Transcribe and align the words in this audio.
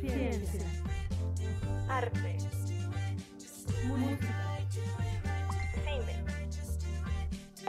Ciencia. 0.00 0.66
Arte. 1.88 2.38
Música. 3.86 4.58
Cine. 5.84 6.24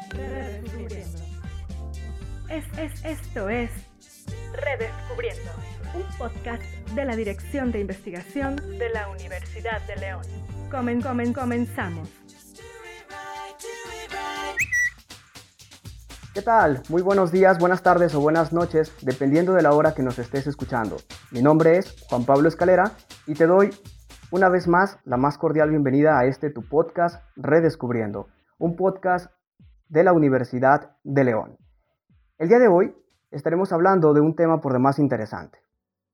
Redescubriendo. 0.09 1.21
Es, 2.49 2.65
es, 2.77 3.05
esto 3.05 3.49
es 3.49 3.71
Redescubriendo, 4.53 5.51
un 5.95 6.17
podcast 6.17 6.61
de 6.93 7.05
la 7.05 7.15
Dirección 7.15 7.71
de 7.71 7.79
Investigación 7.79 8.55
de 8.55 8.89
la 8.89 9.09
Universidad 9.09 9.81
de 9.87 9.95
León. 9.95 10.23
Comen, 10.69 11.01
comen, 11.01 11.33
comenzamos. 11.33 12.07
¿Qué 16.33 16.41
tal? 16.41 16.81
Muy 16.89 17.01
buenos 17.01 17.31
días, 17.31 17.59
buenas 17.59 17.83
tardes 17.83 18.15
o 18.15 18.19
buenas 18.19 18.53
noches, 18.53 18.91
dependiendo 19.01 19.53
de 19.53 19.61
la 19.61 19.71
hora 19.71 19.93
que 19.93 20.01
nos 20.01 20.17
estés 20.17 20.47
escuchando. 20.47 20.97
Mi 21.33 21.41
nombre 21.41 21.77
es 21.77 21.95
Juan 22.07 22.25
Pablo 22.25 22.47
Escalera 22.47 22.91
y 23.27 23.33
te 23.33 23.47
doy 23.47 23.71
una 24.31 24.49
vez 24.49 24.67
más 24.67 24.99
la 25.03 25.17
más 25.17 25.37
cordial 25.37 25.69
bienvenida 25.69 26.17
a 26.17 26.25
este 26.25 26.49
tu 26.49 26.61
podcast 26.61 27.23
Redescubriendo, 27.35 28.27
un 28.59 28.75
podcast 28.75 29.31
de 29.89 30.03
la 30.03 30.13
Universidad 30.13 30.95
de 31.03 31.23
León. 31.23 31.57
El 32.37 32.49
día 32.49 32.59
de 32.59 32.67
hoy 32.67 32.95
estaremos 33.31 33.73
hablando 33.73 34.13
de 34.13 34.21
un 34.21 34.35
tema 34.35 34.61
por 34.61 34.73
demás 34.73 34.99
interesante, 34.99 35.59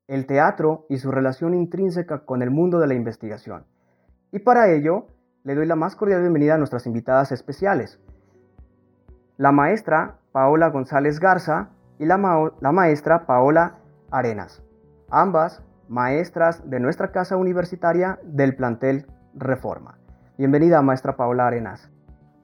el 0.07 0.25
teatro 0.25 0.85
y 0.89 0.97
su 0.97 1.11
relación 1.11 1.53
intrínseca 1.53 2.25
con 2.25 2.41
el 2.41 2.49
mundo 2.49 2.79
de 2.79 2.87
la 2.87 2.95
investigación. 2.95 3.65
Y 4.31 4.39
para 4.39 4.71
ello, 4.71 5.07
le 5.43 5.53
doy 5.53 5.65
la 5.65 5.75
más 5.75 5.95
cordial 5.95 6.21
bienvenida 6.21 6.55
a 6.55 6.57
nuestras 6.57 6.87
invitadas 6.87 7.31
especiales 7.31 7.99
la 9.39 9.53
maestra 9.53 10.17
Paola 10.33 10.67
González 10.67 11.17
Garza 11.17 11.69
y 11.97 12.05
la, 12.05 12.17
maestra 12.17 13.25
Paola 13.25 13.77
Arenas, 14.11 14.61
ambas 15.11 15.63
maestras 15.87 16.69
de 16.69 16.79
nuestra 16.79 17.11
casa 17.11 17.37
universitaria 17.37 18.19
del 18.23 18.55
plantel 18.55 19.07
Reforma. 19.33 19.97
Bienvenida, 20.37 20.81
maestra 20.81 21.15
Paola 21.15 21.47
Arenas. 21.47 21.89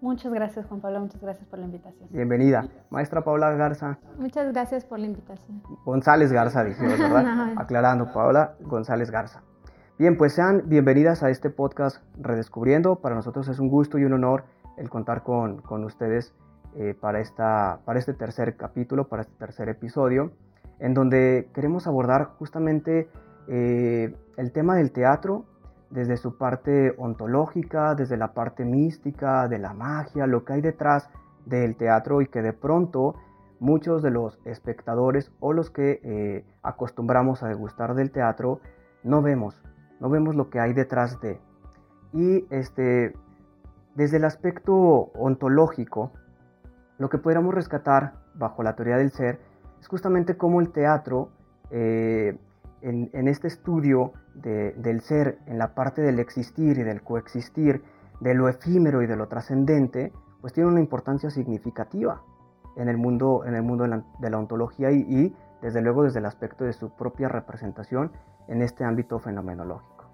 Muchas 0.02 0.32
gracias, 0.34 0.66
Juan 0.68 0.82
Pablo. 0.82 1.00
Muchas 1.00 1.22
gracias 1.22 1.48
por 1.48 1.58
la 1.58 1.66
invitación. 1.66 2.10
Bienvenida. 2.12 2.68
Maestra 2.90 3.24
Paola 3.24 3.52
Garza. 3.52 3.98
Muchas 4.20 4.52
gracias 4.52 4.86
por 4.86 5.00
la 5.00 5.08
invitación. 5.08 5.64
González 5.84 6.32
Garza, 6.32 6.64
dijimos, 6.64 7.00
¿verdad? 7.00 7.54
Aclarando, 7.58 8.12
Paola 8.14 8.56
González 8.62 9.10
Garza. 9.10 9.42
Bien, 9.98 10.18
pues 10.18 10.34
sean 10.34 10.64
bienvenidas 10.66 11.24
a 11.24 11.30
este 11.30 11.50
podcast 11.50 12.04
Redescubriendo. 12.20 12.98
Para 12.98 13.16
nosotros 13.16 13.48
es 13.48 13.60
un 13.60 13.70
gusto 13.70 13.98
y 13.98 14.04
un 14.04 14.14
honor 14.14 14.44
el 14.78 14.90
contar 14.90 15.24
con, 15.24 15.62
con 15.62 15.84
ustedes 15.86 16.36
eh, 16.76 16.94
para, 17.00 17.22
esta, 17.22 17.80
para 17.86 17.98
este 17.98 18.14
tercer 18.14 18.58
capítulo, 18.58 19.08
para 19.08 19.22
este 19.22 19.34
tercer 19.38 19.70
episodio, 19.70 20.34
en 20.80 20.94
donde 20.94 21.50
queremos 21.54 21.88
abordar 21.88 22.32
justamente 22.38 23.10
eh, 23.48 24.16
el 24.38 24.52
tema 24.52 24.76
del 24.76 24.92
teatro 24.92 25.46
desde 25.90 26.18
su 26.18 26.38
parte 26.38 26.94
ontológica, 26.98 27.96
desde 27.96 28.18
la 28.18 28.34
parte 28.34 28.66
mística, 28.66 29.48
de 29.48 29.60
la 29.60 29.74
magia, 29.74 30.28
lo 30.28 30.44
que 30.44 30.54
hay 30.54 30.62
detrás 30.62 31.10
del 31.46 31.76
teatro 31.76 32.22
y 32.22 32.28
que 32.28 32.42
de 32.42 32.54
pronto 32.54 33.16
muchos 33.60 34.02
de 34.02 34.12
los 34.12 34.40
espectadores 34.46 35.32
o 35.40 35.54
los 35.54 35.70
que 35.70 36.02
eh, 36.04 36.46
acostumbramos 36.64 37.44
a 37.44 37.48
degustar 37.48 37.96
del 37.96 38.12
teatro 38.12 38.60
no 39.04 39.22
vemos, 39.22 39.62
no 40.00 40.10
vemos 40.10 40.36
lo 40.36 40.50
que 40.50 40.60
hay 40.60 40.74
detrás 40.74 41.22
de. 41.22 41.40
Y 42.12 42.46
este, 42.50 43.14
desde 43.94 44.18
el 44.18 44.26
aspecto 44.26 44.74
ontológico, 44.74 46.12
lo 46.98 47.10
que 47.10 47.18
podríamos 47.18 47.54
rescatar 47.54 48.14
bajo 48.34 48.64
la 48.64 48.76
teoría 48.76 48.98
del 48.98 49.12
ser 49.12 49.40
es 49.86 49.90
justamente 49.90 50.36
cómo 50.36 50.62
el 50.62 50.72
teatro, 50.72 51.30
eh, 51.70 52.36
en, 52.82 53.28
este 53.28 53.48
estudio 53.48 54.14
del 54.34 55.02
ser, 55.02 55.38
en 55.46 55.60
la 55.60 55.76
parte 55.76 56.02
del 56.02 56.18
existir 56.20 56.80
y 56.80 56.84
del 56.84 57.04
coexistir, 57.04 57.84
de 58.20 58.34
lo 58.34 58.50
efímero 58.50 59.04
y 59.04 59.08
de 59.08 59.16
lo 59.16 59.28
trascendente, 59.28 60.12
pues 60.42 60.54
tiene 60.54 60.70
una 60.70 60.80
importancia 60.80 61.30
significativa 61.30 62.24
en 62.78 62.90
el 62.90 62.98
mundo, 62.98 63.44
en 63.46 63.54
el 63.54 63.62
mundo 63.62 63.84
de, 63.84 64.30
la, 64.32 64.38
ontología 64.40 64.90
y, 64.90 65.36
desde 65.62 65.84
luego 65.84 66.02
desde 66.02 66.18
el 66.18 66.26
aspecto 66.26 66.64
de 66.64 66.74
su 66.74 66.90
propia 66.90 67.28
representación 67.28 68.12
en 68.48 68.64
este 68.64 68.84
ámbito 68.84 69.20
fenomenológico. 69.20 70.06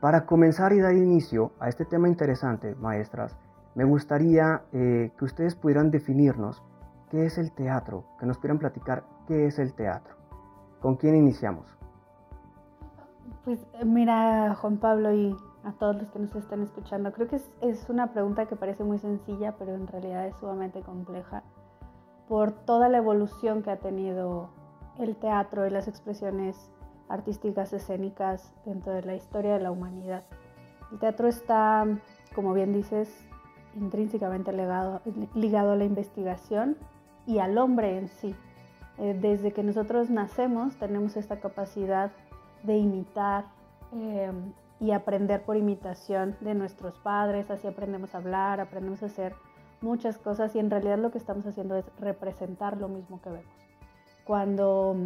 Para 0.00 0.26
comenzar 0.26 0.72
y 0.72 0.78
dar 0.78 0.94
inicio 0.94 1.50
a 1.58 1.68
este 1.68 1.84
tema 1.84 2.06
interesante, 2.06 2.76
maestras, 2.76 3.36
me 3.74 3.82
gustaría 3.82 4.62
eh, 4.72 5.10
que 5.18 5.24
ustedes 5.24 5.56
pudieran 5.56 5.90
definirnos 5.90 6.62
qué 7.12 7.26
es 7.26 7.36
el 7.36 7.52
teatro, 7.52 8.04
que 8.18 8.24
nos 8.24 8.38
pudieran 8.38 8.58
platicar 8.58 9.04
qué 9.28 9.46
es 9.46 9.58
el 9.58 9.74
teatro. 9.74 10.14
¿Con 10.80 10.96
quién 10.96 11.14
iniciamos? 11.14 11.66
Pues 13.44 13.64
mira, 13.84 14.54
Juan 14.54 14.78
Pablo 14.78 15.12
y 15.12 15.36
a 15.62 15.72
todos 15.72 15.96
los 15.96 16.10
que 16.10 16.18
nos 16.18 16.34
están 16.34 16.62
escuchando, 16.62 17.12
creo 17.12 17.28
que 17.28 17.36
es, 17.36 17.50
es 17.60 17.88
una 17.90 18.12
pregunta 18.12 18.46
que 18.46 18.56
parece 18.56 18.82
muy 18.82 18.98
sencilla, 18.98 19.56
pero 19.58 19.74
en 19.74 19.86
realidad 19.86 20.26
es 20.26 20.34
sumamente 20.36 20.80
compleja 20.80 21.42
por 22.28 22.52
toda 22.52 22.88
la 22.88 22.96
evolución 22.96 23.62
que 23.62 23.70
ha 23.70 23.76
tenido 23.78 24.48
el 24.98 25.14
teatro 25.16 25.66
y 25.66 25.70
las 25.70 25.88
expresiones 25.88 26.70
artísticas 27.10 27.74
escénicas 27.74 28.54
dentro 28.64 28.94
de 28.94 29.02
la 29.02 29.14
historia 29.14 29.52
de 29.52 29.60
la 29.60 29.70
humanidad. 29.70 30.24
El 30.90 30.98
teatro 30.98 31.28
está, 31.28 31.86
como 32.34 32.54
bien 32.54 32.72
dices, 32.72 33.14
intrínsecamente 33.74 34.50
ligado 34.52 35.72
a 35.72 35.76
la 35.76 35.84
investigación 35.84 36.78
y 37.26 37.38
al 37.38 37.58
hombre 37.58 37.98
en 37.98 38.08
sí. 38.08 38.34
Eh, 38.98 39.16
desde 39.18 39.52
que 39.52 39.62
nosotros 39.62 40.10
nacemos 40.10 40.76
tenemos 40.76 41.16
esta 41.16 41.40
capacidad 41.40 42.10
de 42.62 42.76
imitar 42.76 43.46
em, 43.92 44.52
y 44.80 44.92
aprender 44.92 45.42
por 45.44 45.56
imitación 45.56 46.36
de 46.40 46.54
nuestros 46.54 46.98
padres, 46.98 47.50
así 47.50 47.66
aprendemos 47.66 48.14
a 48.14 48.18
hablar, 48.18 48.60
aprendemos 48.60 49.02
a 49.02 49.06
hacer 49.06 49.34
muchas 49.80 50.18
cosas 50.18 50.54
y 50.54 50.58
en 50.58 50.70
realidad 50.70 50.98
lo 50.98 51.10
que 51.10 51.18
estamos 51.18 51.46
haciendo 51.46 51.76
es 51.76 51.84
representar 51.98 52.76
lo 52.76 52.88
mismo 52.88 53.20
que 53.22 53.30
vemos. 53.30 53.54
Cuando 54.24 54.96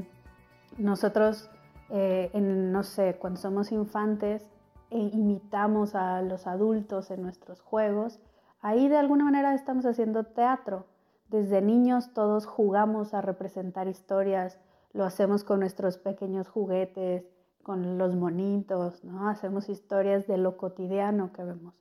nosotros, 0.78 1.50
eh, 1.90 2.30
no 2.34 2.82
sé, 2.82 3.16
cuando 3.18 3.40
somos 3.40 3.72
infantes, 3.72 4.46
e 4.90 4.98
imitamos 4.98 5.94
a 5.94 6.22
los 6.22 6.46
adultos 6.46 7.10
en 7.10 7.22
nuestros 7.22 7.60
juegos, 7.60 8.20
Ahí 8.66 8.88
de 8.88 8.96
alguna 8.96 9.26
manera 9.26 9.54
estamos 9.54 9.86
haciendo 9.86 10.24
teatro. 10.24 10.86
Desde 11.28 11.60
niños 11.60 12.12
todos 12.12 12.46
jugamos 12.46 13.14
a 13.14 13.20
representar 13.20 13.88
historias, 13.88 14.58
lo 14.92 15.04
hacemos 15.04 15.44
con 15.44 15.60
nuestros 15.60 15.98
pequeños 15.98 16.48
juguetes, 16.48 17.24
con 17.62 17.98
los 17.98 18.14
monitos, 18.14 19.02
¿no? 19.04 19.28
Hacemos 19.28 19.68
historias 19.68 20.26
de 20.26 20.38
lo 20.38 20.56
cotidiano 20.56 21.32
que 21.32 21.42
vemos. 21.42 21.74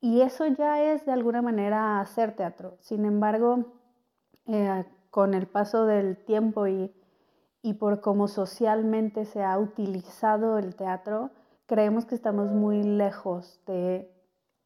Y 0.00 0.20
eso 0.20 0.46
ya 0.46 0.92
es 0.92 1.06
de 1.06 1.12
alguna 1.12 1.42
manera 1.42 2.00
hacer 2.00 2.36
teatro. 2.36 2.76
Sin 2.80 3.04
embargo, 3.04 3.64
eh, 4.46 4.84
con 5.10 5.34
el 5.34 5.46
paso 5.46 5.86
del 5.86 6.16
tiempo 6.24 6.66
y, 6.66 6.94
y 7.62 7.74
por 7.74 8.00
cómo 8.00 8.28
socialmente 8.28 9.24
se 9.24 9.42
ha 9.42 9.58
utilizado 9.58 10.58
el 10.58 10.76
teatro, 10.76 11.30
creemos 11.66 12.04
que 12.04 12.14
estamos 12.14 12.50
muy 12.50 12.82
lejos 12.82 13.60
de 13.66 14.14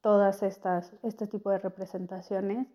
todas 0.01 0.43
estas, 0.43 0.95
este 1.03 1.27
tipo 1.27 1.51
de 1.51 1.59
representaciones, 1.59 2.67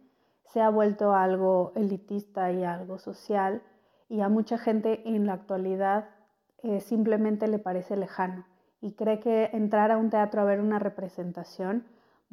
se 0.47 0.61
ha 0.61 0.69
vuelto 0.69 1.13
algo 1.13 1.71
elitista 1.75 2.51
y 2.51 2.63
algo 2.63 2.97
social 2.97 3.61
y 4.09 4.21
a 4.21 4.29
mucha 4.29 4.57
gente 4.57 5.01
en 5.05 5.25
la 5.25 5.33
actualidad 5.33 6.09
eh, 6.63 6.79
simplemente 6.81 7.47
le 7.47 7.59
parece 7.59 7.97
lejano 7.97 8.45
y 8.81 8.93
cree 8.93 9.19
que 9.19 9.49
entrar 9.53 9.91
a 9.91 9.97
un 9.97 10.09
teatro 10.09 10.41
a 10.41 10.45
ver 10.45 10.61
una 10.61 10.79
representación 10.79 11.85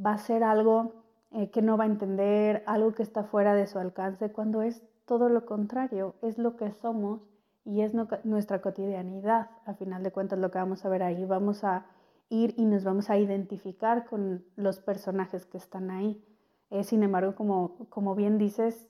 va 0.04 0.12
a 0.12 0.18
ser 0.18 0.44
algo 0.44 1.04
eh, 1.30 1.50
que 1.50 1.62
no 1.62 1.76
va 1.76 1.84
a 1.84 1.88
entender, 1.88 2.62
algo 2.66 2.92
que 2.94 3.02
está 3.02 3.24
fuera 3.24 3.54
de 3.54 3.66
su 3.66 3.78
alcance, 3.78 4.30
cuando 4.30 4.62
es 4.62 4.84
todo 5.04 5.28
lo 5.28 5.46
contrario, 5.46 6.14
es 6.22 6.38
lo 6.38 6.56
que 6.56 6.70
somos 6.72 7.22
y 7.64 7.80
es 7.80 7.92
nuestra 8.24 8.60
cotidianidad. 8.60 9.50
A 9.64 9.74
final 9.74 10.02
de 10.02 10.12
cuentas, 10.12 10.38
lo 10.38 10.50
que 10.50 10.58
vamos 10.58 10.84
a 10.84 10.88
ver 10.88 11.02
ahí, 11.02 11.24
vamos 11.24 11.64
a 11.64 11.86
ir 12.28 12.54
y 12.56 12.64
nos 12.64 12.84
vamos 12.84 13.10
a 13.10 13.18
identificar 13.18 14.06
con 14.06 14.44
los 14.56 14.78
personajes 14.78 15.44
que 15.46 15.58
están 15.58 15.90
ahí. 15.90 16.24
Eh, 16.74 16.82
sin 16.82 17.04
embargo, 17.04 17.36
como, 17.36 17.86
como 17.88 18.16
bien 18.16 18.36
dices, 18.36 18.88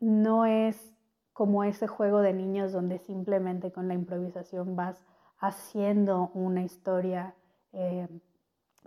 no 0.00 0.46
es 0.46 0.94
como 1.34 1.62
ese 1.62 1.86
juego 1.86 2.22
de 2.22 2.32
niños 2.32 2.72
donde 2.72 2.98
simplemente 3.00 3.70
con 3.70 3.86
la 3.86 3.92
improvisación 3.92 4.76
vas 4.76 5.04
haciendo 5.38 6.30
una 6.32 6.62
historia 6.62 7.34
eh, 7.74 8.08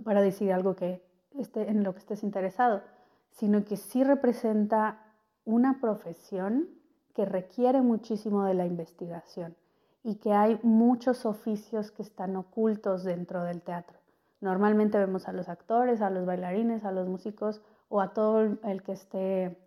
para 0.03 0.23
decir 0.23 0.51
algo 0.51 0.75
que 0.75 1.03
esté, 1.37 1.69
en 1.69 1.83
lo 1.83 1.93
que 1.93 1.99
estés 1.99 2.23
interesado, 2.23 2.81
sino 3.29 3.63
que 3.63 3.77
sí 3.77 4.03
representa 4.03 5.13
una 5.45 5.79
profesión 5.79 6.67
que 7.13 7.25
requiere 7.25 7.83
muchísimo 7.83 8.43
de 8.45 8.55
la 8.55 8.65
investigación 8.65 9.55
y 10.01 10.15
que 10.15 10.33
hay 10.33 10.59
muchos 10.63 11.27
oficios 11.27 11.91
que 11.91 12.01
están 12.01 12.35
ocultos 12.35 13.03
dentro 13.03 13.43
del 13.43 13.61
teatro. 13.61 13.99
Normalmente 14.39 14.97
vemos 14.97 15.27
a 15.27 15.31
los 15.31 15.47
actores, 15.47 16.01
a 16.01 16.09
los 16.09 16.25
bailarines, 16.25 16.83
a 16.85 16.91
los 16.91 17.07
músicos 17.07 17.61
o 17.91 18.01
a 18.01 18.13
todo 18.13 18.57
el 18.63 18.81
que 18.83 18.93
esté 18.93 19.57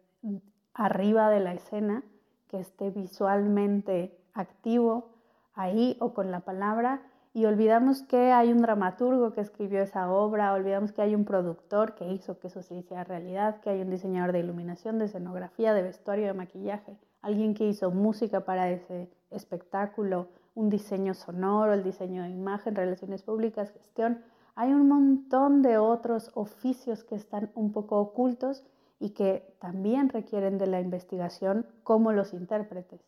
arriba 0.73 1.31
de 1.31 1.41
la 1.41 1.53
escena, 1.53 2.03
que 2.49 2.59
esté 2.59 2.91
visualmente 2.91 4.19
activo, 4.33 5.11
ahí 5.55 5.97
o 6.01 6.15
con 6.15 6.33
la 6.33 6.41
palabra 6.41 7.03
y 7.37 7.47
olvidamos 7.47 8.03
que 8.03 8.31
hay 8.33 8.53
un 8.53 8.63
dramaturgo 8.63 9.33
que 9.33 9.41
escribió 9.41 9.83
esa 9.83 10.11
obra, 10.11 10.53
olvidamos 10.53 10.93
que 10.93 11.03
hay 11.03 11.17
un 11.17 11.25
productor 11.25 11.97
que 11.97 12.09
hizo 12.13 12.39
que 12.39 12.47
eso 12.47 12.63
se 12.63 12.77
hiciera 12.77 13.03
realidad, 13.03 13.61
que 13.61 13.71
hay 13.71 13.83
un 13.83 13.91
diseñador 13.91 14.33
de 14.33 14.39
iluminación, 14.39 15.01
de 15.01 15.07
escenografía, 15.07 15.75
de 15.75 15.83
vestuario, 15.83 16.27
de 16.27 16.35
maquillaje, 16.35 16.97
alguien 17.23 17.55
que 17.55 17.67
hizo 17.67 17.91
música 17.91 18.45
para 18.45 18.71
ese 18.71 19.11
espectáculo, 19.31 20.29
un 20.55 20.71
diseño 20.71 21.13
sonoro, 21.13 21.73
el 21.73 21.83
diseño 21.83 22.23
de 22.23 22.31
imagen, 22.31 22.77
relaciones 22.77 23.23
públicas, 23.23 23.73
gestión. 23.73 24.23
Hay 24.57 24.73
un 24.73 24.89
montón 24.89 25.63
de 25.63 25.79
otros 25.79 26.31
oficios 26.35 27.03
que 27.03 27.17
están 27.17 27.51
un 27.55 27.73
poco 27.73 27.99
ocultos 27.99 28.65
y 29.01 29.11
que 29.11 29.57
también 29.61 30.09
requieren 30.09 30.59
de 30.59 30.69
la 30.69 30.81
investigación 30.81 31.67
como 31.83 32.13
los 32.13 32.33
intérpretes. 32.33 33.01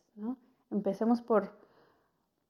Empecemos 0.69 1.21
por, 1.21 1.57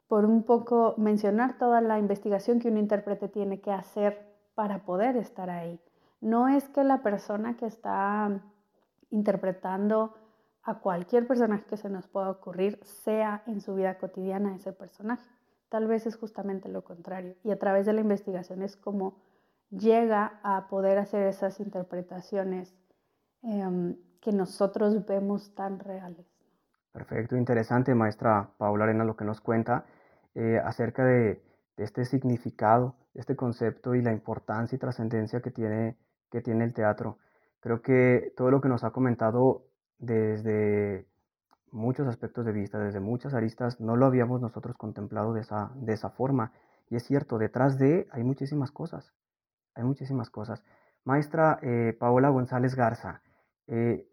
por 0.08 0.26
un 0.26 0.44
poco 0.44 0.96
mencionar 0.98 1.58
toda 1.60 1.80
la 1.82 2.00
investigación 2.00 2.60
que 2.60 2.70
un 2.70 2.78
intérprete 2.78 3.28
tiene 3.30 3.62
que 3.62 3.72
hacer 3.72 4.36
para 4.56 4.84
poder 4.84 5.16
estar 5.18 5.52
ahí. 5.52 5.80
No 6.20 6.48
es 6.48 6.68
que 6.70 6.84
la 6.84 7.04
persona 7.04 7.56
que 7.58 7.68
está 7.68 8.42
interpretando 9.12 10.16
a 10.64 10.80
cualquier 10.80 11.28
personaje 11.28 11.66
que 11.66 11.78
se 11.78 11.90
nos 11.90 12.08
pueda 12.08 12.32
ocurrir 12.32 12.80
sea 12.84 13.44
en 13.46 13.62
su 13.62 13.76
vida 13.76 14.00
cotidiana 14.00 14.56
ese 14.56 14.74
personaje. 14.74 15.37
Tal 15.70 15.88
vez 15.88 16.06
es 16.08 16.16
justamente 16.16 16.70
lo 16.70 16.84
contrario. 16.84 17.36
Y 17.44 17.52
a 17.52 17.60
través 17.60 17.86
de 17.86 17.94
la 17.94 18.02
investigación 18.02 18.62
es 18.62 18.78
como 18.78 19.18
llega 19.70 20.40
a 20.44 20.68
poder 20.70 20.98
hacer 20.98 21.28
esas 21.28 21.60
interpretaciones 21.60 22.74
em, 23.44 23.98
que 24.22 24.32
nosotros 24.32 25.06
vemos 25.06 25.54
tan 25.56 25.80
reales. 25.80 26.26
Perfecto, 26.92 27.36
interesante, 27.36 27.94
maestra 27.94 28.50
Paula 28.58 28.86
Arena, 28.86 29.04
lo 29.04 29.16
que 29.16 29.26
nos 29.26 29.42
cuenta 29.42 29.86
eh, 30.36 30.60
acerca 30.64 31.06
de, 31.06 31.42
de, 31.76 31.84
este 31.84 32.06
significado, 32.06 32.96
este 33.14 33.36
concepto 33.36 33.94
y 33.94 34.02
la 34.02 34.14
importancia 34.14 34.76
y 34.76 34.80
trascendencia 34.80 35.42
que 35.42 35.52
tiene, 35.52 35.98
que 36.32 36.42
tiene 36.42 36.64
el 36.64 36.74
teatro. 36.74 37.18
Creo 37.60 37.82
que 37.82 38.34
todo 38.36 38.50
lo 38.52 38.62
que 38.62 38.70
nos 38.70 38.84
ha 38.84 38.92
comentado 38.92 39.66
desde 40.00 41.06
muchos 41.72 42.08
aspectos 42.08 42.46
de 42.46 42.52
vista, 42.52 42.80
desde 42.80 43.00
muchas 43.00 43.34
aristas, 43.34 43.80
no 43.80 43.96
lo 43.96 44.06
habíamos 44.06 44.42
nosotros 44.42 44.76
contemplado 44.78 45.34
de 45.34 45.42
esa, 45.42 45.72
de 45.76 45.94
esa 45.94 46.10
forma. 46.10 46.52
Y 46.90 46.96
es 46.96 47.04
cierto, 47.04 47.38
detrás 47.38 47.78
de 47.78 48.08
hay 48.12 48.24
muchísimas 48.24 48.72
cosas, 48.72 49.14
hay 49.76 49.84
muchísimas 49.84 50.30
cosas. 50.30 50.64
Maestra 51.04 51.60
eh, 51.62 51.96
Paola 52.00 52.30
González 52.30 52.76
Garza, 52.76 53.22
eh, 53.68 54.08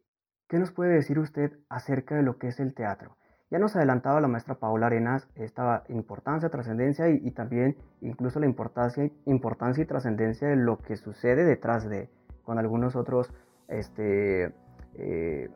¿qué 0.48 0.58
nos 0.58 0.72
puede 0.72 0.94
decir 0.94 1.18
usted 1.18 1.52
acerca 1.68 2.14
de 2.14 2.22
lo 2.22 2.38
que 2.38 2.48
es 2.48 2.60
el 2.60 2.74
teatro? 2.74 3.16
Ya 3.50 3.58
nos 3.58 3.76
adelantaba 3.76 4.20
la 4.20 4.28
maestra 4.28 4.56
Paola 4.56 4.86
Arenas 4.86 5.28
esta 5.36 5.84
importancia, 5.88 6.48
trascendencia 6.48 7.08
y, 7.08 7.30
también 7.30 7.76
incluso 8.00 8.40
la 8.40 8.46
importancia, 8.46 9.08
importancia 9.26 9.84
y 9.84 9.86
trascendencia 9.86 10.48
de 10.48 10.56
lo 10.56 10.78
que 10.78 10.96
sucede 10.96 11.44
detrás 11.44 11.88
de, 11.88 12.10
con 12.42 12.58
algunos 12.58 12.96
otros 12.96 13.32
este, 13.68 14.52
eh, 14.94 15.50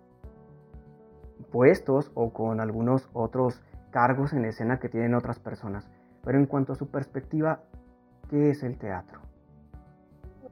puestos 1.50 2.10
o 2.14 2.32
con 2.32 2.60
algunos 2.60 3.08
otros 3.12 3.60
cargos 3.90 4.32
en 4.32 4.44
escena 4.44 4.78
que 4.78 4.88
tienen 4.88 5.14
otras 5.14 5.38
personas. 5.38 5.88
Pero 6.24 6.38
en 6.38 6.46
cuanto 6.46 6.72
a 6.72 6.76
su 6.76 6.88
perspectiva, 6.88 7.60
¿qué 8.28 8.50
es 8.50 8.62
el 8.62 8.76
teatro? 8.76 9.20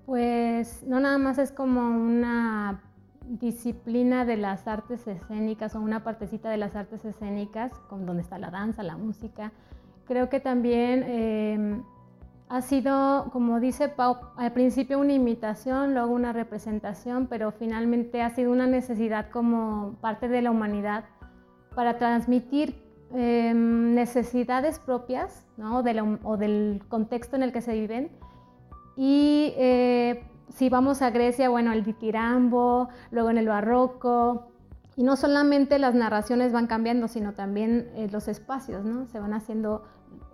Pues 0.07 0.85
no 0.87 1.01
nada 1.01 1.19
más 1.19 1.39
es 1.39 1.53
como 1.53 1.81
una 1.81 2.81
disciplina 3.29 4.25
de 4.25 4.37
las 4.37 4.69
artes 4.69 5.07
escénicas 5.09 5.75
o 5.75 5.81
una 5.81 6.05
partecita 6.05 6.49
de 6.49 6.57
las 6.57 6.77
artes 6.77 7.05
escénicas, 7.05 7.73
con 7.89 8.07
donde 8.07 8.23
está 8.23 8.39
la 8.39 8.51
danza, 8.51 8.83
la 8.83 8.97
música. 8.97 9.53
Creo 10.07 10.29
que 10.29 10.39
también 10.39 11.03
eh, 11.07 11.83
ha 12.49 12.63
sido, 12.63 13.29
como 13.33 13.59
dice 13.59 13.89
Pau, 13.89 14.19
al 14.37 14.53
principio 14.53 14.99
una 15.01 15.13
imitación, 15.13 15.95
luego 15.95 16.13
una 16.13 16.33
representación, 16.33 17.27
pero 17.27 17.51
finalmente 17.51 18.23
ha 18.23 18.31
sido 18.31 18.53
una 18.53 18.67
necesidad 18.67 19.31
como 19.31 19.97
parte 20.01 20.29
de 20.29 20.43
la 20.43 20.53
humanidad 20.53 21.05
para 21.75 21.99
transmitir 21.99 22.83
em, 23.13 23.95
necesidades 23.95 24.79
propias 24.79 25.45
¿no? 25.57 25.79
o 25.79 26.37
del 26.37 26.83
contexto 26.89 27.35
en 27.37 27.43
el 27.43 27.53
que 27.53 27.61
se 27.63 27.73
viven. 27.73 28.11
Y 28.97 29.53
eh, 29.57 30.25
si 30.49 30.69
vamos 30.69 31.03
a 31.03 31.11
Grecia, 31.11 31.49
bueno, 31.49 31.73
el 31.73 31.85
ditirambo, 31.85 32.89
luego 33.11 33.31
en 33.31 33.39
el 33.39 33.49
barroco, 33.49 34.53
y 34.97 35.03
no 35.03 35.17
solamente 35.17 35.79
las 35.79 35.95
narraciones 35.95 36.53
van 36.53 36.67
cambiando, 36.67 37.09
sino 37.09 37.35
también 37.35 37.91
eh, 37.95 38.09
los 38.11 38.29
espacios, 38.29 38.85
¿no? 38.85 39.07
Se 39.07 39.21
van 39.21 39.35
haciendo 39.35 39.85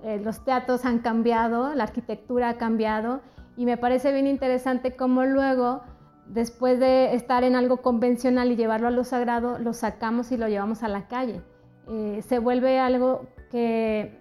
eh, 0.02 0.20
los 0.22 0.44
teatros 0.44 0.84
han 0.84 0.98
cambiado, 0.98 1.74
la 1.74 1.84
arquitectura 1.84 2.50
ha 2.50 2.58
cambiado 2.58 3.20
y 3.56 3.66
me 3.66 3.76
parece 3.76 4.12
bien 4.12 4.26
interesante 4.26 4.96
cómo 4.96 5.24
luego, 5.24 5.82
después 6.26 6.78
de 6.80 7.14
estar 7.14 7.44
en 7.44 7.56
algo 7.56 7.78
convencional 7.78 8.50
y 8.50 8.56
llevarlo 8.56 8.88
a 8.88 8.90
lo 8.90 9.04
sagrado, 9.04 9.58
lo 9.58 9.72
sacamos 9.72 10.32
y 10.32 10.36
lo 10.36 10.48
llevamos 10.48 10.82
a 10.82 10.88
la 10.88 11.06
calle. 11.06 11.42
Eh, 11.88 12.20
se 12.22 12.38
vuelve 12.38 12.78
algo 12.78 13.26
que, 13.50 14.20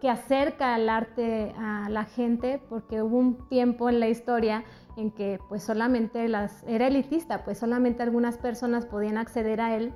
que 0.00 0.10
acerca 0.10 0.74
al 0.74 0.88
arte 0.88 1.54
a 1.58 1.88
la 1.88 2.04
gente 2.04 2.60
porque 2.68 3.02
hubo 3.02 3.16
un 3.16 3.48
tiempo 3.48 3.88
en 3.88 4.00
la 4.00 4.08
historia 4.08 4.64
en 4.96 5.10
que 5.10 5.38
pues 5.48 5.62
solamente 5.62 6.28
las, 6.28 6.62
era 6.64 6.86
elitista, 6.86 7.44
pues 7.44 7.58
solamente 7.58 8.02
algunas 8.02 8.38
personas 8.38 8.86
podían 8.86 9.18
acceder 9.18 9.60
a 9.60 9.74
él 9.76 9.92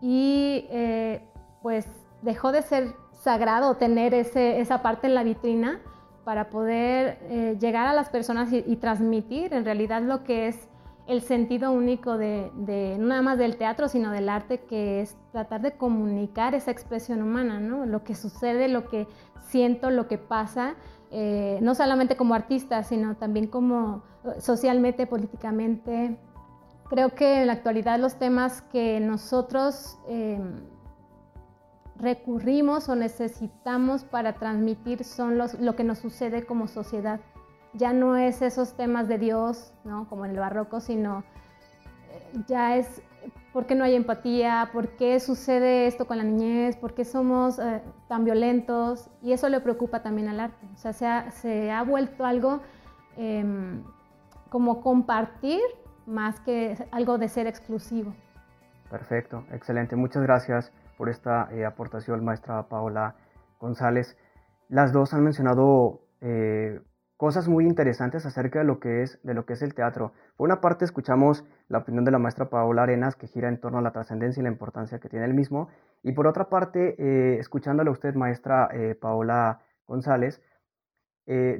y 0.00 0.66
eh, 0.70 1.22
pues 1.62 1.86
dejó 2.22 2.52
de 2.52 2.62
ser 2.62 2.94
sagrado 3.20 3.76
tener 3.76 4.14
ese, 4.14 4.60
esa 4.60 4.82
parte 4.82 5.06
en 5.06 5.14
la 5.14 5.22
vitrina 5.22 5.80
para 6.24 6.48
poder 6.48 7.18
eh, 7.22 7.56
llegar 7.60 7.86
a 7.86 7.92
las 7.92 8.08
personas 8.08 8.52
y, 8.52 8.76
transmitir 8.76 9.52
en 9.52 9.64
realidad 9.64 10.02
lo 10.02 10.24
que 10.24 10.48
es 10.48 10.68
el 11.06 11.22
sentido 11.22 11.72
único 11.72 12.16
de, 12.16 12.50
no 12.98 13.08
nada 13.08 13.22
más 13.22 13.38
del 13.38 13.56
teatro, 13.56 13.88
sino 13.88 14.12
del 14.12 14.28
arte, 14.28 14.60
que 14.60 15.00
es 15.00 15.16
tratar 15.32 15.60
de 15.60 15.72
comunicar 15.72 16.54
esa 16.54 16.70
expresión 16.70 17.20
humana, 17.22 17.58
¿no? 17.58 17.84
lo 17.84 18.04
que 18.04 18.14
sucede, 18.14 18.68
lo 18.68 18.88
que 18.88 19.08
siento, 19.48 19.90
lo 19.90 20.06
que 20.06 20.18
pasa, 20.18 20.74
eh, 21.10 21.58
no 21.62 21.74
solamente 21.74 22.16
como 22.16 22.34
artista, 22.34 22.84
sino 22.84 23.16
también 23.16 23.48
como 23.48 24.04
eh, 24.24 24.40
socialmente, 24.40 25.06
políticamente. 25.06 26.16
Creo 26.88 27.10
que 27.14 27.40
en 27.40 27.48
la 27.48 27.54
actualidad 27.54 27.98
los 27.98 28.16
temas 28.16 28.62
que 28.62 29.00
nosotros 29.00 29.98
recurrimos 32.00 32.88
o 32.88 32.96
necesitamos 32.96 34.04
para 34.04 34.34
transmitir 34.34 35.04
son 35.04 35.38
los, 35.38 35.58
lo 35.60 35.76
que 35.76 35.84
nos 35.84 35.98
sucede 35.98 36.44
como 36.44 36.66
sociedad. 36.66 37.20
Ya 37.74 37.92
no 37.92 38.16
es 38.16 38.42
esos 38.42 38.74
temas 38.74 39.06
de 39.06 39.18
Dios, 39.18 39.74
¿no? 39.84 40.08
como 40.08 40.24
en 40.24 40.32
el 40.32 40.38
barroco, 40.38 40.80
sino 40.80 41.22
eh, 42.10 42.42
ya 42.48 42.76
es 42.76 43.02
por 43.52 43.66
qué 43.66 43.74
no 43.74 43.84
hay 43.84 43.94
empatía, 43.94 44.70
por 44.72 44.88
qué 44.96 45.20
sucede 45.20 45.86
esto 45.86 46.06
con 46.06 46.18
la 46.18 46.24
niñez, 46.24 46.76
por 46.76 46.94
qué 46.94 47.04
somos 47.04 47.58
eh, 47.58 47.82
tan 48.08 48.24
violentos, 48.24 49.10
y 49.22 49.32
eso 49.32 49.48
le 49.48 49.60
preocupa 49.60 50.02
también 50.02 50.28
al 50.28 50.40
arte. 50.40 50.66
O 50.74 50.76
sea, 50.76 51.30
se 51.30 51.70
ha, 51.70 51.82
vuelto 51.82 52.24
algo 52.24 52.60
em, 53.16 53.82
como 54.48 54.80
compartir 54.80 55.60
más 56.06 56.40
que 56.40 56.76
algo 56.90 57.18
de 57.18 57.28
ser 57.28 57.46
exclusivo. 57.46 58.14
Perfecto, 58.88 59.44
excelente, 59.52 59.94
muchas 59.94 60.22
gracias 60.22 60.72
por 61.00 61.08
esta 61.08 61.48
eh, 61.50 61.64
aportación, 61.64 62.22
maestra 62.22 62.68
Paola 62.68 63.14
González. 63.58 64.18
Las 64.68 64.92
dos 64.92 65.14
han 65.14 65.24
mencionado 65.24 66.02
eh, 66.20 66.78
cosas 67.16 67.48
muy 67.48 67.64
interesantes 67.64 68.26
acerca 68.26 68.58
de 68.58 68.66
lo, 68.66 68.80
que 68.80 69.02
es, 69.02 69.18
de 69.22 69.32
lo 69.32 69.46
que 69.46 69.54
es 69.54 69.62
el 69.62 69.72
teatro. 69.72 70.12
Por 70.36 70.44
una 70.44 70.60
parte 70.60 70.84
escuchamos 70.84 71.42
la 71.68 71.78
opinión 71.78 72.04
de 72.04 72.10
la 72.10 72.18
maestra 72.18 72.50
Paola 72.50 72.82
Arenas 72.82 73.16
que 73.16 73.28
gira 73.28 73.48
en 73.48 73.58
torno 73.58 73.78
a 73.78 73.80
la 73.80 73.92
trascendencia 73.92 74.42
y 74.42 74.44
la 74.44 74.50
importancia 74.50 74.98
que 74.98 75.08
tiene 75.08 75.24
el 75.24 75.32
mismo. 75.32 75.70
Y 76.02 76.12
por 76.12 76.26
otra 76.26 76.50
parte, 76.50 76.96
eh, 76.98 77.38
escuchándole 77.38 77.88
a 77.88 77.94
usted, 77.94 78.14
maestra 78.14 78.68
Paola 79.00 79.62
González, 79.86 80.42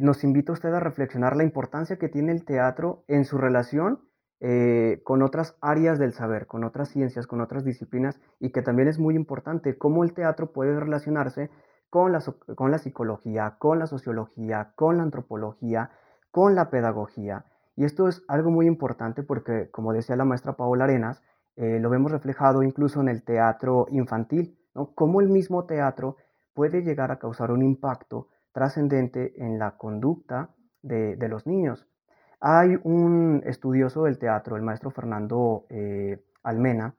nos 0.00 0.22
invita 0.22 0.52
usted 0.52 0.74
a 0.74 0.80
reflexionar 0.80 1.34
la 1.34 1.44
importancia 1.44 1.96
que 1.96 2.10
tiene 2.10 2.32
el 2.32 2.44
teatro 2.44 3.04
en 3.08 3.24
su 3.24 3.38
relación 3.38 4.00
eh, 4.40 5.00
con 5.04 5.22
otras 5.22 5.56
áreas 5.60 5.98
del 5.98 6.12
saber, 6.12 6.46
con 6.46 6.64
otras 6.64 6.88
ciencias, 6.88 7.26
con 7.26 7.40
otras 7.40 7.64
disciplinas, 7.64 8.20
y 8.38 8.50
que 8.50 8.62
también 8.62 8.88
es 8.88 8.98
muy 8.98 9.14
importante 9.14 9.76
cómo 9.76 10.02
el 10.02 10.14
teatro 10.14 10.52
puede 10.52 10.78
relacionarse 10.78 11.50
con 11.90 12.12
la, 12.12 12.22
con 12.54 12.70
la 12.70 12.78
psicología, 12.78 13.56
con 13.58 13.78
la 13.78 13.86
sociología, 13.86 14.72
con 14.76 14.96
la 14.96 15.02
antropología, 15.02 15.90
con 16.30 16.54
la 16.54 16.70
pedagogía. 16.70 17.44
Y 17.76 17.84
esto 17.84 18.08
es 18.08 18.22
algo 18.28 18.50
muy 18.50 18.66
importante 18.66 19.22
porque, 19.22 19.70
como 19.70 19.92
decía 19.92 20.16
la 20.16 20.24
maestra 20.24 20.56
Paola 20.56 20.84
Arenas, 20.84 21.22
eh, 21.56 21.78
lo 21.80 21.90
vemos 21.90 22.12
reflejado 22.12 22.62
incluso 22.62 23.00
en 23.00 23.08
el 23.08 23.22
teatro 23.22 23.86
infantil, 23.90 24.58
¿no? 24.74 24.94
Cómo 24.94 25.20
el 25.20 25.28
mismo 25.28 25.66
teatro 25.66 26.16
puede 26.54 26.82
llegar 26.82 27.10
a 27.10 27.18
causar 27.18 27.50
un 27.50 27.62
impacto 27.62 28.28
trascendente 28.52 29.34
en 29.44 29.58
la 29.58 29.76
conducta 29.76 30.54
de, 30.82 31.16
de 31.16 31.28
los 31.28 31.46
niños. 31.46 31.89
Hay 32.42 32.78
un 32.84 33.42
estudioso 33.44 34.04
del 34.04 34.18
teatro, 34.18 34.56
el 34.56 34.62
maestro 34.62 34.90
Fernando 34.90 35.66
eh, 35.68 36.24
Almena, 36.42 36.94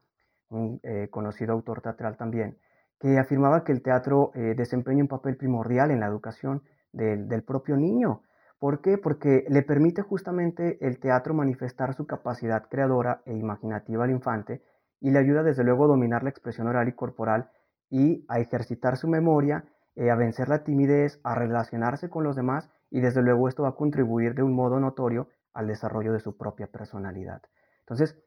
un 0.49 0.79
eh, 0.83 1.07
conocido 1.09 1.53
autor 1.53 1.81
teatral 1.81 2.15
también, 2.15 2.59
que 2.99 3.17
afirmaba 3.17 3.63
que 3.63 3.71
el 3.71 3.81
teatro 3.81 4.31
eh, 4.35 4.53
desempeña 4.55 5.01
un 5.01 5.07
papel 5.07 5.37
primordial 5.37 5.89
en 5.89 6.01
la 6.01 6.05
educación 6.05 6.61
del, 6.93 7.43
propio 7.43 7.75
niño. 7.75 8.21
¿Por 8.59 8.81
qué? 8.81 8.99
Porque 8.99 9.45
le 9.49 9.63
permite 9.63 10.03
justamente 10.03 10.77
el 10.85 10.99
teatro 10.99 11.33
manifestar 11.33 11.95
su 11.95 12.05
capacidad 12.05 12.67
creadora 12.69 13.23
e 13.25 13.33
imaginativa 13.33 14.03
al 14.03 14.11
infante 14.11 14.61
y 14.99 15.09
le 15.09 15.17
ayuda 15.17 15.41
desde 15.41 15.63
luego 15.63 15.85
a 15.85 15.87
dominar 15.87 16.21
la 16.21 16.29
expresión 16.29 16.67
oral 16.67 16.87
y 16.87 16.93
corporal 16.93 17.49
y 17.89 18.25
a 18.27 18.39
ejercitar 18.39 18.95
su 18.95 19.07
memoria, 19.07 19.65
a 19.97 20.15
vencer 20.15 20.49
la 20.49 20.63
timidez, 20.63 21.19
a 21.23 21.33
relacionarse 21.33 22.09
con 22.09 22.23
los 22.23 22.35
demás 22.35 22.69
y 22.91 22.99
desde 22.99 23.23
luego 23.23 23.47
esto 23.47 23.63
va 23.63 23.69
a 23.69 23.75
contribuir 23.75 24.35
de 24.35 24.43
un 24.43 24.53
modo 24.53 24.79
notorio 24.79 25.29
al 25.53 25.67
desarrollo 25.67 26.13
de 26.13 26.19
su 26.19 26.37
propia 26.37 26.67
personalidad. 26.67 27.41
Entonces, 27.79 28.17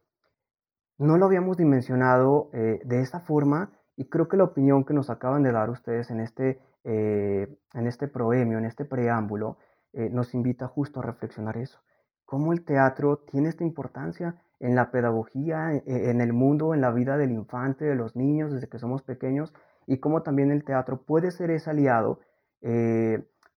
no 0.99 1.18
lo 1.18 1.26
habíamos 1.26 1.56
dimensionado 1.56 2.50
eh, 2.52 2.80
de 2.85 3.00
esta 3.00 3.21
forma 3.21 3.73
y 3.97 4.09
creo 4.09 4.26
que 4.26 4.37
la 4.37 4.44
opinión 4.44 4.85
que 4.85 4.94
nos 4.94 5.11
acaban 5.11 5.42
de 5.42 5.52
dar 5.52 5.71
ustedes 5.71 6.11
en 6.11 6.21
este, 6.21 6.61
eh, 6.85 7.49
en 7.75 7.87
este 7.87 8.09
proemio, 8.09 8.59
en 8.59 8.64
este 8.64 8.85
preámbulo, 8.85 9.59
eh, 9.92 10.09
nos 10.11 10.35
invita 10.35 10.66
justo 10.66 11.00
a 11.00 11.04
reflexionar 11.04 11.56
eso. 11.59 11.80
Cómo 12.25 12.52
el 12.52 12.64
teatro 12.64 13.18
tiene 13.18 13.50
esta 13.50 13.64
importancia 13.64 14.37
en 14.61 14.75
la 14.75 14.90
pedagogía, 14.90 15.75
e, 15.75 15.83
e, 15.87 16.11
en 16.11 16.21
el 16.21 16.33
mundo, 16.33 16.75
en 16.75 16.80
la 16.80 16.90
vida 16.90 17.16
del 17.16 17.33
infante, 17.33 17.85
de 17.85 17.94
los 17.94 18.16
niños, 18.16 18.52
desde 18.52 18.68
que 18.68 18.78
somos 18.78 19.02
pequeños, 19.02 19.52
y 19.87 19.99
cómo 19.99 20.23
también 20.23 20.50
el 20.50 20.64
teatro 20.64 21.02
puede 21.02 21.30
ser 21.30 21.50
ese 21.50 21.71
aliado 21.71 22.21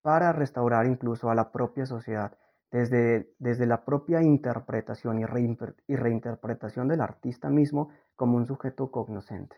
para 0.01 0.31
restaurar 0.31 0.85
incluso 0.85 1.29
a 1.29 1.35
la 1.35 1.51
propia 1.51 1.85
sociedad 1.85 2.37
desde, 2.71 3.33
desde 3.39 3.65
la 3.65 3.85
propia 3.85 4.21
interpretación 4.21 5.19
y, 5.19 5.25
reinterpretación 5.95 6.87
del 6.87 7.01
artista 7.01 7.49
mismo 7.49 7.89
como 8.15 8.37
un 8.37 8.45
sujeto 8.45 8.91
cognoscente. 8.91 9.57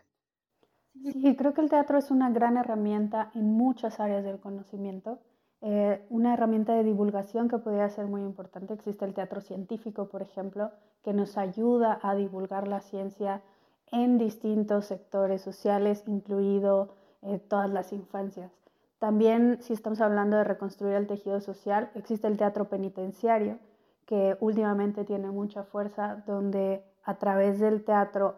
Sí, 1.02 1.36
creo 1.36 1.54
que 1.54 1.60
el 1.60 1.70
teatro 1.70 1.98
es 1.98 2.10
una 2.10 2.30
gran 2.30 2.56
herramienta 2.56 3.30
en 3.34 3.52
muchas 3.52 4.00
áreas 4.00 4.24
del 4.24 4.38
conocimiento, 4.38 5.20
eh, 5.62 6.04
una 6.08 6.34
herramienta 6.34 6.74
de 6.74 6.84
divulgación 6.84 7.48
que 7.48 7.58
podría 7.58 7.88
ser 7.88 8.06
muy 8.06 8.22
importante. 8.22 8.74
Existe 8.74 9.04
el 9.04 9.14
teatro 9.14 9.40
científico, 9.40 10.08
por 10.08 10.22
ejemplo, 10.22 10.70
que 11.02 11.12
nos 11.12 11.38
ayuda 11.38 11.98
a 12.02 12.14
divulgar 12.14 12.68
la 12.68 12.80
ciencia 12.80 13.42
en 13.92 14.18
distintos 14.18 14.86
sectores 14.86 15.42
sociales, 15.42 16.04
incluido 16.06 16.94
eh, 17.22 17.38
todas 17.38 17.70
las 17.70 17.92
infancias. 17.92 18.52
También, 19.00 19.62
si 19.62 19.72
estamos 19.72 20.02
hablando 20.02 20.36
de 20.36 20.44
reconstruir 20.44 20.94
el 20.94 21.06
tejido 21.06 21.40
social, 21.40 21.90
existe 21.94 22.26
el 22.26 22.36
teatro 22.36 22.68
penitenciario, 22.68 23.58
que 24.04 24.36
últimamente 24.40 25.04
tiene 25.04 25.30
mucha 25.30 25.64
fuerza, 25.64 26.22
donde 26.26 26.84
a 27.04 27.14
través 27.14 27.58
del 27.58 27.82
teatro, 27.82 28.36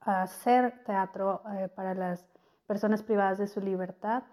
hacer 0.00 0.84
teatro 0.84 1.40
eh, 1.54 1.68
para 1.74 1.94
las 1.94 2.26
personas 2.66 3.02
privadas 3.02 3.38
de 3.38 3.46
su 3.46 3.62
libertad, 3.62 4.24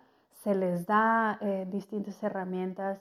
se 0.44 0.56
les 0.56 0.86
da 0.86 1.38
eh, 1.40 1.66
distintas 1.72 2.22
herramientas. 2.22 3.00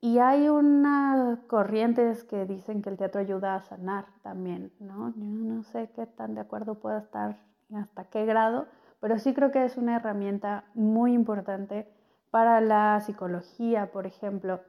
Y 0.00 0.18
hay 0.20 0.48
unas 0.48 1.40
corrientes 1.48 2.22
que 2.22 2.46
dicen 2.46 2.80
que 2.80 2.90
el 2.90 2.96
teatro 2.96 3.20
ayuda 3.20 3.56
a 3.56 3.62
sanar 3.62 4.06
también, 4.22 4.72
¿no? 4.78 5.12
Yo 5.16 5.24
no 5.24 5.64
sé 5.64 5.90
qué 5.96 6.06
tan 6.06 6.36
de 6.36 6.42
acuerdo 6.42 6.76
pueda 6.76 6.98
estar, 6.98 7.40
hasta 7.74 8.04
qué 8.04 8.24
grado, 8.24 8.68
pero 9.06 9.20
sí 9.20 9.34
creo 9.34 9.52
que 9.52 9.64
es 9.64 9.76
una 9.76 9.94
herramienta 9.94 10.64
muy 10.74 11.12
importante 11.12 11.86
para 12.32 12.60
la 12.60 13.00
psicología, 13.00 13.92
por 13.92 14.04
ejemplo, 14.04 14.62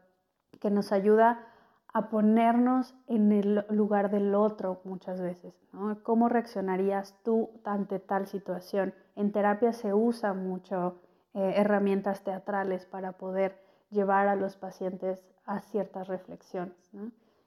que 0.61 0.69
nos 0.69 0.91
ayuda 0.91 1.43
a 1.91 2.09
ponernos 2.09 2.93
en 3.07 3.31
el 3.31 3.65
lugar 3.71 4.11
del 4.11 4.35
otro 4.35 4.79
muchas 4.83 5.19
veces. 5.21 5.55
¿Cómo 6.03 6.29
reaccionarías 6.29 7.17
tú 7.23 7.49
ante 7.63 7.97
tal 7.97 8.27
situación? 8.27 8.93
En 9.15 9.31
terapia 9.31 9.73
se 9.73 9.95
usan 9.95 10.47
mucho 10.47 11.01
eh, 11.33 11.53
herramientas 11.55 12.23
teatrales 12.23 12.85
para 12.85 13.13
poder 13.13 13.59
llevar 13.89 14.27
a 14.27 14.35
los 14.35 14.55
pacientes 14.55 15.25
a 15.47 15.61
ciertas 15.61 16.07
reflexiones. 16.07 16.77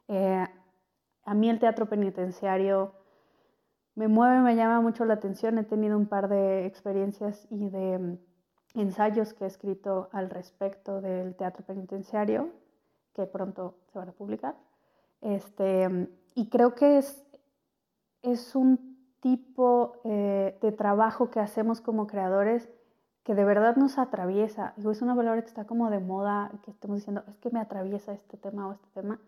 Eh, 0.09 0.45
a 1.25 1.35
mí 1.35 1.51
el 1.51 1.61
teatro 1.61 1.89
penitenciario 1.89 2.95
me 4.01 4.09
mueve, 4.09 4.41
me 4.41 4.57
llama 4.57 4.81
mucho 4.81 5.05
la 5.05 5.13
atención. 5.13 5.59
He 5.59 5.65
tenido 5.65 5.95
un 5.99 6.07
par 6.07 6.31
de 6.31 6.65
experiencias 6.65 7.47
y 7.51 7.69
de 7.69 7.99
mm, 7.99 8.19
ensayos 8.81 9.35
que 9.35 9.45
he 9.45 9.47
escrito 9.47 10.09
al 10.13 10.31
respecto 10.31 11.03
del 11.03 11.35
teatro 11.35 11.67
penitenciario, 11.67 12.49
que 13.15 13.27
pronto 13.27 13.75
se 13.93 13.99
van 13.99 14.09
a 14.09 14.13
publicar. 14.13 14.55
Este, 15.21 15.87
mm, 15.87 16.09
y 16.35 16.49
creo 16.49 16.75
que 16.75 16.97
es, 16.97 17.23
es 18.23 18.57
un 18.57 18.97
tipo 19.21 20.01
eh, 20.05 20.59
de 20.63 20.73
trabajo 20.73 21.31
que 21.31 21.41
hacemos 21.41 21.83
como 21.83 22.07
creadores 22.07 22.71
que 23.23 23.35
de 23.35 23.45
verdad 23.45 23.77
nos 23.77 23.99
atraviesa. 23.99 24.73
Digo, 24.79 24.93
es 24.93 25.03
una 25.03 25.15
palabra 25.15 25.43
que 25.43 25.49
está 25.49 25.67
como 25.67 25.91
de 25.91 26.01
moda, 26.01 26.53
que 26.65 26.71
estamos 26.71 26.97
diciendo, 26.97 27.23
es 27.29 27.37
que 27.37 27.51
me 27.51 27.61
atraviesa 27.61 28.15
este 28.15 28.39
tema 28.39 28.67
o 28.67 28.73
este 28.73 28.89
tema, 28.95 29.21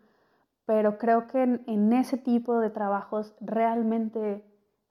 pero 0.64 0.96
creo 0.96 1.26
que 1.26 1.42
en, 1.42 1.62
en 1.66 1.92
ese 1.92 2.16
tipo 2.16 2.58
de 2.58 2.70
trabajos 2.70 3.34
realmente 3.38 4.42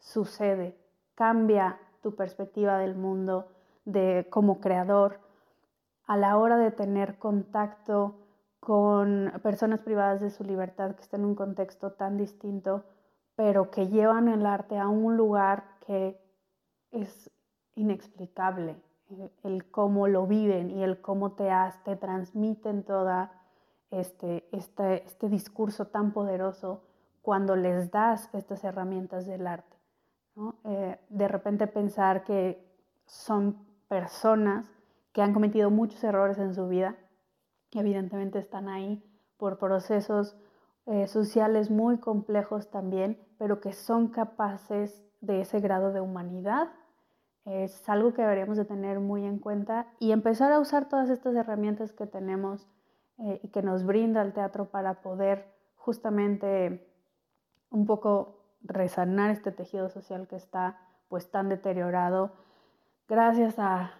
sucede, 0.01 0.77
cambia 1.15 1.79
tu 2.01 2.15
perspectiva 2.15 2.77
del 2.77 2.95
mundo 2.95 3.47
de, 3.85 4.27
como 4.29 4.59
creador 4.59 5.19
a 6.05 6.17
la 6.17 6.37
hora 6.37 6.57
de 6.57 6.71
tener 6.71 7.17
contacto 7.17 8.15
con 8.59 9.31
personas 9.41 9.79
privadas 9.79 10.19
de 10.19 10.29
su 10.29 10.43
libertad 10.43 10.95
que 10.95 11.01
están 11.01 11.21
en 11.21 11.27
un 11.27 11.35
contexto 11.35 11.93
tan 11.93 12.17
distinto, 12.17 12.83
pero 13.35 13.71
que 13.71 13.87
llevan 13.87 14.27
el 14.27 14.45
arte 14.45 14.77
a 14.77 14.87
un 14.87 15.15
lugar 15.15 15.77
que 15.85 16.19
es 16.91 17.31
inexplicable, 17.75 18.81
el 19.43 19.71
cómo 19.71 20.07
lo 20.07 20.27
viven 20.27 20.69
y 20.69 20.83
el 20.83 21.01
cómo 21.01 21.33
te, 21.33 21.49
te 21.85 21.95
transmiten 21.95 22.83
toda 22.83 23.31
este, 23.89 24.47
este, 24.51 25.05
este 25.05 25.29
discurso 25.29 25.87
tan 25.87 26.13
poderoso 26.13 26.83
cuando 27.21 27.55
les 27.55 27.91
das 27.91 28.29
estas 28.33 28.63
herramientas 28.63 29.25
del 29.25 29.47
arte. 29.47 29.80
Eh, 30.63 30.99
de 31.09 31.27
repente 31.27 31.67
pensar 31.67 32.23
que 32.23 32.65
son 33.05 33.57
personas 33.87 34.65
que 35.11 35.21
han 35.21 35.33
cometido 35.33 35.69
muchos 35.69 36.03
errores 36.03 36.37
en 36.37 36.53
su 36.53 36.67
vida, 36.67 36.95
que 37.69 37.79
evidentemente 37.79 38.39
están 38.39 38.69
ahí 38.69 39.03
por 39.37 39.57
procesos 39.57 40.37
eh, 40.85 41.07
sociales 41.07 41.69
muy 41.69 41.97
complejos 41.97 42.69
también, 42.69 43.19
pero 43.37 43.59
que 43.59 43.73
son 43.73 44.07
capaces 44.07 45.03
de 45.19 45.41
ese 45.41 45.59
grado 45.59 45.91
de 45.91 46.01
humanidad. 46.01 46.69
Es 47.45 47.87
algo 47.89 48.13
que 48.13 48.21
deberíamos 48.21 48.57
de 48.57 48.65
tener 48.65 48.99
muy 48.99 49.25
en 49.25 49.39
cuenta 49.39 49.87
y 49.99 50.11
empezar 50.11 50.51
a 50.51 50.59
usar 50.59 50.87
todas 50.87 51.09
estas 51.09 51.35
herramientas 51.35 51.91
que 51.91 52.05
tenemos 52.05 52.69
eh, 53.17 53.39
y 53.43 53.49
que 53.49 53.61
nos 53.61 53.85
brinda 53.85 54.21
el 54.21 54.33
teatro 54.33 54.69
para 54.69 55.01
poder 55.01 55.53
justamente 55.75 56.87
un 57.69 57.85
poco 57.85 58.40
resanar 58.63 59.31
este 59.31 59.51
tejido 59.51 59.89
social 59.89 60.27
que 60.27 60.35
está 60.35 60.77
pues 61.09 61.29
tan 61.29 61.49
deteriorado 61.49 62.31
gracias 63.07 63.59
a 63.59 63.91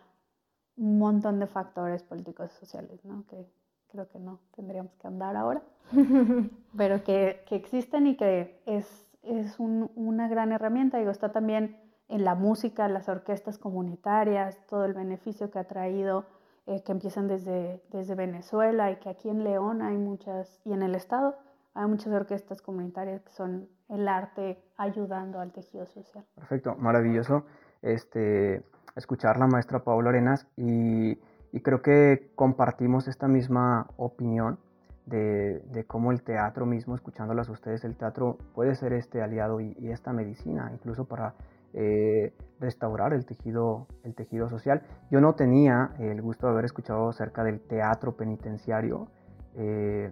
un 0.77 0.99
montón 0.99 1.39
de 1.39 1.47
factores 1.47 2.03
políticos 2.03 2.51
y 2.55 2.59
sociales, 2.59 3.03
¿no? 3.03 3.25
que 3.27 3.45
creo 3.89 4.07
que 4.09 4.19
no 4.19 4.39
tendríamos 4.55 4.93
que 4.95 5.07
andar 5.07 5.35
ahora, 5.35 5.61
pero 6.77 7.03
que, 7.03 7.43
que, 7.47 7.55
existen 7.55 8.07
y 8.07 8.15
que 8.15 8.61
es, 8.65 9.05
es 9.23 9.59
un, 9.59 9.91
una 9.95 10.29
gran 10.29 10.51
herramienta. 10.51 10.97
Digo, 10.97 11.11
está 11.11 11.31
también 11.31 11.77
en 12.07 12.23
la 12.23 12.35
música, 12.35 12.87
las 12.87 13.09
orquestas 13.09 13.57
comunitarias, 13.57 14.57
todo 14.67 14.85
el 14.85 14.93
beneficio 14.93 15.51
que 15.51 15.59
ha 15.59 15.65
traído, 15.65 16.25
eh, 16.67 16.83
que 16.83 16.91
empiezan 16.91 17.27
desde, 17.27 17.83
desde 17.91 18.15
Venezuela 18.15 18.91
y 18.91 18.97
que 18.97 19.09
aquí 19.09 19.29
en 19.29 19.43
León 19.43 19.81
hay 19.81 19.97
muchas, 19.97 20.61
y 20.65 20.73
en 20.73 20.83
el 20.83 20.95
Estado, 20.95 21.35
hay 21.73 21.87
muchas 21.87 22.13
orquestas 22.13 22.61
comunitarias 22.61 23.21
que 23.21 23.31
son 23.31 23.67
el 23.89 24.07
arte 24.07 24.61
ayudando 24.77 25.39
al 25.39 25.51
tejido 25.51 25.85
social. 25.85 26.25
Perfecto, 26.35 26.75
maravilloso 26.75 27.45
este, 27.81 28.63
escuchar 28.95 29.37
la 29.37 29.47
maestra 29.47 29.83
Paula 29.83 30.09
Arenas 30.09 30.47
y, 30.57 31.17
creo 31.63 31.81
que 31.81 32.31
compartimos 32.35 33.07
esta 33.07 33.27
misma 33.27 33.87
opinión 33.97 34.59
de, 35.05 35.83
cómo 35.87 36.11
el 36.11 36.21
teatro 36.21 36.65
mismo, 36.65 36.95
escuchándolas 36.95 37.49
ustedes, 37.49 37.83
el 37.83 37.97
teatro 37.97 38.37
puede 38.53 38.75
ser 38.75 38.93
este 38.93 39.21
aliado 39.21 39.59
y, 39.59 39.75
esta 39.89 40.13
medicina, 40.13 40.71
incluso 40.73 41.05
para 41.05 41.33
eh, 41.73 42.33
restaurar 42.59 43.13
el 43.13 43.25
tejido, 43.25 43.87
el 44.03 44.13
tejido 44.15 44.49
social. 44.49 44.83
Yo 45.09 45.19
no 45.19 45.33
tenía 45.35 45.91
el 45.99 46.21
gusto 46.21 46.47
de 46.47 46.53
haber 46.53 46.65
escuchado 46.65 47.09
acerca 47.09 47.43
del 47.43 47.59
teatro 47.59 48.15
penitenciario. 48.15 49.07
Eh, 49.55 50.11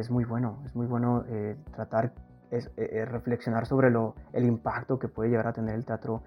es 0.00 0.10
muy 0.10 0.24
bueno, 0.24 0.58
es 0.64 0.74
muy 0.76 0.86
bueno 0.86 1.24
eh, 1.28 1.56
tratar, 1.74 2.12
es, 2.50 2.66
eh, 2.76 2.88
eh, 2.92 3.04
reflexionar 3.04 3.66
sobre 3.66 3.90
lo, 3.90 4.14
el 4.32 4.44
impacto 4.44 4.98
que 4.98 5.08
puede 5.08 5.30
llegar 5.30 5.48
a 5.48 5.52
tener 5.52 5.74
el 5.74 5.84
teatro 5.84 6.22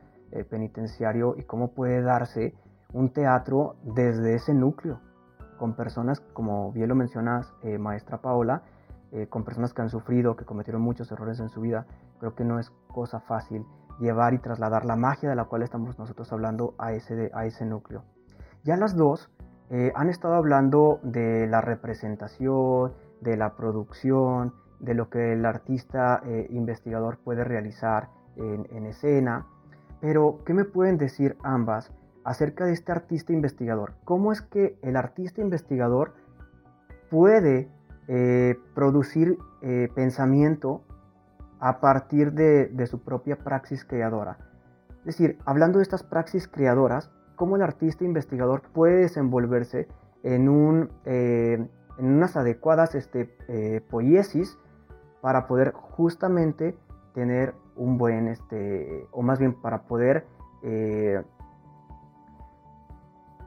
penitenciario 0.50 1.36
y 1.38 1.44
cómo 1.44 1.74
puede 1.74 2.02
darse 2.02 2.56
un 2.94 3.12
teatro 3.12 3.76
desde 3.84 4.36
ese 4.36 4.54
núcleo, 4.54 5.02
con 5.60 5.76
personas, 5.76 6.22
como 6.32 6.72
bien 6.72 6.88
lo 6.88 6.96
mencionas, 6.96 7.54
maestra 7.78 8.22
Paola, 8.22 8.62
con 9.28 9.44
personas 9.44 9.74
que 9.74 9.82
han 9.82 9.90
sufrido, 9.90 10.38
que 10.38 10.46
cometieron 10.46 10.82
muchos 10.82 11.12
errores 11.12 11.42
en 11.42 11.50
su 11.50 11.60
vida. 11.60 11.86
Creo 12.22 12.34
que 12.34 12.46
no 12.46 12.60
es 12.60 12.70
cosa 12.88 13.20
fácil 13.20 13.66
llevar 14.00 14.34
y 14.34 14.38
trasladar 14.38 14.86
la 14.86 14.96
magia 14.96 15.30
de 15.30 15.36
la 15.36 15.44
cual 15.44 15.64
estamos 15.64 16.00
nosotros 16.00 16.32
hablando 16.32 16.76
a 16.78 16.94
ese, 16.94 17.30
a 17.34 17.46
ese 17.46 17.66
núcleo. 17.66 18.06
Ya 18.64 18.78
las 18.78 18.96
dos 18.96 19.30
han 19.70 20.08
estado 20.08 20.36
hablando 20.36 21.02
de 21.04 21.46
la 21.48 21.60
representación, 21.60 22.94
de 23.22 23.38
la 23.38 23.56
producción, 23.56 24.54
de 24.80 24.94
lo 24.94 25.10
que 25.10 25.34
el 25.34 25.46
artista 25.46 26.22
eh, 26.26 26.48
investigador 26.50 27.18
puede 27.18 27.44
realizar 27.44 28.10
en, 28.36 28.86
escena. 28.86 29.46
Pero, 30.00 30.40
¿qué 30.46 30.54
me 30.54 30.66
pueden 30.66 30.98
decir 30.98 31.38
ambas 31.44 31.92
acerca 32.24 32.66
de 32.66 32.74
este 32.74 32.92
artista 32.92 33.34
investigador? 33.34 33.94
¿Cómo 34.04 34.32
es 34.32 34.42
que 34.42 34.78
el 34.82 34.96
artista 34.96 35.42
investigador 35.42 36.14
puede 37.10 37.70
eh, 38.08 38.58
producir 38.74 39.38
pensamiento 39.94 40.82
a 41.62 41.80
partir 41.80 42.34
de, 42.34 42.88
su 42.88 43.00
propia 43.00 43.38
praxis 43.38 43.86
creadora. 43.86 44.38
Es 45.02 45.18
decir, 45.18 45.38
hablando 45.46 45.78
de 45.78 45.84
estas 45.84 46.04
praxis 46.04 46.48
creadoras, 46.48 47.12
cómo 47.36 47.56
el 47.56 47.62
artista 47.62 48.04
investigador 48.04 48.64
puede 48.74 49.02
desenvolverse 49.02 49.88
en, 50.24 50.50
un, 50.50 50.90
eh, 51.06 51.68
en 52.02 52.12
unas 52.12 52.36
adecuadas 52.36 52.96
este, 52.96 53.38
eh, 53.48 53.80
poiesis 53.90 54.58
para 55.22 55.48
poder 55.48 55.72
justamente 55.72 56.76
tener 57.14 57.54
un 57.76 57.98
buen, 57.98 58.28
este, 58.28 59.08
o 59.12 59.22
más 59.22 59.38
bien 59.38 59.54
para 59.62 59.84
poder 59.84 60.26
eh, 60.64 61.24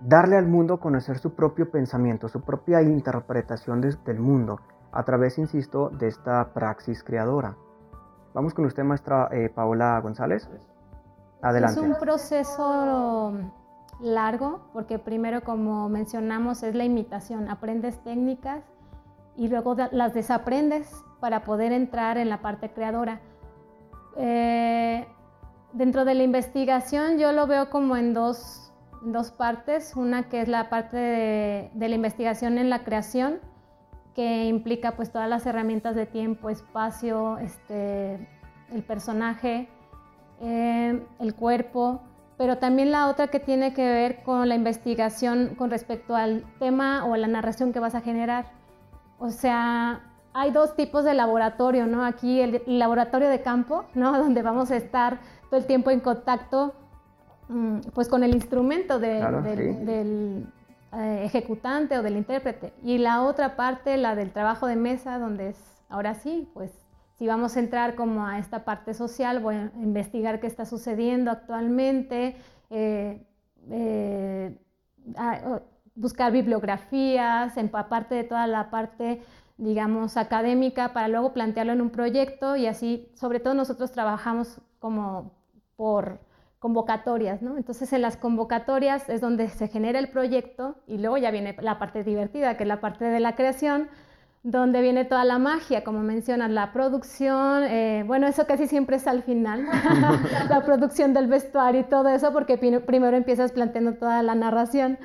darle 0.00 0.36
al 0.36 0.46
mundo 0.46 0.78
conocer 0.78 1.18
su 1.18 1.34
propio 1.34 1.70
pensamiento, 1.70 2.28
su 2.28 2.42
propia 2.42 2.80
interpretación 2.80 3.80
del 3.80 4.20
mundo, 4.20 4.60
a 4.92 5.02
través, 5.02 5.38
insisto, 5.38 5.90
de 5.90 6.06
esta 6.06 6.54
praxis 6.54 7.02
creadora. 7.02 7.56
Vamos 8.34 8.54
con 8.54 8.66
usted, 8.66 8.84
maestra 8.84 9.28
eh, 9.32 9.50
Paola 9.52 10.00
González. 10.00 10.48
Adelante. 11.42 11.80
Es 11.80 11.86
un 11.86 11.96
proceso 11.98 13.32
largo 14.04 14.68
porque 14.72 14.98
primero, 14.98 15.42
como 15.42 15.88
mencionamos, 15.88 16.62
es 16.62 16.74
la 16.74 16.84
imitación. 16.84 17.48
Aprendes 17.48 17.98
técnicas 18.04 18.62
y 19.36 19.48
luego 19.48 19.76
las 19.90 20.14
desaprendes 20.14 21.04
para 21.20 21.44
poder 21.44 21.72
entrar 21.72 22.18
en 22.18 22.28
la 22.28 22.40
parte 22.40 22.70
creadora. 22.70 23.20
Eh, 24.16 25.06
dentro 25.72 26.04
de 26.04 26.14
la 26.14 26.22
investigación 26.22 27.18
yo 27.18 27.32
lo 27.32 27.46
veo 27.46 27.70
como 27.70 27.96
en 27.96 28.14
dos, 28.14 28.72
dos 29.02 29.30
partes. 29.30 29.96
Una 29.96 30.28
que 30.28 30.42
es 30.42 30.48
la 30.48 30.70
parte 30.70 30.96
de, 30.96 31.70
de 31.74 31.88
la 31.88 31.94
investigación 31.94 32.58
en 32.58 32.70
la 32.70 32.84
creación 32.84 33.40
que 34.14 34.44
implica 34.44 34.92
pues 34.92 35.10
todas 35.10 35.28
las 35.28 35.44
herramientas 35.44 35.96
de 35.96 36.06
tiempo, 36.06 36.48
espacio, 36.48 37.38
este, 37.38 38.28
el 38.70 38.82
personaje, 38.84 39.68
eh, 40.40 41.04
el 41.18 41.34
cuerpo, 41.34 42.00
pero 42.36 42.58
también 42.58 42.90
la 42.90 43.08
otra 43.08 43.28
que 43.28 43.40
tiene 43.40 43.74
que 43.74 43.84
ver 43.84 44.22
con 44.22 44.48
la 44.48 44.54
investigación 44.54 45.54
con 45.56 45.70
respecto 45.70 46.16
al 46.16 46.44
tema 46.58 47.04
o 47.04 47.14
a 47.14 47.18
la 47.18 47.28
narración 47.28 47.72
que 47.72 47.80
vas 47.80 47.94
a 47.94 48.00
generar. 48.00 48.46
O 49.18 49.30
sea, 49.30 50.00
hay 50.32 50.50
dos 50.50 50.74
tipos 50.74 51.04
de 51.04 51.14
laboratorio, 51.14 51.86
¿no? 51.86 52.04
Aquí 52.04 52.40
el, 52.40 52.62
laboratorio 52.66 53.28
de 53.28 53.40
campo, 53.40 53.84
¿no? 53.94 54.18
Donde 54.18 54.42
vamos 54.42 54.70
a 54.70 54.76
estar 54.76 55.20
todo 55.48 55.60
el 55.60 55.66
tiempo 55.66 55.90
en 55.90 56.00
contacto 56.00 56.74
mm, 57.48 57.78
pues 57.94 58.08
con 58.08 58.24
el 58.24 58.34
instrumento 58.34 58.98
del, 58.98 60.46
eh, 60.92 61.22
ejecutante 61.24 61.96
o 61.98 62.02
del 62.02 62.16
intérprete. 62.16 62.72
Y 62.82 62.98
la 62.98 63.22
otra 63.22 63.54
parte, 63.54 63.96
la 63.96 64.16
del 64.16 64.32
trabajo 64.32 64.66
de 64.66 64.76
mesa, 64.76 65.18
donde 65.18 65.50
es, 65.50 65.84
ahora 65.88 66.14
sí, 66.14 66.50
pues 66.52 66.83
si 67.18 67.26
vamos 67.26 67.56
a 67.56 67.60
entrar 67.60 67.94
como 67.94 68.26
a 68.26 68.38
esta 68.38 68.64
parte 68.64 68.94
social, 68.94 69.40
voy 69.40 69.54
a 69.54 69.70
investigar 69.76 70.40
qué 70.40 70.46
está 70.46 70.64
sucediendo 70.64 71.30
actualmente, 71.30 72.36
eh, 72.70 73.24
eh, 73.70 74.56
buscar 75.94 76.32
bibliografías, 76.32 77.54
aparte 77.72 78.14
de 78.16 78.24
toda 78.24 78.46
la 78.46 78.70
parte, 78.70 79.22
digamos, 79.56 80.16
académica, 80.16 80.92
para 80.92 81.08
luego 81.08 81.32
plantearlo 81.32 81.72
en 81.72 81.80
un 81.80 81.90
proyecto 81.90 82.56
y 82.56 82.66
así, 82.66 83.08
sobre 83.14 83.38
todo 83.38 83.54
nosotros 83.54 83.92
trabajamos 83.92 84.60
como 84.80 85.32
por 85.76 86.18
convocatorias, 86.58 87.42
¿no? 87.42 87.58
Entonces 87.58 87.92
en 87.92 88.00
las 88.00 88.16
convocatorias 88.16 89.08
es 89.10 89.20
donde 89.20 89.50
se 89.50 89.68
genera 89.68 89.98
el 89.98 90.08
proyecto 90.08 90.76
y 90.86 90.98
luego 90.98 91.18
ya 91.18 91.30
viene 91.30 91.54
la 91.60 91.78
parte 91.78 92.02
divertida, 92.02 92.56
que 92.56 92.64
es 92.64 92.68
la 92.68 92.80
parte 92.80 93.04
de 93.04 93.20
la 93.20 93.36
creación, 93.36 93.88
donde 94.44 94.82
viene 94.82 95.06
toda 95.06 95.24
la 95.24 95.38
magia, 95.38 95.82
como 95.84 96.00
mencionas, 96.00 96.50
la 96.50 96.70
producción, 96.70 97.64
eh, 97.64 98.04
bueno, 98.06 98.26
eso 98.26 98.46
casi 98.46 98.66
siempre 98.66 98.96
es 98.96 99.06
al 99.06 99.22
final, 99.22 99.66
la 100.50 100.62
producción 100.66 101.14
del 101.14 101.28
vestuario 101.28 101.80
y 101.80 101.84
todo 101.84 102.10
eso, 102.10 102.30
porque 102.32 102.58
primero 102.58 103.16
empiezas 103.16 103.52
planteando 103.52 103.94
toda 103.94 104.22
la 104.22 104.34
narración. 104.34 104.98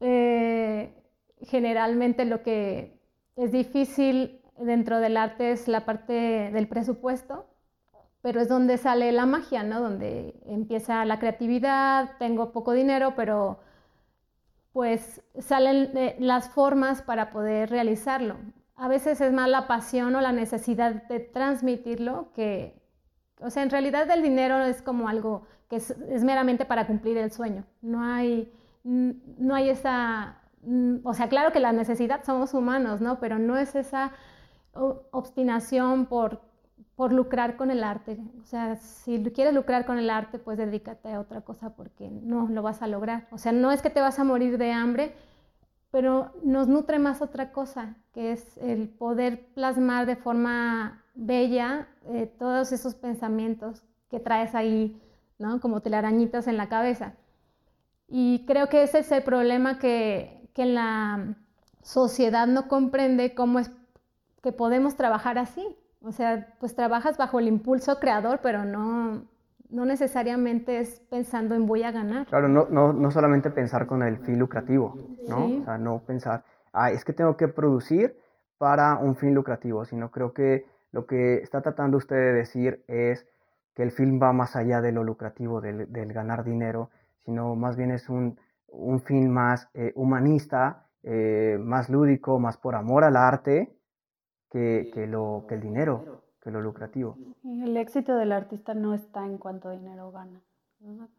Eh, 0.00 0.94
generalmente 1.40 2.26
lo 2.26 2.42
que 2.42 3.00
es 3.34 3.50
difícil 3.50 4.42
dentro 4.58 5.00
del 5.00 5.16
arte 5.16 5.52
es 5.52 5.66
la 5.66 5.86
parte 5.86 6.50
del 6.52 6.68
presupuesto, 6.68 7.46
pero 8.20 8.42
es 8.42 8.48
donde 8.50 8.76
sale 8.76 9.10
la 9.12 9.24
magia, 9.24 9.62
¿no? 9.62 9.80
Donde 9.80 10.34
empieza 10.44 11.02
la 11.06 11.18
creatividad, 11.18 12.10
tengo 12.18 12.52
poco 12.52 12.74
dinero, 12.74 13.14
pero 13.16 13.60
pues 14.72 15.22
salen 15.38 15.96
eh, 15.96 16.16
las 16.18 16.50
formas 16.50 17.02
para 17.02 17.30
poder 17.30 17.70
realizarlo. 17.70 18.36
A 18.76 18.88
veces 18.88 19.20
es 19.20 19.32
más 19.32 19.48
la 19.48 19.66
pasión 19.66 20.14
o 20.14 20.20
la 20.20 20.32
necesidad 20.32 21.06
de 21.08 21.20
transmitirlo 21.20 22.32
que, 22.34 22.80
o 23.40 23.50
sea, 23.50 23.62
en 23.62 23.70
realidad 23.70 24.10
el 24.10 24.22
dinero 24.22 24.62
es 24.62 24.80
como 24.80 25.08
algo 25.08 25.46
que 25.68 25.76
es, 25.76 26.24
meramente 26.24 26.64
para 26.64 26.86
cumplir 26.86 27.16
el 27.18 27.30
sueño. 27.30 27.64
No 27.82 28.02
hay, 28.02 28.52
no 28.84 29.54
hay 29.54 29.70
esa, 29.70 30.40
o 31.04 31.14
sea, 31.14 31.28
claro 31.28 31.52
que 31.52 31.60
la 31.60 31.72
necesidad 31.72 32.24
somos 32.24 32.54
humanos, 32.54 33.00
¿no? 33.00 33.20
Pero 33.20 33.38
no 33.38 33.58
es 33.58 33.74
esa 33.74 34.12
obstinación 34.72 36.06
por 36.06 36.49
por 37.00 37.14
lucrar 37.14 37.56
con 37.56 37.70
el 37.70 37.82
arte. 37.82 38.18
O 38.42 38.44
sea, 38.44 38.76
si 38.76 39.22
quieres 39.32 39.54
lucrar 39.54 39.86
con 39.86 39.96
el 39.96 40.10
arte, 40.10 40.38
pues 40.38 40.58
dedícate 40.58 41.10
a 41.10 41.20
otra 41.20 41.40
cosa 41.40 41.74
porque 41.74 42.10
no 42.10 42.46
lo 42.48 42.60
vas 42.60 42.82
a 42.82 42.88
lograr. 42.88 43.26
O 43.30 43.38
sea, 43.38 43.52
no 43.52 43.72
es 43.72 43.80
que 43.80 43.88
te 43.88 44.02
vas 44.02 44.18
a 44.18 44.24
morir 44.24 44.58
de 44.58 44.70
hambre, 44.72 45.14
pero 45.90 46.30
nos 46.42 46.68
nutre 46.68 46.98
más 46.98 47.22
otra 47.22 47.52
cosa, 47.52 47.96
que 48.12 48.32
es 48.32 48.58
el 48.58 48.90
poder 48.90 49.46
plasmar 49.54 50.04
de 50.04 50.16
forma 50.16 51.02
bella 51.14 51.88
eh, 52.04 52.30
todos 52.38 52.70
esos 52.70 52.94
pensamientos 52.94 53.82
que 54.10 54.20
traes 54.20 54.54
ahí, 54.54 55.00
¿no? 55.38 55.58
Como 55.58 55.80
telarañitas 55.80 56.48
en 56.48 56.58
la 56.58 56.68
cabeza. 56.68 57.14
Y 58.08 58.44
creo 58.46 58.68
que 58.68 58.82
ese 58.82 58.98
es 58.98 59.10
el 59.10 59.22
problema 59.22 59.78
que, 59.78 60.50
que 60.52 60.66
la 60.66 61.34
sociedad 61.82 62.46
no 62.46 62.68
comprende 62.68 63.34
cómo 63.34 63.58
es 63.58 63.70
que 64.42 64.52
podemos 64.52 64.96
trabajar 64.96 65.38
así. 65.38 65.66
O 66.02 66.12
sea, 66.12 66.54
pues 66.58 66.74
trabajas 66.74 67.18
bajo 67.18 67.38
el 67.38 67.48
impulso 67.48 67.98
creador, 68.00 68.40
pero 68.42 68.64
no, 68.64 69.26
no 69.68 69.84
necesariamente 69.84 70.80
es 70.80 71.00
pensando 71.10 71.54
en 71.54 71.66
voy 71.66 71.82
a 71.82 71.92
ganar. 71.92 72.26
Claro, 72.26 72.48
no, 72.48 72.66
no, 72.70 72.92
no 72.92 73.10
solamente 73.10 73.50
pensar 73.50 73.86
con 73.86 74.02
el 74.02 74.18
fin 74.18 74.38
lucrativo, 74.38 74.94
¿no? 75.28 75.60
O 75.60 75.64
sea, 75.64 75.78
no 75.78 76.02
pensar, 76.06 76.44
ah, 76.72 76.90
es 76.90 77.04
que 77.04 77.12
tengo 77.12 77.36
que 77.36 77.48
producir 77.48 78.16
para 78.58 78.96
un 78.96 79.16
fin 79.16 79.34
lucrativo, 79.34 79.84
sino 79.84 80.10
creo 80.10 80.32
que 80.32 80.66
lo 80.92 81.06
que 81.06 81.36
está 81.36 81.60
tratando 81.60 81.96
usted 81.98 82.16
de 82.16 82.32
decir 82.32 82.84
es 82.88 83.26
que 83.74 83.82
el 83.82 83.92
film 83.92 84.20
va 84.20 84.32
más 84.32 84.56
allá 84.56 84.80
de 84.80 84.92
lo 84.92 85.04
lucrativo, 85.04 85.60
del, 85.60 85.86
ganar 86.12 86.44
dinero, 86.44 86.90
sino 87.24 87.54
más 87.54 87.76
bien 87.76 87.90
es 87.90 88.08
un, 88.08 88.38
un 88.68 89.00
fin 89.00 89.30
más 89.30 89.68
eh, 89.74 89.92
humanista, 89.94 90.86
eh, 91.02 91.58
más 91.60 91.88
lúdico, 91.88 92.38
más 92.38 92.56
por 92.56 92.74
amor 92.74 93.04
al 93.04 93.16
arte, 93.16 93.72
que, 94.50 94.90
que, 94.92 95.06
lo, 95.06 95.44
que 95.48 95.54
el 95.54 95.60
dinero, 95.60 96.22
que 96.42 96.50
lo 96.50 96.60
lucrativo. 96.60 97.16
El 97.44 97.76
éxito 97.76 98.16
del 98.16 98.32
artista 98.32 98.74
no 98.74 98.94
está 98.94 99.24
en 99.24 99.38
cuánto 99.38 99.70
dinero 99.70 100.10
gana, 100.10 100.40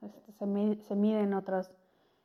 este, 0.02 0.32
se, 0.34 0.46
mide, 0.46 0.82
se 0.84 0.96
mide 0.96 1.22
en 1.22 1.34
otros, 1.34 1.72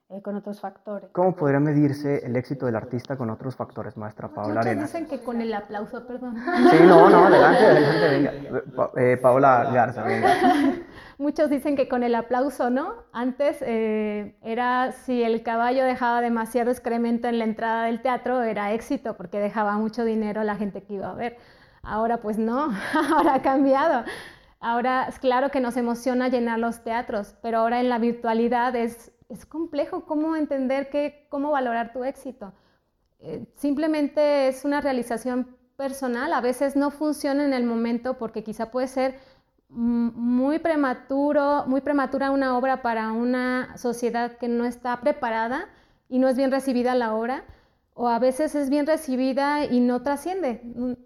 eh, 0.09 0.23
con 0.23 0.37
otros 0.37 0.61
factores. 0.61 1.11
¿Cómo 1.13 1.37
podría 1.37 1.61
medirse 1.61 2.25
el 2.25 2.35
éxito 2.37 2.67
del 2.67 2.77
artista 2.77 3.17
con 3.17 3.31
otros 3.31 3.55
factores, 3.57 3.97
maestra 3.97 4.29
Paola 4.29 4.61
Arena? 4.61 4.83
dicen 4.83 5.07
que 5.07 5.21
con 5.21 5.41
el 5.41 5.53
aplauso, 5.53 6.07
perdón. 6.07 6.37
Sí, 6.71 6.77
no, 6.85 7.11
no, 7.11 7.27
adelante, 7.27 7.65
adelante, 7.65 8.09
venga. 8.09 8.91
Eh, 8.97 9.17
Paola 9.19 9.71
Garza, 9.73 10.03
venga. 10.03 10.35
Muchos 11.19 11.49
dicen 11.49 11.77
que 11.77 11.89
con 11.89 12.03
el 12.03 12.15
aplauso, 12.15 12.69
¿no? 12.69 12.95
Antes 13.13 13.59
eh, 13.63 14.37
era 14.43 14.93
si 14.93 15.23
el 15.23 15.43
caballo 15.43 15.85
dejaba 15.85 16.21
demasiado 16.21 16.71
excremento 16.71 17.27
en 17.27 17.39
la 17.39 17.45
entrada 17.45 17.87
del 17.87 18.03
teatro, 18.03 18.43
era 18.43 18.75
éxito 18.75 19.17
porque 19.17 19.39
dejaba 19.39 19.79
mucho 19.79 20.05
dinero 20.05 20.43
a 20.43 20.45
la 20.45 20.57
gente 20.57 20.83
que 20.83 20.95
iba 20.95 21.11
a 21.11 21.15
ver. 21.15 21.39
Ahora 21.83 22.21
pues 22.21 22.37
no, 22.37 22.71
ahora 23.15 23.35
ha 23.35 23.43
cambiado. 23.43 24.05
Ahora 24.61 25.07
es 25.09 25.19
claro 25.19 25.51
que 25.51 25.61
nos 25.61 25.77
emociona 25.79 26.29
llenar 26.29 26.59
los 26.59 26.85
teatros, 26.85 27.35
pero 27.41 27.59
ahora 27.59 27.81
en 27.81 27.89
la 27.89 27.99
virtualidad 27.99 28.77
es, 28.77 29.13
es 29.31 29.47
complejo 29.47 30.05
cómo 30.05 30.37
entender 30.37 30.91
que, 30.91 31.27
cómo 31.31 31.51
valorar 31.51 31.95
tu 31.95 32.05
éxito. 32.05 32.53
Eh, 33.21 33.47
simplemente 33.57 34.49
es 34.49 34.67
una 34.67 34.83
realización 34.83 35.57
personal, 35.77 36.33
a 36.33 36.41
veces 36.41 36.77
no 36.77 36.91
funciona 36.91 37.45
en 37.45 37.53
el 37.53 37.65
momento 37.65 38.19
porque 38.19 38.43
quizá 38.43 38.71
puede 38.71 38.89
ser 38.89 39.19
muy 39.69 40.59
prematuro, 40.59 41.65
muy 41.67 41.81
prematura 41.81 42.31
una 42.31 42.57
obra 42.57 42.83
para 42.83 43.13
una 43.13 43.77
sociedad 43.77 44.39
que 44.39 44.49
no 44.49 44.65
está 44.65 45.01
preparada 45.01 45.69
y 46.09 46.19
no 46.19 46.29
es 46.29 46.37
bien 46.37 46.51
recibida 46.51 46.95
la 46.95 47.15
obra, 47.15 47.45
o 47.95 48.09
a 48.09 48.19
veces 48.19 48.55
es 48.55 48.69
bien 48.69 48.87
recibida 48.87 49.65
y 49.65 49.81
no 49.81 50.03
trasciende. 50.03 50.61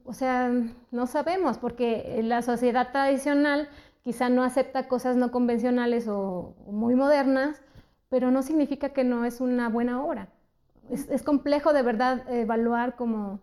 O 0.04 0.12
sea, 0.12 0.52
no 0.90 1.06
sabemos, 1.06 1.58
porque 1.58 2.20
la 2.24 2.42
sociedad 2.42 2.90
tradicional 2.90 3.68
quizá 4.02 4.28
no 4.28 4.42
acepta 4.42 4.88
cosas 4.88 5.16
no 5.16 5.30
convencionales 5.30 6.08
o, 6.08 6.54
muy 6.66 6.96
modernas, 6.96 7.62
pero 8.08 8.30
no 8.32 8.42
significa 8.42 8.88
que 8.90 9.04
no 9.04 9.24
es 9.24 9.40
una 9.40 9.68
buena 9.68 10.02
obra. 10.02 10.28
Es, 10.90 11.22
complejo 11.22 11.72
de 11.72 11.82
verdad 11.82 12.28
evaluar 12.28 12.96
como... 12.96 13.40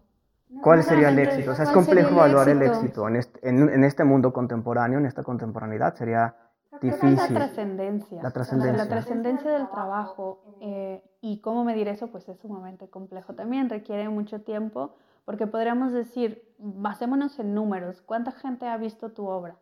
¿Cuál 0.61 0.83
sería 0.83 1.09
el 1.09 1.19
éxito? 1.19 1.51
O 1.51 1.55
sea, 1.55 1.65
es 1.65 1.71
complejo 1.71 2.11
evaluar 2.11 2.49
el 2.49 2.61
éxito, 2.61 3.07
en, 3.07 3.17
este, 3.17 3.47
en, 3.47 3.83
este, 3.83 4.03
mundo 4.03 4.31
contemporáneo, 4.31 4.97
en 4.99 5.05
esta 5.05 5.23
contemporaneidad, 5.23 5.95
sería 5.95 6.35
difícil. 6.81 7.33
La 7.33 7.39
trascendencia. 7.39 8.23
La 8.23 8.31
trascendencia. 8.31 8.83
La 8.83 8.89
trascendencia 8.89 9.51
del 9.51 9.69
trabajo. 9.69 10.43
Eh, 10.61 11.03
y 11.21 11.41
cómo 11.41 11.63
medir 11.63 11.87
eso, 11.89 12.07
pues 12.07 12.29
es 12.29 12.39
sumamente 12.39 12.89
complejo 12.89 13.33
también, 13.33 13.69
requiere 13.69 14.07
mucho 14.07 14.41
tiempo, 14.41 14.95
porque 15.25 15.47
podríamos 15.47 15.91
decir, 15.91 16.53
basémonos 16.57 17.37
en 17.39 17.53
números, 17.53 18.01
¿cuánta 18.01 18.31
gente 18.31 18.67
ha 18.67 18.77
visto 18.77 19.11
tu 19.11 19.27
obra? 19.27 19.57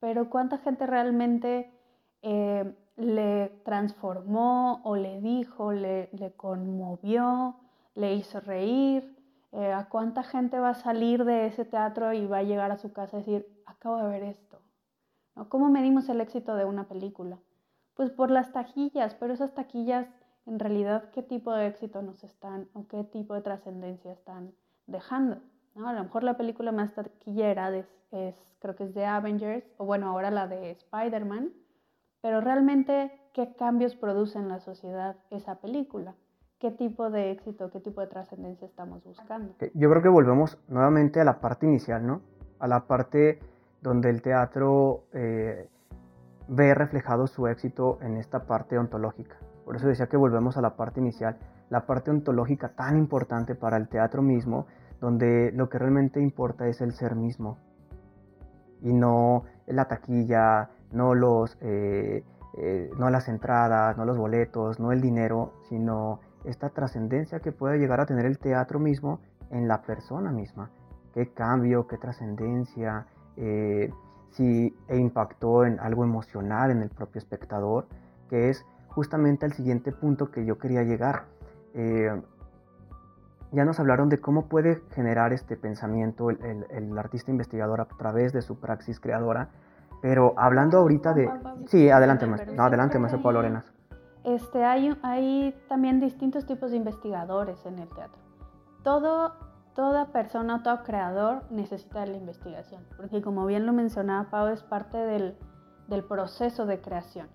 Pero 0.00 0.28
¿cuánta 0.28 0.58
gente 0.58 0.86
realmente 0.86 1.72
eh, 2.22 2.74
le 2.96 3.48
transformó 3.64 4.82
o 4.84 4.96
le 4.96 5.20
dijo, 5.20 5.72
le, 5.72 6.10
le 6.12 6.32
conmovió, 6.32 7.56
le 7.94 8.14
hizo 8.14 8.40
reír? 8.40 9.17
Eh, 9.52 9.72
¿A 9.72 9.88
cuánta 9.88 10.22
gente 10.22 10.58
va 10.58 10.70
a 10.70 10.74
salir 10.74 11.24
de 11.24 11.46
ese 11.46 11.64
teatro 11.64 12.12
y 12.12 12.26
va 12.26 12.38
a 12.38 12.42
llegar 12.42 12.70
a 12.70 12.76
su 12.76 12.92
casa 12.92 13.16
y 13.16 13.20
decir, 13.20 13.62
acabo 13.66 13.96
de 13.96 14.08
ver 14.08 14.22
esto? 14.22 14.60
¿No? 15.34 15.48
¿Cómo 15.48 15.70
medimos 15.70 16.08
el 16.08 16.20
éxito 16.20 16.54
de 16.54 16.64
una 16.64 16.88
película? 16.88 17.38
Pues 17.94 18.10
por 18.10 18.30
las 18.30 18.52
taquillas, 18.52 19.14
pero 19.14 19.32
esas 19.32 19.54
taquillas 19.54 20.06
en 20.46 20.58
realidad 20.58 21.10
qué 21.10 21.22
tipo 21.22 21.52
de 21.52 21.66
éxito 21.66 22.02
nos 22.02 22.24
están 22.24 22.68
o 22.72 22.86
qué 22.88 23.04
tipo 23.04 23.34
de 23.34 23.42
trascendencia 23.42 24.12
están 24.12 24.54
dejando. 24.86 25.40
A 25.76 25.92
lo 25.92 26.02
mejor 26.02 26.24
la 26.24 26.36
película 26.36 26.72
más 26.72 26.94
taquillera 26.94 27.70
es, 28.10 28.42
creo 28.58 28.74
que 28.74 28.84
es 28.84 28.94
de 28.94 29.04
Avengers, 29.04 29.64
o 29.76 29.84
bueno, 29.84 30.08
ahora 30.08 30.30
la 30.30 30.48
de 30.48 30.72
Spider-Man, 30.72 31.52
pero 32.20 32.40
realmente 32.40 33.12
qué 33.32 33.54
cambios 33.54 33.94
produce 33.94 34.38
en 34.38 34.48
la 34.48 34.58
sociedad 34.58 35.16
esa 35.30 35.60
película, 35.60 36.14
qué 36.58 36.70
tipo 36.70 37.10
de 37.10 37.30
éxito, 37.30 37.70
qué 37.70 37.80
tipo 37.80 38.00
de 38.00 38.08
trascendencia 38.08 38.66
estamos 38.66 39.04
buscando. 39.04 39.54
Yo 39.74 39.90
creo 39.90 40.02
que 40.02 40.08
volvemos 40.08 40.58
nuevamente 40.68 41.20
a 41.20 41.24
la 41.24 41.40
parte 41.40 41.66
inicial, 41.66 42.06
¿no? 42.06 42.20
A 42.58 42.66
la 42.66 42.86
parte 42.86 43.38
donde 43.80 44.10
el 44.10 44.22
teatro 44.22 45.04
eh, 45.12 45.68
ve 46.48 46.74
reflejado 46.74 47.26
su 47.26 47.46
éxito 47.46 47.98
en 48.02 48.16
esta 48.16 48.44
parte 48.44 48.76
ontológica. 48.78 49.36
Por 49.64 49.76
eso 49.76 49.86
decía 49.86 50.08
que 50.08 50.16
volvemos 50.16 50.56
a 50.56 50.62
la 50.62 50.76
parte 50.76 51.00
inicial, 51.00 51.36
la 51.70 51.86
parte 51.86 52.10
ontológica 52.10 52.70
tan 52.70 52.96
importante 52.96 53.54
para 53.54 53.76
el 53.76 53.88
teatro 53.88 54.22
mismo, 54.22 54.66
donde 55.00 55.52
lo 55.52 55.68
que 55.68 55.78
realmente 55.78 56.20
importa 56.20 56.66
es 56.66 56.80
el 56.80 56.92
ser 56.92 57.14
mismo 57.14 57.58
y 58.80 58.92
no 58.92 59.44
la 59.66 59.86
taquilla, 59.86 60.70
no, 60.92 61.14
los, 61.14 61.56
eh, 61.60 62.24
eh, 62.56 62.90
no 62.98 63.10
las 63.10 63.28
entradas, 63.28 63.96
no 63.96 64.04
los 64.04 64.16
boletos, 64.16 64.80
no 64.80 64.90
el 64.92 65.00
dinero, 65.00 65.52
sino 65.68 66.20
esta 66.44 66.70
trascendencia 66.70 67.40
que 67.40 67.52
puede 67.52 67.78
llegar 67.78 68.00
a 68.00 68.06
tener 68.06 68.26
el 68.26 68.38
teatro 68.38 68.78
mismo 68.78 69.20
en 69.50 69.68
la 69.68 69.82
persona 69.82 70.30
misma. 70.30 70.70
Qué 71.14 71.32
cambio, 71.32 71.86
qué 71.86 71.96
trascendencia, 71.96 73.06
eh, 73.36 73.92
si 74.30 74.74
impactó 74.90 75.64
en 75.64 75.80
algo 75.80 76.04
emocional 76.04 76.70
en 76.70 76.82
el 76.82 76.90
propio 76.90 77.18
espectador, 77.18 77.86
que 78.28 78.50
es 78.50 78.64
justamente 78.88 79.46
al 79.46 79.52
siguiente 79.52 79.92
punto 79.92 80.30
que 80.30 80.44
yo 80.44 80.58
quería 80.58 80.82
llegar. 80.82 81.24
Eh, 81.74 82.20
ya 83.52 83.64
nos 83.64 83.80
hablaron 83.80 84.08
de 84.08 84.18
cómo 84.18 84.46
puede 84.46 84.82
generar 84.92 85.32
este 85.32 85.56
pensamiento 85.56 86.30
el, 86.30 86.98
artista 86.98 87.30
investigador 87.30 87.80
a 87.80 87.86
través 87.86 88.32
de 88.32 88.42
su 88.42 88.60
praxis 88.60 89.00
creadora, 89.00 89.48
pero 90.02 90.34
hablando 90.36 90.78
ahorita 90.78 91.14
de... 91.14 91.30
Sí, 91.66 91.88
adelante, 91.88 92.26
más. 92.26 92.46
No, 92.46 92.64
adelante, 92.64 92.98
maestro 92.98 93.22
Pablo 93.22 93.40
Arenas. 93.40 93.64
Este, 94.34 94.62
hay, 94.62 94.94
hay 95.02 95.54
también 95.68 96.00
distintos 96.00 96.44
tipos 96.44 96.70
de 96.70 96.76
investigadores 96.76 97.64
en 97.64 97.78
el 97.78 97.88
teatro. 97.88 98.20
Todo, 98.82 99.32
toda 99.74 100.12
persona, 100.12 100.62
todo 100.62 100.82
creador 100.82 101.44
necesita 101.50 102.00
de 102.00 102.08
la 102.08 102.16
investigación, 102.18 102.84
porque 102.98 103.22
como 103.22 103.46
bien 103.46 103.64
lo 103.64 103.72
mencionaba 103.72 104.28
Pau, 104.28 104.48
es 104.48 104.62
parte 104.62 104.98
del, 104.98 105.34
del 105.86 106.04
proceso 106.04 106.66
de 106.66 106.80
creación. 106.80 107.28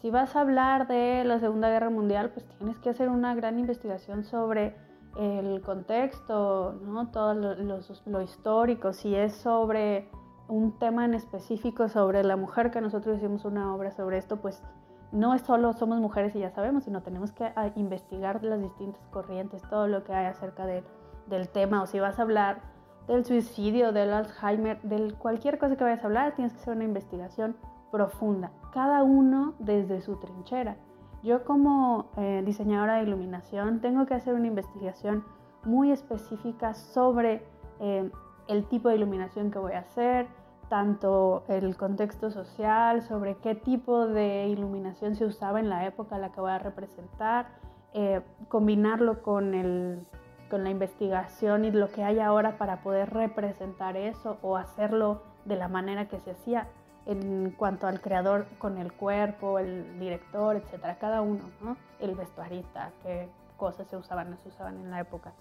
Si 0.00 0.10
vas 0.10 0.34
a 0.34 0.40
hablar 0.40 0.88
de 0.88 1.22
la 1.24 1.38
Segunda 1.38 1.68
Guerra 1.68 1.90
Mundial, 1.90 2.30
pues 2.30 2.44
tienes 2.58 2.78
que 2.78 2.90
hacer 2.90 3.08
una 3.10 3.34
gran 3.36 3.58
investigación 3.58 4.24
sobre 4.24 4.74
el 5.16 5.60
contexto, 5.62 6.72
¿no? 6.82 7.10
todo 7.10 7.34
lo, 7.34 8.22
histórico, 8.22 8.92
si 8.92 9.14
es 9.14 9.34
sobre 9.34 10.08
un 10.48 10.78
tema 10.78 11.04
en 11.04 11.14
específico 11.14 11.88
sobre 11.88 12.24
la 12.24 12.36
mujer, 12.36 12.70
que 12.72 12.80
nosotros 12.80 13.18
hicimos 13.18 13.44
una 13.44 13.74
obra 13.74 13.92
sobre 13.92 14.18
esto, 14.18 14.38
pues 14.38 14.62
no 15.12 15.34
es 15.34 15.42
solo 15.42 15.72
somos 15.72 15.98
mujeres 15.98 16.34
y 16.36 16.40
ya 16.40 16.50
sabemos, 16.50 16.84
sino 16.84 17.02
tenemos 17.02 17.32
que 17.32 17.52
ah, 17.56 17.70
investigar 17.74 18.42
las 18.44 18.60
distintas 18.60 19.04
corrientes, 19.08 19.62
todo 19.68 19.88
lo 19.88 20.04
que 20.04 20.12
hay 20.14 20.26
acerca 20.26 20.66
del 20.66 21.48
tema, 21.48 21.82
o 21.82 21.86
si 21.86 21.98
vas 21.98 22.18
a 22.18 22.22
hablar 22.22 22.60
del 23.08 23.24
suicidio, 23.24 23.92
del 23.92 24.12
Alzheimer, 24.12 24.80
de 24.82 25.12
cualquier 25.14 25.58
cosa 25.58 25.76
que 25.76 25.84
vayas 25.84 26.02
a 26.04 26.06
hablar, 26.06 26.34
tienes 26.34 26.52
que 26.52 26.60
hacer 26.60 26.74
una 26.74 26.84
investigación 26.84 27.56
profunda, 27.90 28.52
cada 28.72 29.02
uno 29.02 29.54
desde 29.58 30.00
su 30.00 30.16
trinchera. 30.16 30.76
Yo 31.22 31.44
como 31.44 32.10
eh, 32.16 32.42
diseñadora 32.46 32.96
de 32.96 33.02
iluminación 33.02 33.80
tengo 33.80 34.06
que 34.06 34.14
hacer 34.14 34.34
una 34.34 34.46
investigación 34.46 35.24
muy 35.64 35.90
específica 35.90 36.72
sobre 36.74 37.44
eh, 37.80 38.10
el 38.48 38.64
tipo 38.66 38.88
de 38.88 38.96
iluminación 38.96 39.50
que 39.50 39.58
voy 39.58 39.72
a 39.72 39.80
hacer, 39.80 40.26
tanto 40.70 41.42
el 41.48 41.76
contexto 41.76 42.30
social, 42.30 43.02
sobre 43.02 43.36
qué 43.38 43.56
tipo 43.56 44.06
de 44.06 44.46
iluminación 44.46 45.16
se 45.16 45.26
usaba 45.26 45.58
en 45.58 45.68
la 45.68 45.84
época 45.84 46.14
a 46.14 46.18
la 46.18 46.30
que 46.30 46.40
voy 46.40 46.52
a 46.52 46.60
representar, 46.60 47.48
eh, 47.92 48.22
combinarlo 48.48 49.20
con, 49.20 50.06
con 50.48 50.62
la 50.62 50.70
investigación 50.70 51.64
y 51.64 51.72
lo 51.72 51.90
que 51.90 52.04
hay 52.04 52.20
ahora 52.20 52.56
para 52.56 52.82
poder 52.82 53.10
representar 53.10 53.96
eso 53.96 54.38
o 54.42 54.56
hacerlo 54.56 55.22
de 55.44 55.56
la 55.56 55.66
manera 55.66 56.06
que 56.06 56.20
se 56.20 56.30
hacía 56.30 56.68
en 57.04 57.50
cuanto 57.50 57.88
al 57.88 58.00
creador 58.00 58.46
con 58.58 58.78
el 58.78 58.92
cuerpo, 58.92 59.58
el 59.58 59.98
director, 59.98 60.54
etcétera, 60.54 60.98
cada 61.00 61.20
uno, 61.20 61.50
¿no? 61.60 61.76
el 61.98 62.14
vestuarista, 62.14 62.92
qué 63.02 63.28
cosas 63.56 63.88
se 63.88 63.96
usaban, 63.96 64.30
no 64.30 64.36
se 64.36 64.48
usaban 64.48 64.76
en 64.76 64.90
la 64.92 65.00
época. 65.00 65.32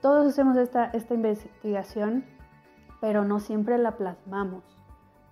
Todos 0.00 0.28
hacemos 0.28 0.56
esta, 0.56 0.84
esta 0.86 1.14
investigación, 1.14 2.24
pero 3.06 3.24
no 3.24 3.38
siempre 3.38 3.78
la 3.78 3.92
plasmamos. 3.92 4.64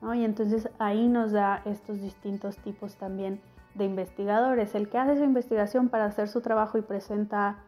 ¿no? 0.01 0.15
Y 0.15 0.25
entonces 0.25 0.71
ahí 0.79 1.09
nos 1.09 1.33
da 1.33 1.61
estos 1.65 2.01
distintos 2.01 2.57
tipos 2.59 2.95
también 2.95 3.41
de 3.75 3.85
investigadores. 3.85 4.77
El 4.77 4.89
que 4.89 4.97
hace 4.97 5.17
su 5.17 5.25
investigación 5.25 5.89
para 5.89 6.05
hacer 6.05 6.29
su 6.29 6.41
trabajo 6.41 6.79
y 6.79 6.83
presenta 6.83 7.65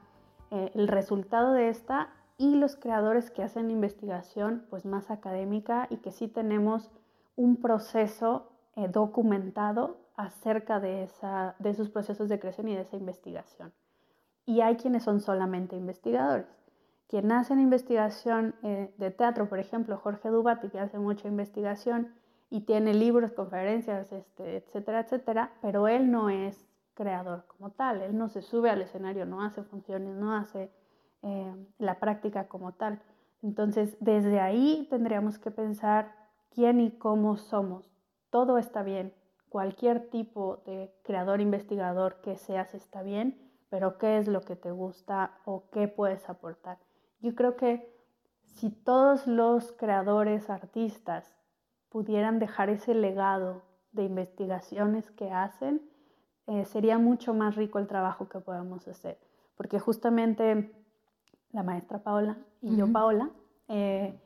eh, 0.53 0.71
el 0.77 0.87
resultado 0.87 1.55
de 1.55 1.71
esta 1.71 2.11
y 2.39 2.55
los 2.55 2.77
creadores 2.77 3.33
que 3.33 3.43
hacen 3.43 3.69
investigación 3.69 4.65
pues 4.71 4.87
más 4.87 5.11
académica 5.11 5.89
y 5.91 5.97
que 5.97 6.13
sí 6.13 6.29
tenemos 6.29 6.93
un 7.35 7.57
proceso 7.57 8.53
eh, 8.77 8.87
documentado 8.87 9.97
acerca 10.15 10.79
de, 10.79 11.03
esa, 11.03 11.57
de 11.59 11.71
esos 11.71 11.91
procesos 11.91 12.29
de 12.29 12.39
creación 12.39 12.69
y 12.69 12.77
de 12.77 12.83
esa 12.83 12.95
investigación. 12.97 13.73
Y 14.45 14.61
hay 14.61 14.77
quienes 14.77 15.03
son 15.03 15.19
solamente 15.19 15.75
investigadores. 15.75 16.47
Quien 17.09 17.31
hace 17.31 17.55
investigación 17.55 18.55
eh, 18.63 18.93
de 18.99 19.11
teatro, 19.11 19.49
por 19.49 19.59
ejemplo, 19.59 19.97
Jorge 19.97 20.29
Dubati, 20.29 20.69
que 20.71 20.81
hace 20.81 20.99
mucha 20.99 21.29
investigación 21.29 22.13
y 22.51 22.63
tiene 22.63 22.95
libros, 22.95 23.33
conferencias, 23.33 24.11
este, 24.13 24.57
etcétera, 24.57 25.01
etcétera, 25.01 25.53
pero 25.63 25.89
él 25.89 26.11
no 26.11 26.31
es 26.31 26.69
creador 26.95 27.47
como 27.47 27.71
tal, 27.71 28.03
él 28.03 28.17
no 28.17 28.29
se 28.29 28.43
sube 28.43 28.71
al 28.71 28.83
escenario, 28.83 29.27
no 29.27 29.43
hace 29.43 29.63
funciones, 29.63 30.17
no 30.17 30.35
hace 30.35 30.73
eh, 31.23 31.55
la 31.79 32.01
práctica 32.01 32.49
como 32.49 32.73
tal. 32.73 33.01
Entonces, 33.43 33.97
desde 34.01 34.41
ahí 34.41 34.87
tendríamos 34.91 35.39
que 35.39 35.51
pensar 35.51 36.13
quién 36.51 36.81
y 36.81 36.99
cómo 36.99 37.37
somos. 37.37 37.91
Todo 38.31 38.59
está 38.59 38.83
bien. 38.83 39.15
Cualquier 39.49 40.11
tipo 40.11 40.63
de 40.67 40.93
creador 41.05 41.41
investigador 41.41 42.21
que 42.23 42.37
seas 42.37 42.75
está 42.75 43.03
bien, 43.03 43.39
pero 43.69 43.99
qué 43.99 44.19
es 44.19 44.27
lo 44.27 44.41
que 44.41 44.57
te 44.57 44.71
gusta 44.71 45.39
o 45.45 45.69
qué 45.71 45.87
puedes 45.87 46.29
aportar. 46.29 46.79
Yo 47.21 47.35
creo 47.35 47.57
que 47.57 47.93
si 48.45 48.71
todos 48.71 49.27
los 49.27 49.73
creadores 49.73 50.49
artistas 50.51 51.37
pudieran 51.89 52.39
dejar 52.39 52.71
ese 52.71 52.95
legado 52.95 53.63
de 53.93 54.05
investigaciones 54.05 55.11
que 55.11 55.31
hacen, 55.31 55.83
eh, 56.47 56.65
sería 56.65 56.99
mucho 56.99 57.35
más 57.35 57.57
rico 57.57 57.79
el 57.79 57.87
trabajo 57.87 58.29
que 58.29 58.41
podemos 58.41 58.87
hacer. 58.89 59.19
Porque 59.57 59.79
justamente 59.79 60.73
la 61.53 61.63
maestra 61.63 62.03
Paola 62.03 62.39
y 62.61 62.77
yo, 62.77 62.91
Paola, 62.93 63.31
eh, 63.69 64.21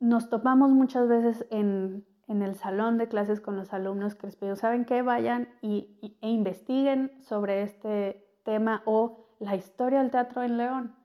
nos 0.00 0.28
topamos 0.30 0.70
muchas 0.70 1.06
veces 1.06 1.46
en, 1.50 2.06
en 2.28 2.42
el 2.42 2.54
salón 2.54 2.98
de 2.98 3.08
clases 3.08 3.40
con 3.40 3.56
los 3.56 3.72
alumnos 3.72 4.14
que 4.14 4.26
les 4.26 4.36
pido, 4.36 4.56
¿saben 4.56 4.84
qué? 4.84 5.02
Vayan 5.02 5.48
y, 5.60 6.16
e 6.20 6.30
investiguen 6.30 7.12
sobre 7.22 7.62
este 7.62 8.26
tema 8.44 8.82
o 8.84 9.26
la 9.38 9.54
historia 9.54 10.00
del 10.00 10.10
teatro 10.10 10.42
en 10.42 10.56
León. 10.56 10.96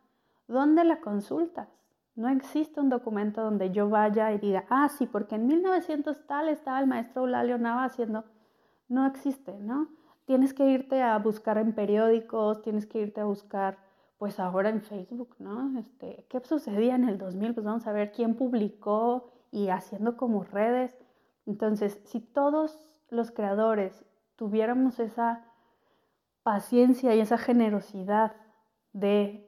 ¿Dónde 0.48 0.84
la 0.84 1.02
consultas? 1.02 1.68
No 2.16 2.30
existe 2.30 2.80
un 2.80 2.90
documento 2.90 3.44
donde 3.44 3.72
yo 3.72 3.90
vaya 3.90 4.32
y 4.32 4.40
diga, 4.40 4.66
ah, 4.70 4.90
sí, 4.90 5.06
porque 5.06 5.36
en 5.36 5.46
1900 5.46 6.26
tal 6.26 6.50
estaba 6.50 6.80
el 6.80 6.88
maestro 6.88 7.24
Eulalio 7.24 7.58
Nava 7.58 7.84
haciendo. 7.84 8.26
No 8.88 9.06
existe, 9.06 9.60
¿no? 9.60 9.90
Tienes 10.26 10.54
que 10.54 10.66
irte 10.66 11.02
a 11.04 11.18
buscar 11.20 11.58
en 11.58 11.74
periódicos, 11.74 12.62
tienes 12.62 12.86
que 12.86 13.00
irte 13.00 13.22
a 13.22 13.26
buscar, 13.26 13.78
pues 14.18 14.40
ahora 14.40 14.70
en 14.70 14.82
Facebook, 14.82 15.36
¿no? 15.38 15.78
Este, 15.78 16.26
¿Qué 16.30 16.40
sucedía 16.40 16.96
en 16.96 17.08
el 17.08 17.18
2000? 17.18 17.54
Pues 17.54 17.66
vamos 17.66 17.86
a 17.86 17.92
ver 17.92 18.12
quién 18.12 18.36
publicó 18.36 19.32
y 19.52 19.70
haciendo 19.70 20.18
como 20.18 20.44
redes. 20.44 20.98
Entonces, 21.46 22.02
si 22.06 22.20
todos 22.20 22.90
los 23.10 23.32
creadores 23.32 24.06
tuviéramos 24.36 25.00
esa 25.00 25.46
paciencia 26.44 27.14
y 27.14 27.20
esa 27.20 27.38
generosidad 27.38 28.36
de, 28.94 29.44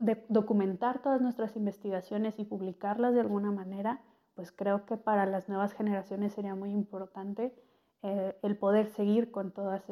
em, 0.00 0.16
documentar 0.28 1.00
todas 1.02 1.20
nuestras 1.20 1.56
investigaciones 1.56 2.38
y 2.38 2.44
publicarlas 2.44 3.14
de 3.14 3.20
alguna 3.20 3.50
manera, 3.50 4.00
pues 4.34 4.52
creo 4.52 4.86
que 4.86 4.96
para 4.96 5.26
las 5.26 5.48
nuevas 5.48 5.72
generaciones 5.72 6.32
sería 6.32 6.54
muy 6.54 6.70
importante 6.70 7.54
eh, 8.02 8.38
el 8.42 8.56
poder 8.56 8.86
seguir 8.86 9.32
con 9.32 9.50
todas 9.50 9.82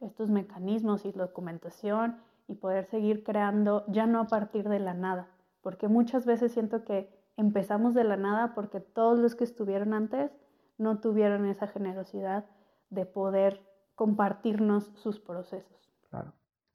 estos 0.00 0.30
mecanismos 0.30 1.04
y 1.04 1.12
documentación 1.12 2.16
y 2.48 2.56
poder 2.56 2.86
seguir 2.86 3.22
creando 3.22 3.84
ya 3.86 4.06
no 4.06 4.20
a 4.20 4.26
partir 4.26 4.68
de 4.68 4.80
la 4.80 4.94
nada, 4.94 5.28
porque 5.62 5.86
muchas 5.86 6.26
veces 6.26 6.52
siento 6.52 6.84
que 6.84 7.08
empezamos 7.36 7.94
de 7.94 8.02
la 8.02 8.16
nada 8.16 8.54
porque 8.54 8.80
todos 8.80 9.18
los 9.20 9.36
que 9.36 9.44
estuvieron 9.44 9.94
antes 9.94 10.32
no 10.78 10.98
tuvieron 10.98 11.46
esa 11.46 11.68
generosidad 11.68 12.46
de 12.90 13.06
poder 13.06 13.62
compartirnos 13.94 14.90
sus 14.96 15.20
procesos. 15.20 15.92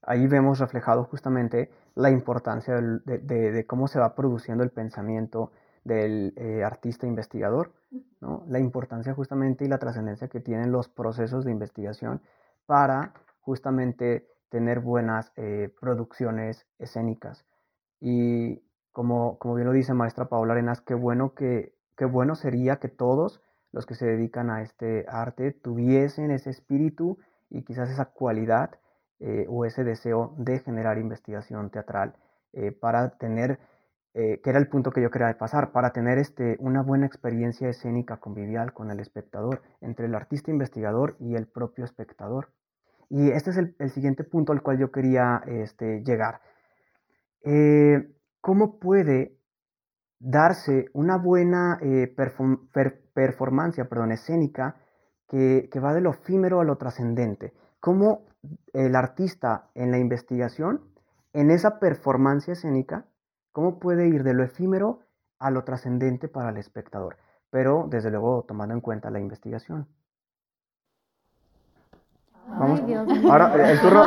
Ahí 0.05 0.27
vemos 0.27 0.59
reflejado 0.59 1.03
justamente 1.05 1.71
la 1.95 2.11
importancia 2.11 2.75
de, 2.75 3.65
cómo 3.67 3.87
se 3.87 3.99
va 3.99 4.13
produciendo 4.13 4.63
el 4.63 4.69
pensamiento 4.69 5.51
del 5.83 6.33
eh, 6.35 6.63
artista 6.63 7.07
investigador, 7.07 7.71
la 8.47 8.59
importancia 8.59 9.13
justamente 9.13 9.65
y 9.65 9.67
la 9.67 9.79
trascendencia 9.79 10.27
que 10.27 10.39
tienen 10.39 10.71
los 10.71 10.89
procesos 10.89 11.45
de 11.45 11.51
investigación 11.51 12.21
para 12.65 13.13
justamente 13.41 14.27
tener 14.49 14.79
buenas 14.79 15.31
eh, 15.35 15.73
producciones 15.79 16.67
escénicas. 16.77 17.45
Y 17.99 18.61
como, 18.91 19.37
como 19.39 19.55
bien 19.55 19.67
lo 19.67 19.73
dice 19.73 19.93
maestra 19.93 20.25
Paola 20.25 20.53
Arenas, 20.53 20.81
qué 20.81 20.93
bueno, 20.93 21.33
que, 21.33 21.75
qué 21.97 22.05
bueno 22.05 22.35
sería 22.35 22.77
que 22.77 22.89
todos 22.89 23.41
los 23.71 23.85
que 23.85 23.95
se 23.95 24.05
dedican 24.05 24.49
a 24.49 24.61
este 24.61 25.05
arte 25.07 25.51
tuviesen 25.51 26.31
ese 26.31 26.49
espíritu 26.51 27.17
y 27.49 27.63
quizás 27.63 27.89
esa 27.89 28.05
cualidad 28.05 28.79
eh, 29.19 29.45
o 29.49 29.65
ese 29.65 29.83
deseo 29.83 30.35
de 30.37 30.59
generar 30.59 30.97
investigación 30.97 31.69
teatral 31.69 32.15
eh, 32.53 32.71
para 32.71 33.17
tener, 33.17 33.59
eh, 34.13 34.41
que 34.41 34.49
era 34.49 34.59
el 34.59 34.67
punto 34.67 34.91
que 34.91 35.01
yo 35.01 35.09
quería 35.09 35.37
pasar, 35.37 35.71
para 35.71 35.91
tener 35.91 36.17
este, 36.17 36.57
una 36.59 36.81
buena 36.81 37.05
experiencia 37.05 37.69
escénica 37.69 38.17
convivial 38.17 38.73
con 38.73 38.91
el 38.91 38.99
espectador, 38.99 39.61
entre 39.81 40.07
el 40.07 40.15
artista 40.15 40.51
investigador 40.51 41.15
y 41.19 41.35
el 41.35 41.47
propio 41.47 41.85
espectador. 41.85 42.49
Y 43.09 43.31
este 43.31 43.51
es 43.51 43.57
el, 43.57 43.89
siguiente 43.91 44.23
punto 44.23 44.51
al 44.51 44.61
cual 44.61 44.79
yo 44.79 44.91
quería 44.91 45.41
este, 45.45 46.01
llegar. 46.03 46.41
¿Cómo 48.41 48.79
puede 48.79 49.37
darse 50.19 50.87
una 50.93 51.17
buena 51.17 51.79
performance 53.13 53.77
perdón, 53.87 54.11
escénica 54.11 54.75
que, 55.27 55.79
va 55.83 55.93
de 55.93 56.01
lo 56.01 56.11
efímero 56.11 56.59
a 56.59 56.63
lo 56.63 56.77
trascendente. 56.77 57.53
Cómo 57.79 58.25
el 58.73 58.95
artista 58.95 59.69
en 59.75 59.91
la 59.91 59.97
investigación, 59.97 60.81
en 61.33 61.51
esa 61.51 61.79
performance 61.79 62.49
escénica, 62.49 63.05
cómo 63.51 63.79
puede 63.79 64.07
ir 64.07 64.23
de 64.23 64.33
lo 64.33 64.43
efímero 64.43 64.99
a 65.39 65.51
lo 65.51 65.63
trascendente 65.63 66.27
para 66.27 66.49
el 66.49 66.57
espectador, 66.57 67.17
pero 67.49 67.87
desde 67.89 68.11
luego 68.11 68.43
tomando 68.47 68.73
en 68.73 68.81
cuenta 68.81 69.09
la 69.11 69.19
investigación. 69.19 69.87
Ay, 72.47 72.81
Dios 72.85 73.07
mío. 73.07 73.31
Ahora 73.31 73.71
el 73.71 73.81
turno, 73.81 74.03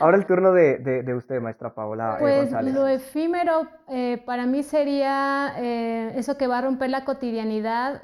ahora, 0.00 0.16
el 0.16 0.26
turno 0.26 0.52
de, 0.52 1.14
usted, 1.14 1.40
maestra 1.40 1.74
Paola. 1.74 2.16
Eh, 2.16 2.48
pues 2.50 2.52
lo 2.74 2.86
efímero 2.86 3.68
eh, 3.88 4.22
para 4.24 4.46
mí 4.46 4.62
sería 4.62 5.54
eh, 5.58 6.12
eso 6.16 6.38
que 6.38 6.46
va 6.46 6.58
a 6.58 6.62
romper 6.62 6.90
la 6.90 7.04
cotidianidad, 7.04 8.02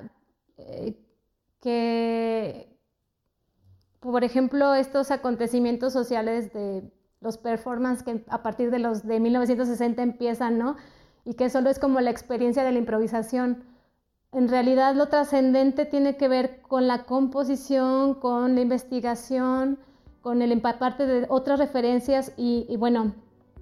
que, 1.60 2.73
por 4.12 4.24
ejemplo, 4.24 4.74
estos 4.74 5.10
acontecimientos 5.10 5.92
sociales 5.92 6.52
de 6.52 6.82
los 7.20 7.38
performances 7.38 8.04
que 8.04 8.24
a 8.28 8.42
partir 8.42 8.70
de 8.70 8.78
los 8.78 9.06
de 9.06 9.18
1960 9.18 10.02
empiezan, 10.02 10.58
¿no? 10.58 10.76
Y 11.24 11.34
que 11.34 11.48
solo 11.48 11.70
es 11.70 11.78
como 11.78 12.00
la 12.00 12.10
experiencia 12.10 12.64
de 12.64 12.72
la 12.72 12.78
improvisación. 12.78 13.64
En 14.30 14.48
realidad 14.48 14.94
lo 14.94 15.06
trascendente 15.06 15.86
tiene 15.86 16.16
que 16.16 16.28
ver 16.28 16.60
con 16.60 16.86
la 16.86 17.04
composición, 17.04 18.14
con 18.14 18.54
la 18.54 18.60
investigación, 18.60 19.78
con 20.20 20.42
el 20.42 20.60
parte 20.60 21.06
de 21.06 21.26
otras 21.30 21.58
referencias 21.58 22.32
y, 22.36 22.66
y 22.68 22.76
bueno, 22.76 23.14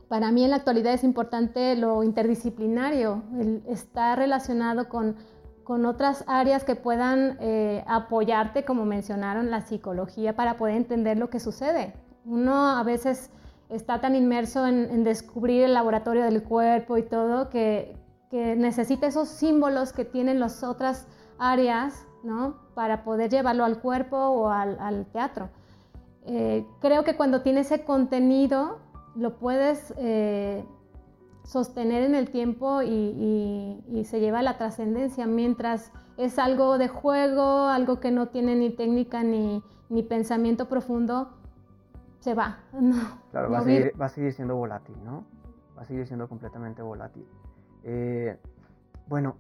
para 0.09 0.33
mí 0.33 0.45
en 0.45 0.51
la 0.51 0.57
actualidad 0.57 0.93
es 0.93 1.05
importante 1.05 1.77
lo 1.77 2.03
interdisciplinario, 2.03 3.23
el 3.39 3.63
estar 3.69 4.19
relacionado 4.19 4.89
con 4.89 5.17
con 5.65 5.87
otras 5.87 6.25
áreas 6.27 6.65
que 6.65 6.75
puedan 6.75 7.37
eh, 7.41 7.85
apoyarte, 7.87 8.65
como 8.65 8.85
mencionaron, 8.85 9.51
la 9.51 9.61
psicología, 9.61 10.35
para 10.35 10.57
poder 10.57 10.77
entender 10.77 11.19
lo 11.19 11.31
que 11.31 11.41
sucede. 11.41 11.95
Uno 12.25 12.69
a 12.69 12.83
veces 12.83 13.31
está 13.69 14.01
tan 14.01 14.15
inmerso 14.15 14.67
en, 14.67 15.03
descubrir 15.05 15.65
el 15.65 15.75
laboratorio 15.75 16.25
del 16.25 16.43
cuerpo 16.43 16.99
y 16.99 17.03
todo 17.03 17.49
que, 17.49 18.01
necesita 18.33 19.07
esos 19.07 19.29
símbolos 19.29 19.93
que 19.93 20.07
tienen 20.07 20.41
las 20.41 20.65
otras 20.65 21.07
áreas 21.39 22.07
¿no? 22.25 22.57
para 22.75 23.05
poder 23.05 23.31
llevarlo 23.31 23.63
al 23.63 23.79
cuerpo 23.81 24.17
o 24.17 24.49
al, 24.49 25.05
teatro. 25.13 25.51
Eh, 26.25 26.65
creo 26.81 27.05
que 27.05 27.15
cuando 27.15 27.43
tiene 27.43 27.61
ese 27.61 27.85
contenido 27.85 28.79
lo 29.15 29.39
puedes 29.39 29.93
eh, 29.99 30.65
sostener 31.45 32.03
en 32.05 32.15
el 32.15 32.31
tiempo 32.31 32.83
y, 32.83 34.03
se 34.05 34.21
lleva 34.21 34.41
a 34.41 34.43
la 34.43 34.59
trascendencia, 34.59 35.27
mientras 35.27 35.93
es 36.17 36.39
algo 36.39 36.79
de 36.79 36.89
juego, 36.89 37.69
algo 37.69 38.01
que 38.01 38.11
no 38.11 38.29
tiene 38.29 38.57
ni 38.57 38.71
técnica 38.71 39.23
ni, 39.23 39.63
pensamiento 40.09 40.69
profundo, 40.69 41.31
se 42.21 42.35
va. 42.35 42.59
claro, 43.31 43.51
va, 43.51 43.59
a 43.59 44.09
seguir, 44.09 44.33
siendo 44.33 44.57
volátil, 44.57 44.97
¿no? 45.05 45.25
Va 45.77 45.83
a 45.83 45.85
seguir 45.85 46.07
siendo 46.07 46.29
completamente 46.29 46.83
volátil. 46.83 47.27
Eh, 47.85 48.39
bueno, 49.09 49.37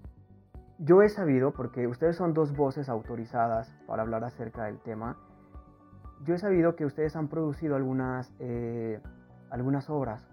yo 0.78 1.02
he 1.02 1.08
sabido, 1.08 1.52
porque 1.52 1.86
ustedes 1.86 2.16
son 2.16 2.34
dos 2.34 2.56
voces 2.56 2.88
autorizadas 2.88 3.72
para 3.86 4.02
hablar 4.02 4.24
acerca 4.24 4.64
del 4.64 4.78
tema, 4.78 5.16
yo 6.24 6.34
he 6.34 6.38
sabido 6.38 6.76
que 6.76 6.84
ustedes 6.84 7.16
han 7.16 7.28
producido 7.28 7.74
algunas, 7.76 8.32
eh, 8.38 9.00
algunas 9.50 9.90
obras 9.90 10.31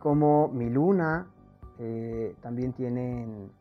como 0.00 0.48
Mi 0.48 0.68
Luna, 0.70 1.26
eh, 1.78 2.34
también 2.40 2.72
tienen... 2.72 3.52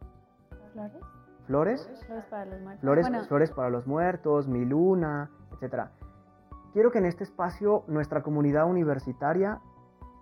¿Flores? 0.73 0.97
¿Flores? 1.45 2.03
Flores 2.07 2.25
para 2.25 2.45
los 2.45 2.61
muertos. 2.61 2.81
Flores, 2.81 3.27
flores 3.27 3.51
para 3.51 3.69
los 3.69 3.87
muertos, 3.87 4.47
Mi 4.47 4.65
Luna, 4.65 5.29
etc. 5.51 5.89
Quiero 6.73 6.91
que 6.91 6.99
en 6.99 7.05
este 7.05 7.23
espacio 7.23 7.83
nuestra 7.87 8.23
comunidad 8.23 8.67
universitaria 8.67 9.59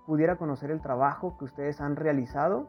pudiera 0.06 0.38
conocer 0.38 0.71
el 0.71 0.82
trabajo 0.82 1.38
que 1.38 1.45
ustedes 1.45 1.82
han 1.82 1.95
realizado, 1.95 2.67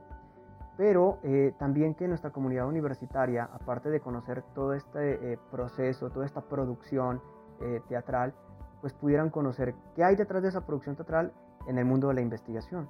pero 0.77 1.19
eh, 1.23 1.55
también 1.59 1.95
que 1.95 2.07
nuestra 2.07 2.31
comunidad 2.31 2.69
universitaria, 2.69 3.45
aparte 3.45 3.89
de 3.91 4.01
conocer 4.01 4.43
todo 4.55 4.75
este 4.75 5.33
eh, 5.33 5.39
proceso, 5.51 6.11
toda 6.11 6.27
esta 6.27 6.43
producción 6.43 7.21
teatral, 7.89 8.35
pues 8.81 8.93
pudieran 8.93 9.31
conocer 9.31 9.75
qué 9.97 10.05
hay 10.05 10.15
detrás 10.15 10.45
de 10.45 10.51
esa 10.51 10.65
producción 10.65 10.95
teatral 10.95 11.33
en 11.67 11.77
el 11.77 11.85
mundo 11.85 12.07
de 12.07 12.15
la 12.15 12.21
investigación. 12.21 12.89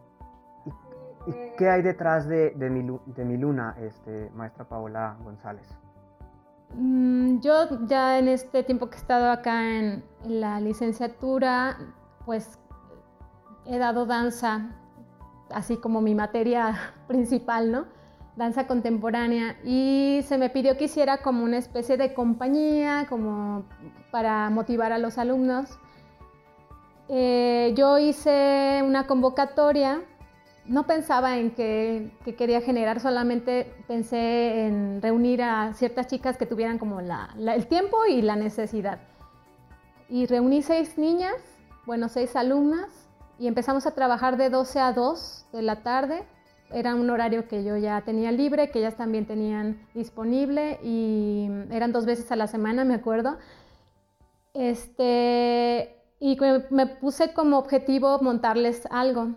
¿Y 1.26 1.32
qué 1.56 1.68
hay 1.68 1.82
detrás 1.82 2.26
de, 2.28 2.50
de, 2.50 2.70
mi, 2.70 2.98
de 3.06 3.24
mi 3.24 3.36
luna, 3.36 3.76
este, 3.80 4.30
maestra 4.34 4.64
Paola 4.64 5.16
González? 5.22 5.66
Mm, 6.74 7.40
yo 7.40 7.86
ya 7.86 8.18
en 8.18 8.28
este 8.28 8.62
tiempo 8.62 8.90
que 8.90 8.96
he 8.96 9.00
estado 9.00 9.30
acá 9.30 9.78
en, 9.78 10.04
la 10.24 10.60
licenciatura, 10.60 11.78
pues 12.26 12.58
he 13.66 13.78
dado 13.78 14.04
danza, 14.06 14.70
así 15.50 15.76
como 15.76 16.00
mi 16.00 16.14
materia 16.14 16.76
principal, 17.08 17.72
¿no? 17.72 17.86
Danza 18.36 18.66
contemporánea. 18.66 19.56
Y 19.64 20.20
se 20.24 20.38
me 20.38 20.50
pidió 20.50 20.76
que 20.76 20.84
hiciera 20.84 21.18
como 21.18 21.44
una 21.44 21.58
especie 21.58 21.96
de 21.96 22.14
compañía, 22.14 23.06
como 23.08 23.64
para 24.10 24.48
motivar 24.50 24.92
a 24.92 24.98
los 24.98 25.18
alumnos. 25.18 25.78
Eh, 27.08 27.72
yo 27.76 27.98
hice 27.98 28.82
una 28.84 29.06
convocatoria 29.06 30.02
no 30.68 30.86
pensaba 30.86 31.38
en 31.38 31.50
qué, 31.50 32.10
quería 32.36 32.60
generar, 32.60 33.00
solamente 33.00 33.72
pensé 33.86 34.66
en 34.66 35.00
reunir 35.00 35.42
a 35.42 35.72
ciertas 35.72 36.06
chicas 36.06 36.36
que 36.36 36.46
tuvieran 36.46 36.78
como 36.78 37.00
el 37.00 37.66
tiempo 37.66 38.04
y 38.06 38.22
la 38.22 38.36
necesidad. 38.36 39.00
Y 40.10 40.26
reuní 40.26 40.62
seis 40.62 40.98
niñas, 40.98 41.34
bueno, 41.86 42.08
seis 42.08 42.36
alumnas, 42.36 43.08
y 43.38 43.46
empezamos 43.46 43.86
a 43.86 43.92
trabajar 43.94 44.36
de 44.36 44.50
12 44.50 44.80
a 44.80 44.92
2 44.92 45.46
de 45.52 45.62
la 45.62 45.82
tarde. 45.82 46.24
Era 46.70 46.94
un 46.94 47.08
horario 47.08 47.48
que 47.48 47.64
yo 47.64 47.76
ya 47.78 48.02
tenía 48.02 48.30
libre, 48.30 48.70
que 48.70 48.80
ellas 48.80 48.96
también 48.96 49.26
tenían 49.26 49.80
disponible, 49.94 50.78
y 50.82 51.48
eran 51.70 51.92
dos 51.92 52.04
veces 52.04 52.30
a 52.30 52.36
la 52.36 52.46
semana, 52.46 52.84
me 52.84 52.94
acuerdo. 52.94 53.38
Este, 54.52 55.96
y 56.20 56.36
me 56.70 56.86
puse 56.86 57.32
como 57.32 57.58
objetivo 57.58 58.18
montarles 58.20 58.86
algo 58.90 59.34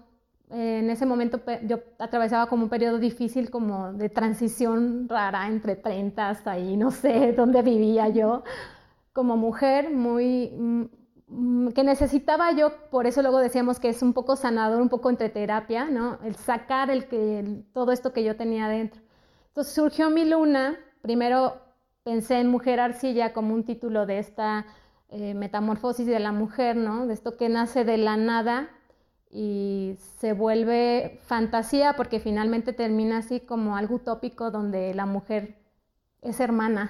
en 0.51 0.89
ese 0.89 1.05
momento 1.05 1.41
yo 1.63 1.79
atravesaba 1.97 2.47
como 2.47 2.63
un 2.63 2.69
periodo 2.69 2.99
difícil 2.99 3.49
como 3.49 3.93
de 3.93 4.09
transición 4.09 5.07
rara 5.07 5.47
entre 5.47 5.75
30 5.75 6.29
hasta 6.29 6.51
ahí, 6.51 6.75
no 6.75 6.91
sé 6.91 7.33
dónde 7.37 7.61
vivía 7.61 8.09
yo 8.09 8.43
como 9.13 9.37
mujer, 9.37 9.91
muy 9.93 10.51
mm, 10.57 11.69
que 11.69 11.83
necesitaba 11.83 12.51
yo, 12.51 12.71
por 12.89 13.07
eso 13.07 13.21
luego 13.21 13.39
decíamos 13.39 13.79
que 13.79 13.89
es 13.89 14.01
un 14.01 14.13
poco 14.13 14.35
sanador, 14.35 14.81
un 14.81 14.89
poco 14.89 15.09
entre 15.09 15.29
terapia, 15.29 15.85
¿no? 15.85 16.19
El 16.23 16.35
sacar 16.35 16.89
el 16.89 17.07
que 17.07 17.63
todo 17.73 17.91
esto 17.93 18.11
que 18.11 18.23
yo 18.23 18.35
tenía 18.35 18.67
dentro. 18.67 19.01
Entonces 19.47 19.73
surgió 19.73 20.09
mi 20.09 20.25
luna, 20.25 20.77
primero 21.01 21.61
pensé 22.03 22.39
en 22.39 22.49
Mujer 22.49 22.79
Arcilla 22.79 23.31
como 23.33 23.53
un 23.53 23.63
título 23.63 24.05
de 24.05 24.19
esta 24.19 24.65
eh, 25.09 25.33
metamorfosis 25.33 26.07
de 26.07 26.19
la 26.19 26.31
mujer, 26.31 26.75
¿no? 26.75 27.07
De 27.07 27.13
esto 27.13 27.37
que 27.37 27.47
nace 27.49 27.85
de 27.85 27.97
la 27.97 28.17
nada 28.17 28.69
y 29.31 29.95
se 30.19 30.33
vuelve 30.33 31.19
fantasía 31.23 31.93
porque 31.93 32.19
finalmente 32.19 32.73
termina 32.73 33.19
así 33.19 33.39
como 33.39 33.77
algo 33.77 33.95
utópico 33.95 34.51
donde 34.51 34.93
la 34.93 35.05
mujer 35.05 35.55
es 36.21 36.39
hermana, 36.39 36.89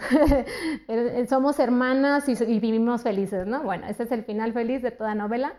somos 1.29 1.59
hermanas 1.59 2.27
y, 2.27 2.59
vivimos 2.59 3.03
felices, 3.03 3.47
¿no? 3.47 3.63
Bueno, 3.63 3.87
ese 3.87 4.03
es 4.03 4.11
el 4.11 4.25
final 4.25 4.51
feliz 4.51 4.81
de 4.81 4.91
toda 4.91 5.15
novela, 5.15 5.53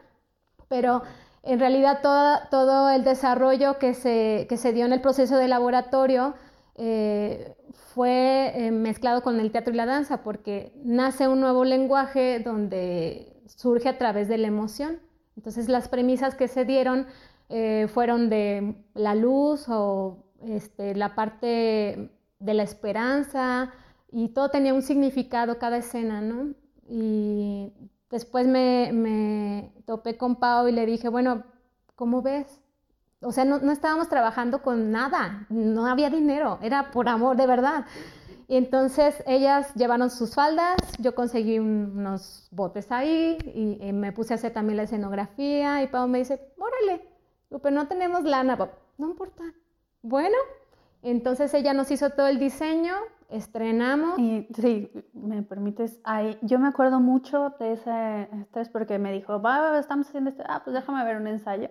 pero 0.69 1.03
en 1.43 1.59
realidad 1.59 2.01
todo, 2.51 2.91
el 2.91 3.03
desarrollo 3.03 3.79
que 3.79 3.95
se, 3.95 4.47
que 4.49 4.57
se, 4.59 4.73
dio 4.73 4.85
en 4.85 4.93
el 4.93 5.01
proceso 5.01 5.39
de 5.39 5.49
laboratorio 5.49 6.35
eh, 6.75 7.57
fue 7.95 8.53
eh, 8.55 8.71
mezclado 8.71 9.23
con 9.23 9.41
el 9.41 9.51
teatro 9.53 9.73
y 9.73 9.77
la 9.77 9.87
danza 9.87 10.23
porque 10.23 10.73
nace 10.85 11.29
un 11.29 11.41
nuevo 11.41 11.65
lenguaje 11.65 12.41
donde 12.41 13.41
surge 13.47 13.89
a 13.89 13.99
través 13.99 14.29
de 14.29 14.39
la 14.39 14.49
emoción. 14.49 14.99
Entonces 15.37 15.69
las 15.69 15.89
premisas 15.89 16.35
que 16.35 16.49
se 16.49 16.65
dieron 16.65 17.07
eh, 17.49 17.89
fueron 17.93 18.31
de 18.31 18.75
la 18.95 19.15
luz 19.15 19.67
o 19.69 20.25
este, 20.43 20.95
la 20.95 21.15
parte 21.15 22.11
de 22.39 22.55
la 22.55 22.63
esperanza 22.63 23.73
y 24.11 24.29
todo 24.29 24.51
tenía 24.51 24.75
un 24.75 24.83
significado 24.83 25.59
cada 25.59 25.79
escena, 25.79 26.21
¿no? 26.21 26.55
Y 26.89 27.73
después 28.11 28.47
me, 28.47 29.73
topé 29.87 30.17
con 30.17 30.37
Pau 30.37 30.69
y 30.69 30.73
le 30.73 30.85
dije, 30.85 31.09
bueno, 31.09 31.45
¿cómo 31.97 32.23
ves? 32.23 32.61
O 33.21 33.33
sea, 33.33 33.45
no, 33.45 33.59
no 33.59 33.73
estábamos 33.73 34.09
trabajando 34.09 34.63
con 34.63 34.91
nada, 34.91 35.47
no 35.49 35.87
había 35.87 36.11
dinero, 36.11 36.59
era 36.63 36.91
por 36.91 37.09
amor, 37.09 37.37
de 37.37 37.47
verdad. 37.47 37.87
Y 38.49 38.57
entonces 38.57 39.23
ellas 39.27 39.75
llevaron 39.75 40.11
sus 40.11 40.35
faldas, 40.35 40.77
yo 40.99 41.15
conseguí 41.15 41.59
unos 41.59 42.49
botes 42.51 42.91
ahí 42.91 43.39
y, 43.55 43.93
me 43.93 44.13
puse 44.13 44.35
a 44.35 44.37
hacer 44.37 44.53
también 44.53 44.77
la 44.77 44.83
escenografía 44.85 45.83
y 45.83 45.87
Pau 45.89 46.09
me 46.09 46.19
dice, 46.19 46.41
órale, 46.59 47.09
pero 47.49 47.75
no 47.75 47.87
tenemos 47.89 48.25
lana, 48.25 48.57
no 48.99 49.11
importa. 49.11 49.43
Bueno, 50.03 50.37
entonces 51.03 51.53
ella 51.55 51.73
nos 51.75 51.91
hizo 51.91 52.11
todo 52.11 52.27
el 52.29 52.39
diseño, 52.39 52.95
estrenamos. 53.29 54.19
Y 54.19 54.49
sí, 54.55 54.91
me 55.13 55.43
permites, 55.43 56.01
ahí, 56.05 56.39
yo 56.43 56.59
me 56.59 56.69
acuerdo 56.69 57.01
mucho 57.01 57.55
de 57.59 57.73
ese 57.73 58.29
estrés 58.41 58.69
porque 58.69 58.99
me 58.99 59.13
dijo, 59.13 59.41
va, 59.41 59.79
estamos 59.79 60.09
haciendo 60.09 60.31
esto, 60.31 60.43
ah, 60.47 60.63
pues 60.65 60.75
déjame 60.75 61.05
ver 61.05 61.17
un 61.17 61.27
ensayo. 61.27 61.71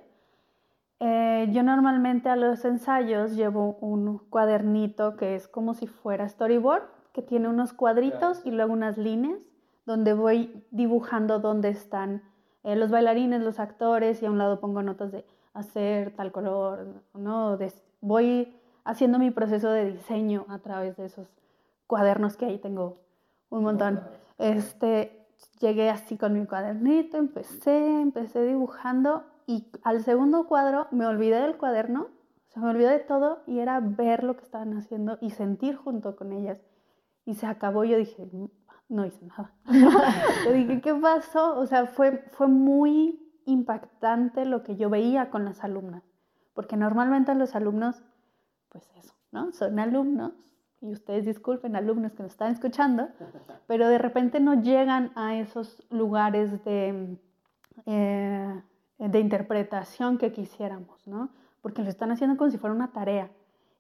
Eh, 1.04 1.50
yo 1.52 1.64
normalmente 1.64 2.30
a 2.30 2.36
los 2.36 2.64
ensayos 2.64 3.36
llevo 3.36 3.76
un 3.82 4.20
cuadernito 4.30 5.16
que 5.16 5.34
es 5.34 5.48
como 5.48 5.74
si 5.74 5.88
fuera 5.88 6.30
storyboard, 6.30 6.84
que 7.12 7.24
tiene 7.24 7.50
unos 7.50 7.74
cuadritos 7.74 8.46
y 8.46 8.52
luego 8.52 8.72
unas 8.72 9.00
líneas 9.00 9.40
donde 9.88 10.14
voy 10.14 10.64
dibujando 10.70 11.40
dónde 11.40 11.70
están 11.70 12.22
eh, 12.64 12.76
los 12.76 12.92
bailarines, 12.92 13.42
los 13.42 13.60
actores 13.60 14.22
y 14.22 14.28
a 14.28 14.30
un 14.30 14.38
lado 14.38 14.60
pongo 14.60 14.84
notas 14.84 15.12
de 15.12 15.26
hacer 15.56 16.16
tal 16.16 16.32
color, 16.32 17.04
¿no? 17.16 17.58
voy 18.00 18.56
haciendo 18.84 19.18
mi 19.18 19.32
proceso 19.32 19.72
de 19.72 19.94
diseño 19.94 20.46
a 20.50 20.60
través 20.60 20.98
de 20.98 21.06
esos 21.06 21.28
cuadernos 21.88 22.38
que 22.38 22.46
ahí 22.46 22.60
tengo 22.60 23.00
un 23.50 23.64
montón. 23.64 24.02
Este, 24.38 25.26
llegué 25.60 25.90
así 25.90 26.16
con 26.16 26.40
mi 26.40 26.46
cuadernito, 26.46 27.18
empecé, 27.18 28.02
empecé 28.02 28.44
dibujando 28.44 29.24
y 29.52 29.70
al 29.84 30.02
segundo 30.02 30.48
cuadro 30.48 30.88
me 30.92 31.06
olvidé 31.06 31.42
del 31.42 31.58
cuaderno, 31.58 32.08
se 32.48 32.60
me 32.62 32.70
olvidó 32.70 32.90
de 32.90 33.00
todo 33.00 33.44
y 33.46 33.60
era 33.60 33.82
ver 33.82 34.24
lo 34.24 34.38
que 34.38 34.44
estaban 34.44 34.78
haciendo 34.78 35.18
y 35.20 35.32
sentir 35.32 35.76
junto 35.76 36.16
con 36.16 36.32
ellas. 36.32 36.62
Y 37.26 37.36
se 37.36 37.48
acabó, 37.48 37.84
yo 37.84 37.98
dije, 37.98 38.26
mm, 38.32 38.46
no 38.88 39.06
hice 39.06 39.26
nada. 39.26 39.54
yo 40.46 40.54
dije, 40.54 40.80
¿qué 40.80 40.94
pasó? 40.96 41.60
O 41.60 41.66
sea, 41.66 41.86
fue, 41.86 42.24
fue 42.32 42.48
muy 42.48 43.20
impactante 43.46 44.46
lo 44.46 44.64
que 44.64 44.78
yo 44.78 44.90
veía 44.90 45.30
con 45.30 45.44
las 45.44 45.66
alumnas, 45.66 46.04
porque 46.54 46.78
normalmente 46.78 47.36
los 47.36 47.54
alumnos, 47.54 48.02
pues 48.70 48.90
eso, 48.96 49.14
¿no? 49.32 49.52
Son 49.52 49.80
alumnos, 49.80 50.32
y 50.80 50.94
ustedes 50.94 51.26
disculpen, 51.26 51.76
alumnos 51.76 52.14
que 52.14 52.24
nos 52.24 52.32
están 52.32 52.54
escuchando, 52.54 53.10
pero 53.68 53.90
de 53.90 53.98
repente 53.98 54.40
no 54.40 54.62
llegan 54.62 55.12
a 55.16 55.36
esos 55.36 55.86
lugares 55.90 56.64
de... 56.64 57.18
Eh, 57.86 58.62
de 59.08 59.20
interpretación 59.20 60.18
que 60.18 60.32
quisiéramos, 60.32 61.08
¿no? 61.08 61.30
Porque 61.62 61.82
lo 61.82 61.90
están 61.90 62.12
haciendo 62.12 62.38
como 62.38 62.52
si 62.52 62.58
fuera 62.58 62.76
una 62.76 62.92
tarea. 62.92 63.30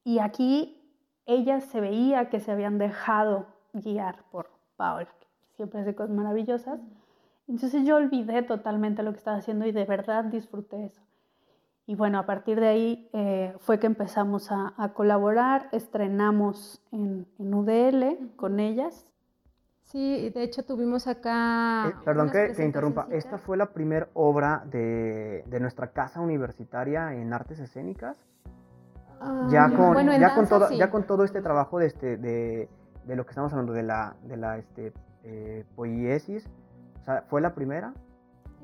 Y 0.03 0.19
aquí 0.19 0.81
ellas 1.25 1.63
se 1.65 1.79
veía 1.79 2.29
que 2.29 2.39
se 2.39 2.51
habían 2.51 2.77
dejado 2.77 3.45
guiar 3.73 4.23
por 4.31 4.49
Paola, 4.77 5.07
que 5.19 5.27
siempre 5.55 5.81
hace 5.81 5.93
cosas 5.93 6.15
maravillosas. 6.15 6.79
Entonces 7.47 7.85
yo 7.85 7.97
olvidé 7.97 8.41
totalmente 8.41 9.03
lo 9.03 9.11
que 9.11 9.19
estaba 9.19 9.37
haciendo 9.37 9.65
y 9.65 9.71
de 9.71 9.85
verdad 9.85 10.25
disfruté 10.25 10.85
eso. 10.85 11.01
Y 11.85 11.95
bueno, 11.95 12.19
a 12.19 12.25
partir 12.25 12.59
de 12.59 12.67
ahí 12.67 13.09
eh, 13.13 13.53
fue 13.59 13.79
que 13.79 13.87
empezamos 13.87 14.51
a, 14.51 14.93
colaborar, 14.93 15.67
estrenamos 15.71 16.81
en, 16.91 17.27
en 17.37 17.53
UDL 17.53 18.35
con 18.37 18.59
ellas 18.59 19.05
Sí, 19.91 20.29
de 20.29 20.43
hecho 20.43 20.63
tuvimos 20.63 21.05
acá... 21.07 21.89
Eh, 21.89 21.95
perdón 22.05 22.29
que, 22.31 22.53
que, 22.55 22.63
interrumpa, 22.63 23.07
esta 23.09 23.37
fue 23.37 23.57
la 23.57 23.73
primera 23.73 24.07
obra 24.13 24.63
de, 24.65 25.43
de, 25.47 25.59
nuestra 25.59 25.91
casa 25.91 26.21
universitaria 26.21 27.13
en 27.13 27.33
artes 27.33 27.59
escénicas. 27.59 28.17
Ah, 29.19 29.49
ya, 29.51 29.69
con, 29.69 30.07
ya, 30.17 30.33
con 30.33 30.47
todo, 30.47 30.71
ya 30.71 30.89
con 30.89 31.03
todo 31.03 31.25
este 31.25 31.41
trabajo 31.41 31.77
de, 31.77 31.87
este, 31.87 32.15
de, 32.15 32.69
de, 33.05 33.15
lo 33.17 33.25
que 33.25 33.31
estamos 33.31 33.51
hablando, 33.51 33.73
de 33.73 33.83
la, 33.83 34.15
de 34.23 34.37
la 34.37 34.57
este, 34.57 34.93
eh, 35.25 35.65
poiesis, 35.75 36.47
o 37.01 37.03
sea, 37.03 37.23
¿fue 37.23 37.41
la 37.41 37.53
primera? 37.53 37.93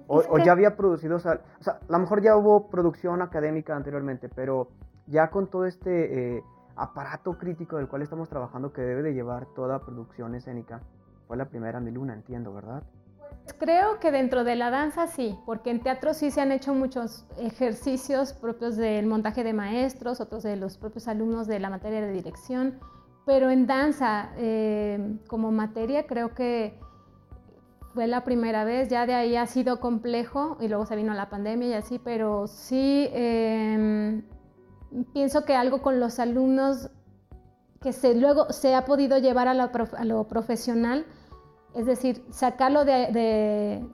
O, 0.07 0.37
ya 0.37 0.53
había 0.53 0.77
producido, 0.77 1.17
o 1.17 1.19
sea, 1.19 1.33
a 1.33 1.79
lo 1.89 1.99
mejor 1.99 2.21
ya 2.21 2.37
hubo 2.37 2.69
producción 2.69 3.21
académica 3.21 3.75
anteriormente, 3.75 4.29
pero 4.33 4.69
ya 5.07 5.29
con 5.29 5.47
todo 5.47 5.65
este 5.65 6.37
eh, 6.37 6.43
aparato 6.77 7.37
crítico 7.37 7.75
del 7.75 7.89
cual 7.89 8.03
estamos 8.03 8.29
trabajando 8.29 8.71
que 8.71 8.81
debe 8.81 9.01
de 9.01 9.13
llevar 9.13 9.47
toda 9.53 9.79
producción 9.79 10.33
escénica, 10.33 10.79
fue 11.27 11.37
la 11.37 11.45
primera 11.45 11.79
mi 11.79 11.91
luna, 11.91 12.13
entiendo, 12.13 12.53
¿verdad? 12.53 12.83
Pues 13.43 13.55
creo 13.59 13.99
que 13.99 14.11
dentro 14.11 14.43
de 14.43 14.55
la 14.55 14.69
danza 14.69 15.07
sí, 15.07 15.37
porque 15.45 15.71
en 15.71 15.81
teatro 15.81 16.13
sí 16.13 16.31
se 16.31 16.41
han 16.41 16.51
hecho 16.51 16.73
muchos 16.73 17.25
ejercicios 17.37 18.33
propios 18.33 18.75
del 18.75 19.05
montaje 19.05 19.43
de 19.43 19.53
maestros, 19.53 20.19
otros 20.19 20.43
de 20.43 20.57
los 20.57 20.77
propios 20.77 21.07
alumnos 21.07 21.47
de 21.47 21.59
la 21.59 21.69
materia 21.69 22.01
de 22.01 22.11
dirección, 22.11 22.79
pero 23.25 23.49
en 23.49 23.65
danza 23.65 24.31
eh, 24.37 25.17
como 25.27 25.51
materia 25.51 26.07
creo 26.07 26.33
que 26.33 26.79
fue 27.93 28.07
la 28.07 28.23
primera 28.23 28.63
vez, 28.63 28.89
ya 28.89 29.05
de 29.05 29.13
ahí 29.13 29.35
ha 29.35 29.47
sido 29.47 29.79
complejo 29.79 30.57
y 30.59 30.67
luego 30.67 30.85
se 30.85 30.95
vino 30.95 31.13
la 31.13 31.29
pandemia 31.29 31.69
y 31.69 31.73
así, 31.73 31.99
pero 31.99 32.47
sí 32.47 33.09
em, 33.13 34.23
pienso 35.13 35.45
que 35.45 35.55
algo 35.55 35.81
con 35.81 35.99
los 35.99 36.19
alumnos 36.19 36.89
que 37.81 37.93
se, 37.93 38.13
luego 38.13 38.51
se 38.51 38.75
ha 38.75 38.85
podido 38.85 39.17
llevar 39.19 39.47
a, 39.47 39.51
a 39.51 40.05
lo 40.05 40.27
profesional 40.27 41.05
es 41.77 41.85
decir, 41.85 42.25
sacarlo 42.31 42.85
de, 42.85 43.87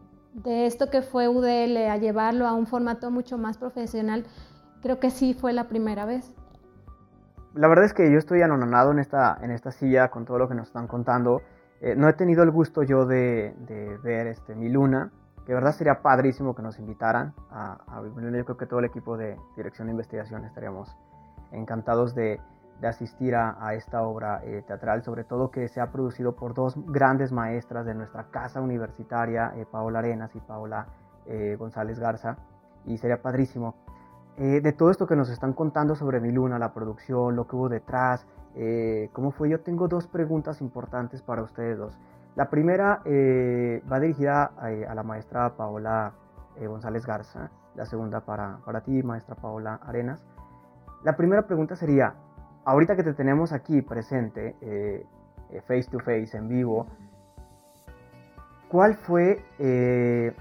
esto 0.45 0.89
que 0.89 1.01
fue 1.01 1.27
UDL 1.27 1.77
a 1.89 1.97
llevarlo 1.97 2.47
a 2.47 2.53
un 2.53 2.65
formato 2.65 3.11
mucho 3.11 3.37
más 3.37 3.57
profesional, 3.57 4.25
creo 4.81 5.01
que 5.01 5.11
sí 5.11 5.33
fue 5.33 5.51
la 5.51 5.67
primera 5.67 6.05
vez. 6.05 6.33
La 7.53 7.67
verdad 7.67 7.85
es 7.85 7.93
que 7.93 8.09
yo 8.09 8.17
estoy 8.17 8.41
anononado 8.41 8.91
en 8.91 8.99
esta, 8.99 9.37
silla 9.71 10.09
con 10.09 10.23
todo 10.23 10.39
lo 10.39 10.47
que 10.47 10.55
nos 10.55 10.67
están 10.67 10.87
contando. 10.87 11.41
Eh, 11.81 11.93
no 11.97 12.07
he 12.07 12.13
tenido 12.13 12.41
el 12.43 12.51
gusto 12.51 12.83
yo 12.83 13.05
de, 13.05 13.53
ver 14.01 14.27
este, 14.27 14.55
mi 14.55 14.69
luna, 14.69 15.11
que 15.45 15.51
de 15.51 15.55
verdad 15.55 15.73
sería 15.73 16.01
padrísimo 16.01 16.55
que 16.55 16.61
nos 16.61 16.79
invitaran 16.79 17.33
a, 17.51 17.73
a 17.85 18.01
Yo 18.01 18.45
creo 18.45 18.57
que 18.57 18.65
todo 18.65 18.79
el 18.79 18.85
equipo 18.85 19.17
de 19.17 19.37
Dirección 19.57 19.87
de 19.87 19.91
Investigación 19.91 20.45
estaríamos 20.45 20.95
encantados 21.51 22.15
de, 22.15 22.39
de 22.83 22.89
asistir 22.89 23.33
a, 23.33 23.55
a, 23.65 23.75
esta 23.75 24.03
obra 24.03 24.41
eh, 24.43 24.61
teatral, 24.67 25.03
sobre 25.03 25.23
todo 25.23 25.49
que 25.49 25.69
se 25.69 25.79
ha 25.79 25.89
producido 25.89 26.35
por 26.35 26.53
dos 26.53 26.75
grandes 26.87 27.31
maestras 27.31 27.85
de 27.85 27.93
nuestra 27.93 28.25
casa 28.25 28.59
universitaria, 28.59 29.53
eh, 29.55 29.65
Paola 29.65 29.99
Arenas 29.99 30.35
y 30.35 30.41
Paola 30.41 30.87
eh, 31.25 31.55
González 31.57 31.97
Garza, 31.97 32.35
y 32.85 32.97
sería 32.97 33.21
padrísimo. 33.21 33.75
de 34.35 34.73
todo 34.73 34.89
esto 34.91 35.07
que 35.07 35.15
nos 35.15 35.29
están 35.29 35.53
contando 35.53 35.95
sobre 35.95 36.19
Mi 36.19 36.31
Luna, 36.31 36.59
la 36.59 36.73
producción, 36.73 37.37
lo 37.37 37.47
que 37.47 37.55
hubo 37.55 37.69
detrás, 37.69 38.25
cómo 39.13 39.31
fue, 39.31 39.47
yo 39.49 39.61
tengo 39.61 39.87
dos 39.87 40.07
preguntas 40.07 40.59
importantes 40.59 41.21
para 41.21 41.43
ustedes 41.43 41.77
dos. 41.77 41.97
La 42.35 42.49
primera 42.49 43.01
va 43.05 43.99
dirigida 43.99 44.51
a, 44.57 44.95
la 44.95 45.03
maestra 45.03 45.55
Paola 45.55 46.13
González 46.59 47.05
Garza, 47.05 47.51
la 47.75 47.85
segunda 47.85 48.21
para, 48.21 48.57
para 48.65 48.81
ti, 48.81 49.03
maestra 49.03 49.35
Paola 49.35 49.79
Arenas. 49.85 50.25
La 51.03 51.15
primera 51.15 51.43
pregunta 51.43 51.75
sería, 51.75 52.15
ahorita 52.65 52.95
que 52.95 53.03
te 53.03 53.13
tenemos 53.13 53.51
aquí 53.51 53.81
presente, 53.81 54.55
eh, 54.61 55.05
eh, 55.49 55.61
face 55.61 55.85
to 55.91 55.99
face, 55.99 56.37
en 56.37 56.47
vivo, 56.47 56.87
¿cuál 58.69 58.95
fue 58.95 59.43
eh, 59.59 60.33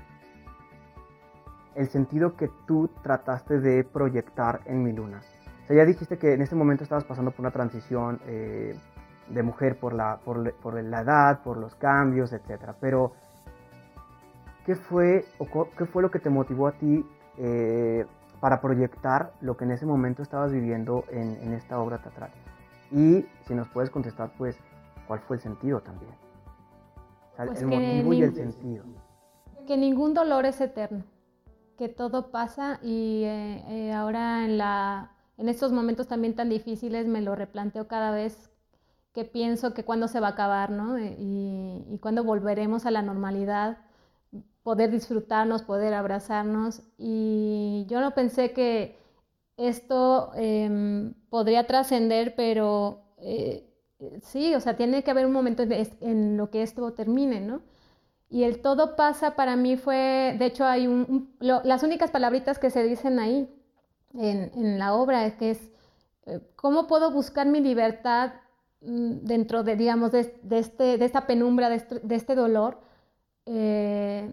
el 1.74 1.88
sentido 1.88 2.36
que 2.36 2.48
tú 2.66 2.90
trataste 3.02 3.60
de 3.60 3.84
proyectar 3.84 4.60
en 4.66 4.82
Mi 4.82 4.92
Luna? 4.92 5.20
O 5.64 5.66
sea, 5.66 5.76
ya 5.76 5.84
dijiste 5.84 6.18
que 6.18 6.34
en 6.34 6.42
este 6.42 6.56
momento 6.56 6.84
estabas 6.84 7.04
pasando 7.04 7.30
por 7.30 7.40
una 7.40 7.50
transición 7.50 8.20
de 8.26 9.42
mujer 9.42 9.78
por 9.78 9.92
la, 9.92 10.18
por, 10.24 10.52
por, 10.54 10.82
la 10.82 11.00
edad, 11.00 11.42
por 11.42 11.56
los 11.56 11.74
cambios, 11.76 12.32
etc. 12.32 12.72
Pero, 12.80 13.12
¿qué 14.66 14.74
fue, 14.74 15.24
o 15.38 15.68
¿qué 15.76 15.86
fue 15.86 16.02
lo 16.02 16.10
que 16.10 16.18
te 16.18 16.30
motivó 16.30 16.66
a 16.66 16.72
ti 16.72 17.06
para 18.42 18.60
proyectar 18.60 19.34
lo 19.40 19.56
que 19.56 19.62
en 19.62 19.70
ese 19.70 19.86
momento 19.86 20.20
estabas 20.20 20.50
viviendo 20.50 21.04
en, 21.10 21.54
esta 21.54 21.78
obra 21.78 22.02
teatral. 22.02 22.32
Y 22.90 23.24
si 23.46 23.54
nos 23.54 23.68
puedes 23.68 23.88
contestar, 23.88 24.32
pues, 24.36 24.58
¿cuál 25.06 25.20
fue 25.20 25.36
el 25.36 25.42
sentido 25.42 25.80
también? 25.80 26.10
Pues 27.36 27.62
el 27.62 27.68
motivo 27.68 28.12
y 28.12 28.22
el 28.22 28.34
sentido. 28.34 28.84
Que 29.64 29.76
ningún 29.76 30.12
dolor 30.12 30.44
es 30.44 30.60
eterno, 30.60 31.04
que 31.78 31.88
todo 31.88 32.32
pasa 32.32 32.80
y 32.82 33.22
eh, 33.22 33.64
eh, 33.68 33.92
ahora 33.92 34.44
en, 34.44 34.58
la, 34.58 35.12
en 35.38 35.48
estos 35.48 35.70
momentos 35.70 36.08
también 36.08 36.34
tan 36.34 36.48
difíciles 36.48 37.06
me 37.06 37.20
lo 37.20 37.36
replanteo 37.36 37.86
cada 37.86 38.10
vez 38.10 38.50
que 39.12 39.24
pienso 39.24 39.72
que 39.72 39.84
cuándo 39.84 40.08
se 40.08 40.18
va 40.18 40.26
a 40.26 40.30
acabar, 40.30 40.70
¿no? 40.70 40.98
Y, 40.98 41.86
y 41.88 41.98
cuándo 41.98 42.24
volveremos 42.24 42.86
a 42.86 42.90
la 42.90 43.02
normalidad 43.02 43.78
poder 44.62 44.90
disfrutarnos, 44.90 45.62
poder 45.62 45.94
abrazarnos. 45.94 46.82
Y 46.98 47.86
yo 47.88 48.00
no 48.00 48.12
pensé 48.14 48.52
que 48.52 48.96
esto 49.56 50.32
em, 50.34 51.14
podría 51.30 51.66
trascender, 51.66 52.34
pero 52.36 53.02
eh, 53.18 53.68
sí, 54.22 54.54
o 54.54 54.60
sea, 54.60 54.76
tiene 54.76 55.02
que 55.02 55.10
haber 55.10 55.26
un 55.26 55.32
momento 55.32 55.62
en, 55.62 56.36
lo 56.36 56.50
que 56.50 56.62
esto 56.62 56.92
termine, 56.92 57.40
¿no? 57.40 57.62
Y 58.30 58.44
el 58.44 58.62
todo 58.62 58.96
pasa 58.96 59.36
para 59.36 59.56
mí 59.56 59.76
fue, 59.76 60.34
de 60.38 60.46
hecho, 60.46 60.64
hay 60.64 60.86
un, 60.86 61.34
las 61.40 61.82
únicas 61.82 62.10
palabritas 62.10 62.58
que 62.58 62.70
se 62.70 62.82
dicen 62.82 63.18
ahí 63.18 63.48
en, 64.14 64.78
la 64.78 64.94
obra 64.94 65.26
es 65.26 65.34
que 65.34 65.50
es, 65.50 65.70
eh, 66.26 66.40
¿cómo 66.56 66.86
puedo 66.86 67.10
buscar 67.10 67.46
mi 67.46 67.60
libertad 67.60 68.32
mm, 68.80 69.24
dentro 69.24 69.62
de, 69.64 69.76
digamos, 69.76 70.12
de, 70.12 70.32
este, 70.50 70.96
de 70.98 71.04
esta 71.04 71.26
penumbra, 71.26 71.68
de 71.68 71.76
este, 71.76 72.00
este 72.14 72.34
dolor? 72.34 72.78
Eh, 73.46 74.32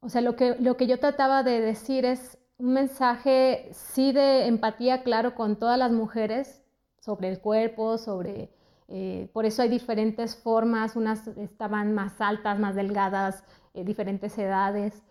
o 0.00 0.08
sea, 0.08 0.20
lo 0.22 0.36
que, 0.36 0.56
lo 0.58 0.76
que 0.76 0.86
yo 0.86 0.98
trataba 0.98 1.42
de 1.42 1.60
decir 1.60 2.04
es 2.04 2.38
un 2.58 2.72
mensaje, 2.72 3.68
sí, 3.72 4.12
de 4.12 4.46
empatía, 4.46 5.02
claro, 5.02 5.34
con 5.34 5.56
todas 5.56 5.78
las 5.78 5.92
mujeres 5.92 6.62
sobre 7.00 7.28
el 7.28 7.40
cuerpo, 7.40 7.98
sobre... 7.98 8.50
Eh, 8.92 9.30
por 9.32 9.46
eso 9.46 9.62
hay 9.62 9.68
diferentes 9.68 10.34
formas, 10.36 10.96
unas 10.96 11.28
estaban 11.28 11.94
más 11.94 12.20
altas, 12.20 12.58
más 12.58 12.74
delgadas, 12.74 13.44
eh, 13.72 13.84
diferentes 13.84 14.36
edades, 14.36 15.04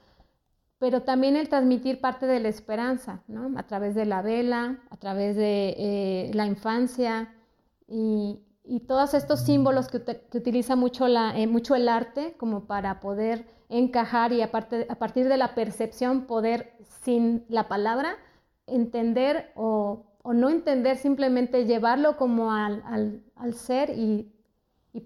pero 0.80 1.03
también 1.03 1.38
el 1.38 1.47
transmitir 1.47 2.01
parte 2.01 2.26
de 2.26 2.41
la 2.41 2.49
esperanza, 2.49 3.22
¿no? 3.28 3.57
A 3.57 3.63
través 3.63 3.95
de 3.95 4.05
la 4.05 4.22
vela, 4.22 4.80
a 4.89 4.97
través 4.97 5.38
de 5.38 5.76
eh, 5.78 6.32
la 6.34 6.45
infancia 6.45 7.34
y, 7.88 8.41
y, 8.70 8.82
todos 8.82 9.13
estos 9.13 9.41
símbolos 9.41 9.88
que, 9.88 9.97
utiliza 10.34 10.76
mucho, 10.76 11.07
la, 11.07 11.34
mucho 11.47 11.76
el 11.76 11.89
arte 11.89 12.36
como 12.38 12.65
para 12.65 12.99
poder 12.99 13.45
encajar 13.70 14.32
y 14.32 14.41
a, 14.41 14.51
partir 14.51 15.28
de 15.28 15.38
la 15.38 15.55
percepción 15.55 16.26
poder, 16.26 16.74
sin 17.01 17.45
la 17.49 17.67
palabra, 17.67 18.15
entender 18.67 19.51
o, 19.55 20.05
no 20.24 20.49
entender, 20.49 20.97
simplemente 20.97 21.65
llevarlo 21.65 22.17
como 22.17 22.51
al, 22.51 23.24
ser 23.53 23.89
y, 23.91 24.32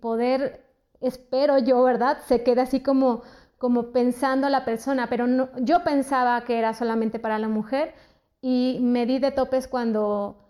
poder, 0.02 0.66
espero 1.02 1.60
yo, 1.60 1.84
¿verdad? 1.84 2.18
Se 2.26 2.44
quede 2.44 2.62
así 2.62 2.82
como, 2.82 3.22
como 3.58 3.92
pensando 3.92 4.50
la 4.50 4.66
persona, 4.66 5.08
pero 5.08 5.28
no, 5.28 5.50
yo 5.60 5.84
pensaba 5.84 6.44
que 6.44 6.58
era 6.58 6.74
solamente 6.74 7.20
para 7.20 7.40
la 7.40 7.48
mujer 7.48 7.94
y 8.42 8.80
me 8.82 9.06
di 9.06 9.20
de 9.20 9.32
topes 9.32 9.68
cuando 9.68 10.43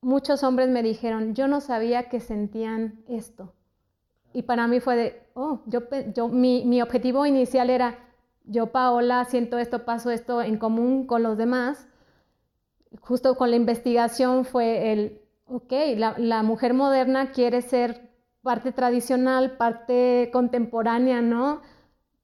muchos 0.00 0.42
hombres 0.42 0.68
me 0.68 0.82
dijeron, 0.82 1.34
yo 1.34 1.48
no 1.48 1.60
sabía 1.60 2.08
que 2.08 2.20
sentían 2.20 3.02
esto. 3.08 3.52
Y 4.32 4.42
para 4.42 4.66
mí 4.66 4.80
fue 4.80 4.96
de, 4.96 5.22
oh, 5.34 5.60
yo, 5.66 5.80
yo 6.14 6.28
mi, 6.28 6.64
mi, 6.64 6.80
objetivo 6.82 7.26
inicial 7.26 7.68
era, 7.68 7.98
yo 8.44 8.66
Paola 8.68 9.24
siento 9.24 9.58
esto, 9.58 9.84
paso 9.84 10.10
esto 10.10 10.40
en 10.42 10.56
común 10.56 11.06
con 11.06 11.22
los 11.22 11.36
demás. 11.36 11.88
Justo 13.00 13.36
con 13.36 13.50
la 13.50 13.56
investigación 13.56 14.44
fue 14.44 14.92
el, 14.92 15.20
ok, 15.46 15.72
la, 15.96 16.14
la 16.18 16.42
mujer 16.42 16.74
moderna 16.74 17.32
quiere 17.32 17.60
ser 17.60 18.10
parte 18.42 18.72
tradicional, 18.72 19.56
parte 19.56 20.30
contemporánea, 20.32 21.20
¿no? 21.20 21.60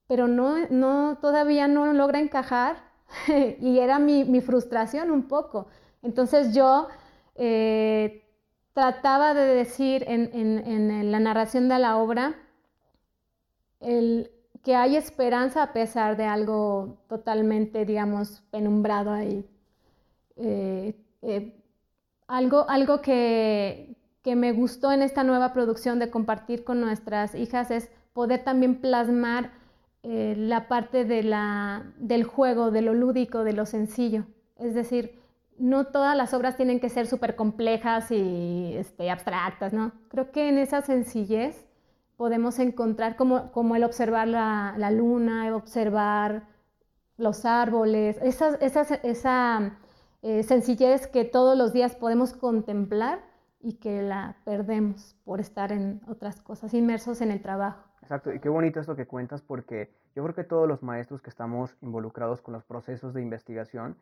Pero 0.06 0.28
no, 0.28 0.66
no 0.70 1.18
todavía 1.20 1.68
no 1.68 1.92
logra 1.92 2.20
encajar 2.20 2.76
y 3.60 3.78
era 3.78 3.98
mi, 3.98 4.24
mi, 4.24 4.40
frustración 4.40 5.10
un 5.10 5.24
poco. 5.24 5.66
Entonces 6.02 6.54
yo 6.54 6.88
eh, 7.38 8.22
trataba 8.72 9.34
de 9.34 9.54
decir 9.54 10.04
en, 10.06 11.10
la 11.10 11.20
narración 11.20 11.68
de 11.68 11.78
la 11.78 11.96
obra 11.96 12.34
el, 13.80 14.30
que 14.62 14.74
hay 14.74 14.96
esperanza 14.96 15.62
a 15.62 15.72
pesar 15.72 16.16
de 16.16 16.24
algo 16.24 16.98
totalmente, 17.08 17.84
digamos, 17.84 18.42
penumbrado 18.50 19.12
ahí. 19.12 19.46
Eh, 20.36 20.94
eh, 21.22 21.54
algo 22.26 22.68
algo 22.68 23.00
que, 23.00 23.94
me 24.24 24.52
gustó 24.52 24.90
en 24.90 25.02
esta 25.02 25.22
nueva 25.22 25.52
producción 25.52 26.00
de 26.00 26.10
compartir 26.10 26.64
con 26.64 26.80
nuestras 26.80 27.36
hijas 27.36 27.70
es 27.70 27.90
poder 28.12 28.42
también 28.42 28.80
plasmar 28.80 29.52
la 30.02 30.68
parte 30.68 31.04
de 31.04 31.22
la, 31.22 31.92
del 31.96 32.24
juego, 32.24 32.70
de 32.70 32.82
lo 32.82 32.94
lúdico, 32.94 33.44
de 33.44 33.52
lo 33.52 33.66
sencillo. 33.66 34.24
Es 34.56 34.74
decir, 34.74 35.20
no 35.58 35.86
todas 35.86 36.16
las 36.16 36.34
obras 36.34 36.56
tienen 36.56 36.80
que 36.80 36.88
ser 36.88 37.06
súper 37.06 37.36
complejas 37.36 38.10
y 38.10 38.74
este, 38.76 39.10
abstractas, 39.10 39.72
¿no? 39.72 39.92
Creo 40.08 40.30
que 40.30 40.48
en 40.48 40.58
esa 40.58 40.82
sencillez 40.82 41.66
podemos 42.16 42.58
encontrar 42.58 43.16
como, 43.16 43.52
como 43.52 43.76
el 43.76 43.84
observar 43.84 44.28
la, 44.28 44.74
la 44.78 44.90
luna, 44.90 45.46
el 45.46 45.54
observar 45.54 46.44
los 47.16 47.44
árboles, 47.44 48.18
esa, 48.22 48.56
esa, 48.56 48.82
esa 49.02 49.78
eh, 50.22 50.42
sencillez 50.42 51.06
que 51.06 51.24
todos 51.24 51.56
los 51.56 51.72
días 51.72 51.94
podemos 51.94 52.32
contemplar 52.34 53.20
y 53.60 53.74
que 53.74 54.02
la 54.02 54.36
perdemos 54.44 55.16
por 55.24 55.40
estar 55.40 55.72
en 55.72 56.00
otras 56.06 56.42
cosas, 56.42 56.74
inmersos 56.74 57.20
en 57.20 57.30
el 57.30 57.40
trabajo. 57.40 57.82
Exacto, 58.02 58.32
y 58.32 58.38
qué 58.38 58.48
bonito 58.48 58.80
esto 58.80 58.94
que 58.94 59.06
cuentas 59.06 59.42
porque 59.42 59.90
yo 60.14 60.22
creo 60.22 60.34
que 60.34 60.44
todos 60.44 60.68
los 60.68 60.82
maestros 60.82 61.22
que 61.22 61.30
estamos 61.30 61.76
involucrados 61.80 62.42
con 62.42 62.54
los 62.54 62.64
procesos 62.64 63.14
de 63.14 63.22
investigación, 63.22 63.96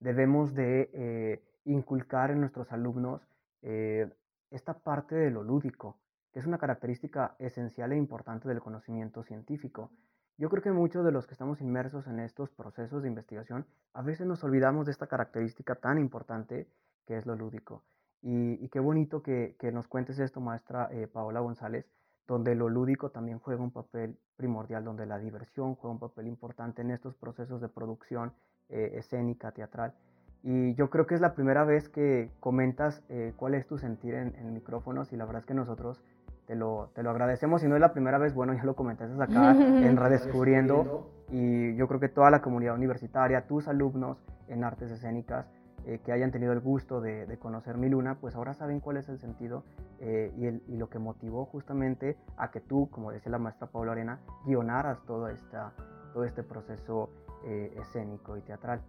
debemos 0.00 0.54
de 0.54 0.90
eh, 0.92 1.42
inculcar 1.64 2.30
en 2.30 2.40
nuestros 2.40 2.72
alumnos 2.72 3.26
eh, 3.62 4.10
esta 4.50 4.74
parte 4.74 5.14
de 5.14 5.30
lo 5.30 5.44
lúdico, 5.44 5.98
que 6.32 6.40
es 6.40 6.46
una 6.46 6.58
característica 6.58 7.36
esencial 7.38 7.92
e 7.92 7.96
importante 7.96 8.48
del 8.48 8.60
conocimiento 8.60 9.22
científico. 9.22 9.90
Yo 10.38 10.48
creo 10.48 10.62
que 10.62 10.72
muchos 10.72 11.04
de 11.04 11.12
los 11.12 11.26
que 11.26 11.34
estamos 11.34 11.60
inmersos 11.60 12.06
en 12.06 12.18
estos 12.18 12.50
procesos 12.50 13.02
de 13.02 13.08
investigación, 13.08 13.66
a 13.92 14.02
veces 14.02 14.26
nos 14.26 14.42
olvidamos 14.42 14.86
de 14.86 14.92
esta 14.92 15.06
característica 15.06 15.74
tan 15.74 15.98
importante 15.98 16.66
que 17.06 17.18
es 17.18 17.26
lo 17.26 17.36
lúdico. 17.36 17.84
Y, 18.22 18.68
qué 18.68 18.80
bonito 18.80 19.22
que, 19.22 19.56
nos 19.72 19.88
cuentes 19.88 20.18
esto, 20.18 20.40
maestra 20.40 20.88
eh, 20.92 21.06
Paola 21.06 21.40
González, 21.40 21.86
donde 22.26 22.54
lo 22.54 22.68
lúdico 22.68 23.10
también 23.10 23.38
juega 23.38 23.62
un 23.62 23.70
papel 23.70 24.18
primordial, 24.36 24.84
donde 24.84 25.06
la 25.06 25.18
diversión 25.18 25.74
juega 25.74 25.92
un 25.92 25.98
papel 25.98 26.26
importante 26.26 26.82
en 26.82 26.90
estos 26.90 27.14
procesos 27.16 27.60
de 27.60 27.68
producción 27.68 28.32
eh, 28.70 28.92
escénica, 28.94 29.52
teatral. 29.52 29.94
Y 30.42 30.74
yo 30.74 30.88
creo 30.88 31.06
que 31.06 31.14
es 31.14 31.20
la 31.20 31.34
primera 31.34 31.64
vez 31.64 31.88
que 31.88 32.30
comentas 32.40 33.02
eh, 33.08 33.34
cuál 33.36 33.54
es 33.54 33.66
tu 33.66 33.76
sentir 33.76 34.14
en, 34.14 34.34
en, 34.36 34.54
micrófonos 34.54 35.12
y 35.12 35.16
la 35.16 35.26
verdad 35.26 35.40
es 35.40 35.46
que 35.46 35.54
nosotros 35.54 36.02
te 36.46 36.56
lo, 36.56 36.90
te 36.94 37.02
lo 37.02 37.10
agradecemos. 37.10 37.60
Si 37.60 37.68
no 37.68 37.74
es 37.74 37.80
la 37.80 37.92
primera 37.92 38.18
vez, 38.18 38.34
bueno, 38.34 38.54
ya 38.54 38.64
lo 38.64 38.74
comentaste 38.74 39.22
acá 39.22 39.50
en 39.58 39.96
Redescubriendo. 39.96 41.10
Y 41.30 41.76
yo 41.76 41.86
creo 41.86 42.00
que 42.00 42.08
toda 42.08 42.30
la 42.30 42.42
comunidad 42.42 42.74
universitaria, 42.74 43.46
tus 43.46 43.68
alumnos 43.68 44.18
en 44.48 44.64
artes 44.64 44.90
escénicas, 44.90 45.46
eh, 45.86 46.00
que 46.04 46.12
hayan 46.12 46.30
tenido 46.30 46.52
el 46.52 46.60
gusto 46.60 47.00
de, 47.00 47.38
conocer 47.38 47.78
mi 47.78 47.88
luna, 47.88 48.16
pues 48.20 48.34
ahora 48.34 48.52
saben 48.52 48.80
cuál 48.80 48.98
es 48.98 49.08
el 49.08 49.18
sentido 49.18 49.64
eh, 50.00 50.32
y, 50.36 50.46
el, 50.46 50.62
y, 50.68 50.76
lo 50.76 50.90
que 50.90 50.98
motivó 50.98 51.46
justamente 51.46 52.18
a 52.36 52.50
que 52.50 52.60
tú, 52.60 52.90
como 52.90 53.12
decía 53.12 53.32
la 53.32 53.38
maestra 53.38 53.68
Paula 53.68 53.92
Arena, 53.92 54.18
guionaras 54.44 55.02
todo, 55.06 55.28
esta, 55.28 55.72
todo 56.12 56.24
este 56.24 56.42
proceso 56.42 57.08
eh, 57.44 57.74
escénico 57.76 58.36
y 58.36 58.42
teatral. 58.42 58.82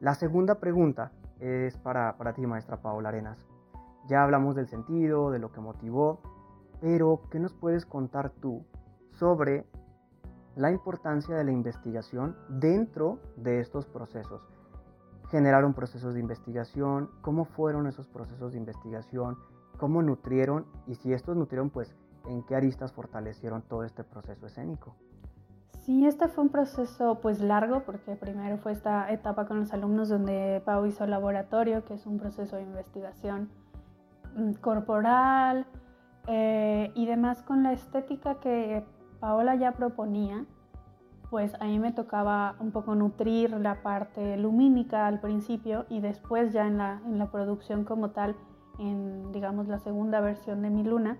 La 0.00 0.14
segunda 0.14 0.56
pregunta 0.56 1.12
es 1.40 1.76
para, 1.78 2.16
para 2.16 2.32
ti, 2.32 2.46
maestra 2.46 2.82
Paula 2.82 3.08
Arenas. 3.08 3.38
Ya 4.08 4.22
hablamos 4.22 4.54
del 4.54 4.68
sentido, 4.68 5.30
de 5.30 5.38
lo 5.38 5.52
que 5.52 5.60
motivó, 5.60 6.20
pero, 6.80 7.22
¿qué 7.30 7.40
nos 7.40 7.54
puedes 7.54 7.86
contar 7.86 8.30
tú 8.30 8.64
sobre 9.10 9.66
la 10.54 10.70
importancia 10.70 11.34
de 11.34 11.44
la 11.44 11.52
investigación 11.52 12.36
dentro 12.48 13.18
de 13.36 13.60
estos 13.60 13.86
procesos? 13.86 14.46
Generaron 15.30 15.74
procesos 15.74 16.14
de 16.14 16.20
investigación, 16.20 17.10
cómo 17.22 17.46
fueron 17.46 17.86
esos 17.86 18.06
procesos 18.06 18.52
de 18.52 18.58
investigación, 18.58 19.38
cómo 19.78 20.02
nutrieron 20.02 20.66
y 20.86 20.94
si 20.96 21.12
estos 21.12 21.36
nutrieron, 21.36 21.70
pues, 21.70 21.94
en 22.26 22.42
qué 22.42 22.56
aristas 22.56 22.92
fortalecieron 22.92 23.62
todo 23.62 23.84
este 23.84 24.04
proceso 24.04 24.46
escénico. 24.46 24.94
Sí, 25.80 26.04
este 26.06 26.28
fue 26.28 26.44
un 26.44 26.50
proceso 26.50 27.20
pues 27.20 27.40
largo 27.40 27.84
porque 27.84 28.16
primero 28.16 28.58
fue 28.58 28.72
esta 28.72 29.10
etapa 29.12 29.46
con 29.46 29.60
los 29.60 29.72
alumnos 29.72 30.08
donde 30.08 30.60
Pau 30.64 30.84
hizo 30.86 31.06
laboratorio, 31.06 31.84
que 31.84 31.94
es 31.94 32.06
un 32.06 32.18
proceso 32.18 32.56
de 32.56 32.62
investigación 32.62 33.48
mm, 34.34 34.54
corporal, 34.54 35.66
eh, 36.26 36.90
y 36.94 37.06
demás. 37.06 37.42
Con 37.42 37.62
la 37.62 37.72
estética 37.72 38.36
que 38.40 38.84
Paola 39.20 39.54
ya 39.54 39.72
proponía, 39.72 40.44
pues 41.30 41.54
a 41.60 41.64
mí 41.64 41.78
me 41.78 41.92
tocaba 41.92 42.56
un 42.60 42.72
poco 42.72 42.94
nutrir 42.94 43.52
la 43.52 43.82
parte 43.82 44.36
lumínica 44.36 45.06
al 45.06 45.20
principio 45.20 45.86
y 45.88 46.00
después 46.00 46.52
ya 46.52 46.66
en 46.66 46.78
la, 46.78 47.00
en 47.06 47.18
la 47.18 47.30
producción 47.30 47.84
como 47.84 48.10
tal, 48.10 48.36
en 48.78 49.32
digamos 49.32 49.68
la 49.68 49.78
segunda 49.78 50.20
versión 50.20 50.62
de 50.62 50.70
Mi 50.70 50.84
Luna, 50.84 51.18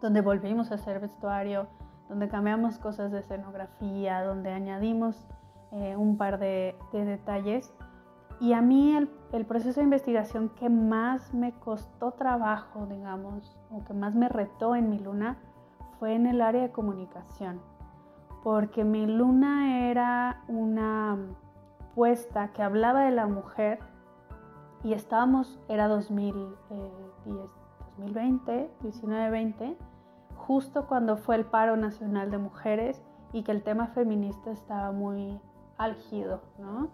donde 0.00 0.20
volvimos 0.20 0.70
a 0.70 0.74
hacer 0.74 1.00
vestuario, 1.00 1.66
donde 2.08 2.28
cambiamos 2.28 2.78
cosas 2.78 3.12
de 3.12 3.20
escenografía, 3.20 4.22
donde 4.22 4.52
añadimos 4.52 5.26
eh, 5.72 5.96
un 5.96 6.16
par 6.16 6.38
de, 6.38 6.76
de 6.92 7.04
detalles 7.04 7.72
y 8.42 8.54
a 8.54 8.60
mí 8.60 8.96
el, 8.96 9.46
proceso 9.46 9.78
de 9.78 9.84
investigación 9.84 10.48
que 10.48 10.68
más 10.68 11.32
me 11.32 11.52
costó 11.52 12.10
trabajo, 12.10 12.86
digamos, 12.86 13.56
o 13.70 13.84
que 13.84 13.94
más 13.94 14.16
me 14.16 14.28
retó 14.28 14.74
en 14.74 14.90
mi 14.90 14.98
luna, 14.98 15.38
fue 16.00 16.16
en 16.16 16.26
el 16.26 16.40
área 16.40 16.62
de 16.62 16.72
comunicación. 16.72 17.60
Porque 18.42 18.82
mi 18.82 19.06
luna 19.06 19.88
era 19.88 20.42
una 20.48 21.16
puesta 21.94 22.48
que 22.48 22.64
hablaba 22.64 23.04
de 23.04 23.12
la 23.12 23.28
mujer 23.28 23.78
y 24.82 24.94
estábamos, 24.94 25.60
era 25.68 25.86
2010, 25.86 26.50
2020, 27.98 28.70
19-20, 28.82 29.76
justo 30.46 30.86
cuando 30.86 31.16
fue 31.16 31.36
el 31.36 31.44
paro 31.44 31.76
nacional 31.76 32.30
de 32.30 32.38
mujeres 32.38 33.02
y 33.32 33.42
que 33.42 33.52
el 33.52 33.62
tema 33.62 33.86
feminista 33.88 34.50
estaba 34.50 34.92
muy 34.92 35.40
álgido, 35.78 36.42
¿no? 36.58 36.88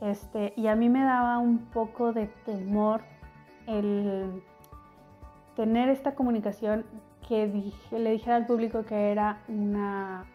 Este, 0.00 0.52
y 0.56 0.66
a 0.66 0.76
mí 0.76 0.88
me 0.88 1.02
daba 1.02 1.38
un 1.38 1.58
poco 1.58 2.12
de 2.12 2.26
temor 2.44 3.02
el 3.66 4.42
tener 5.56 5.88
esta 5.88 6.14
comunicación 6.14 6.84
que 7.26 7.46
le 7.90 8.10
dijera 8.10 8.36
al 8.36 8.46
público 8.46 8.84
que 8.84 9.12
era 9.12 9.38
una 9.48 10.26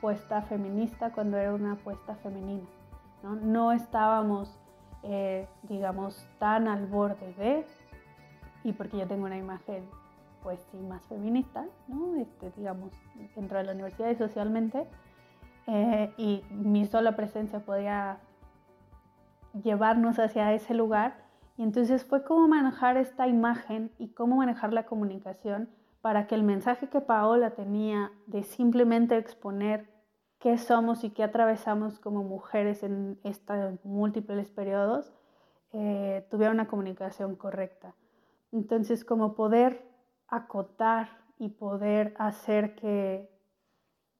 puesta 0.00 0.42
feminista 0.42 1.10
cuando 1.10 1.38
era 1.38 1.54
una 1.54 1.72
apuesta 1.72 2.16
femenina. 2.16 2.66
No, 3.22 3.72
estábamos, 3.72 4.60
eh, 5.02 5.48
digamos, 5.62 6.28
tan 6.38 6.68
al 6.68 6.86
borde 6.86 7.32
de, 7.34 7.66
y 8.62 8.72
porque 8.74 8.98
yo 8.98 9.06
tengo 9.06 9.24
una 9.24 9.38
imagen, 9.38 9.88
pues 10.44 10.60
sí, 10.70 10.76
más 10.76 11.04
feminista, 11.06 11.66
¿no? 11.88 12.14
Este, 12.16 12.52
digamos, 12.56 12.92
dentro 13.34 13.58
de 13.58 13.64
la 13.64 13.72
universidad 13.72 14.10
y 14.10 14.14
socialmente, 14.14 14.86
eh, 15.66 16.12
y 16.18 16.44
mi 16.50 16.84
sola 16.84 17.16
presencia 17.16 17.60
podía 17.60 18.18
llevarnos 19.54 20.18
hacia 20.18 20.52
ese 20.52 20.74
lugar. 20.74 21.24
Y 21.56 21.62
entonces 21.62 22.04
fue 22.04 22.24
cómo 22.24 22.46
manejar 22.46 22.98
esta 22.98 23.26
imagen 23.26 23.90
y 23.98 24.08
cómo 24.08 24.36
manejar 24.36 24.72
la 24.72 24.84
comunicación 24.84 25.70
para 26.02 26.26
que 26.26 26.34
el 26.34 26.42
mensaje 26.42 26.88
que 26.88 27.00
Paola 27.00 27.50
tenía 27.50 28.12
de 28.26 28.42
simplemente 28.42 29.16
exponer 29.16 29.88
qué 30.40 30.58
somos 30.58 31.04
y 31.04 31.10
qué 31.10 31.24
atravesamos 31.24 31.98
como 31.98 32.22
mujeres 32.22 32.82
en 32.82 33.18
estos 33.24 33.82
múltiples 33.82 34.50
periodos, 34.50 35.14
eh, 35.72 36.26
tuviera 36.30 36.52
una 36.52 36.66
comunicación 36.66 37.34
correcta. 37.36 37.94
Entonces, 38.52 39.06
como 39.06 39.34
poder 39.34 39.93
acotar 40.28 41.24
y 41.38 41.50
poder 41.50 42.14
hacer 42.18 42.74
que, 42.74 43.30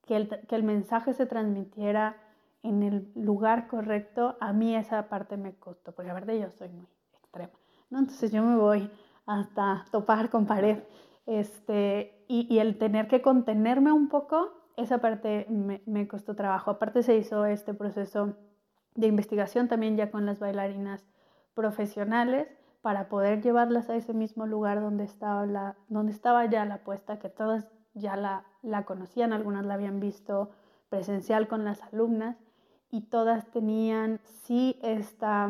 que, 0.07 0.17
el, 0.17 0.29
que 0.47 0.57
el 0.57 0.63
mensaje 0.63 1.13
se 1.15 1.27
transmitiera 1.27 2.17
en 2.63 2.83
el 2.83 3.13
lugar 3.15 3.69
correcto, 3.69 4.37
a 4.41 4.53
mí 4.53 4.75
esa 4.75 5.09
parte 5.09 5.37
me 5.37 5.55
costó, 5.55 5.93
porque 5.93 6.09
la 6.09 6.15
verdad 6.15 6.35
yo 6.35 6.51
soy 6.51 6.71
muy 6.71 6.87
extrema, 7.13 7.53
¿no? 7.91 7.99
Entonces 7.99 8.33
yo 8.33 8.43
me 8.43 8.57
voy 8.57 8.91
hasta 9.27 9.85
topar 9.91 10.31
con 10.31 10.47
pared, 10.47 10.83
este, 11.27 12.25
y, 12.27 12.59
el 12.59 12.79
tener 12.79 13.07
que 13.07 13.23
contenerme 13.23 13.93
un 13.93 14.09
poco, 14.09 14.53
esa 14.77 14.99
parte 14.99 15.47
me, 15.49 15.83
me, 15.87 16.09
costó 16.09 16.35
trabajo. 16.35 16.71
Aparte 16.71 17.03
se 17.03 17.17
hizo 17.17 17.45
este 17.47 17.75
proceso 17.75 18.35
de 18.95 19.07
investigación 19.07 19.69
también 19.69 19.97
ya 19.97 20.11
con 20.11 20.27
las 20.27 20.41
bailarinas 20.41 21.05
profesionales 21.55 22.49
para 22.85 23.09
poder 23.09 23.41
llevarlas 23.41 23.89
a 23.89 23.97
ese 23.97 24.13
mismo 24.13 24.45
lugar 24.45 24.79
donde 24.83 25.05
estaba, 25.05 25.47
ya 26.45 26.65
la 26.67 26.85
puesta, 26.85 27.19
que 27.19 27.31
todas 27.31 27.67
ya 27.95 28.15
la, 28.15 28.85
conocían, 28.85 29.33
algunas 29.33 29.65
la 29.65 29.73
habían 29.73 30.01
visto 30.01 30.51
presencial 30.91 31.49
con 31.49 31.65
las 31.65 31.83
alumnas 31.83 32.37
y 32.91 33.07
todas 33.09 33.51
tenían 33.51 34.21
sí 34.27 34.79
esta 34.83 35.49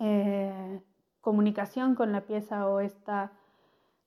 eh, 0.00 0.82
comunicación 1.20 1.94
con 1.94 2.10
la 2.10 2.22
pieza 2.22 2.66
o 2.66 2.80
esta 2.80 3.30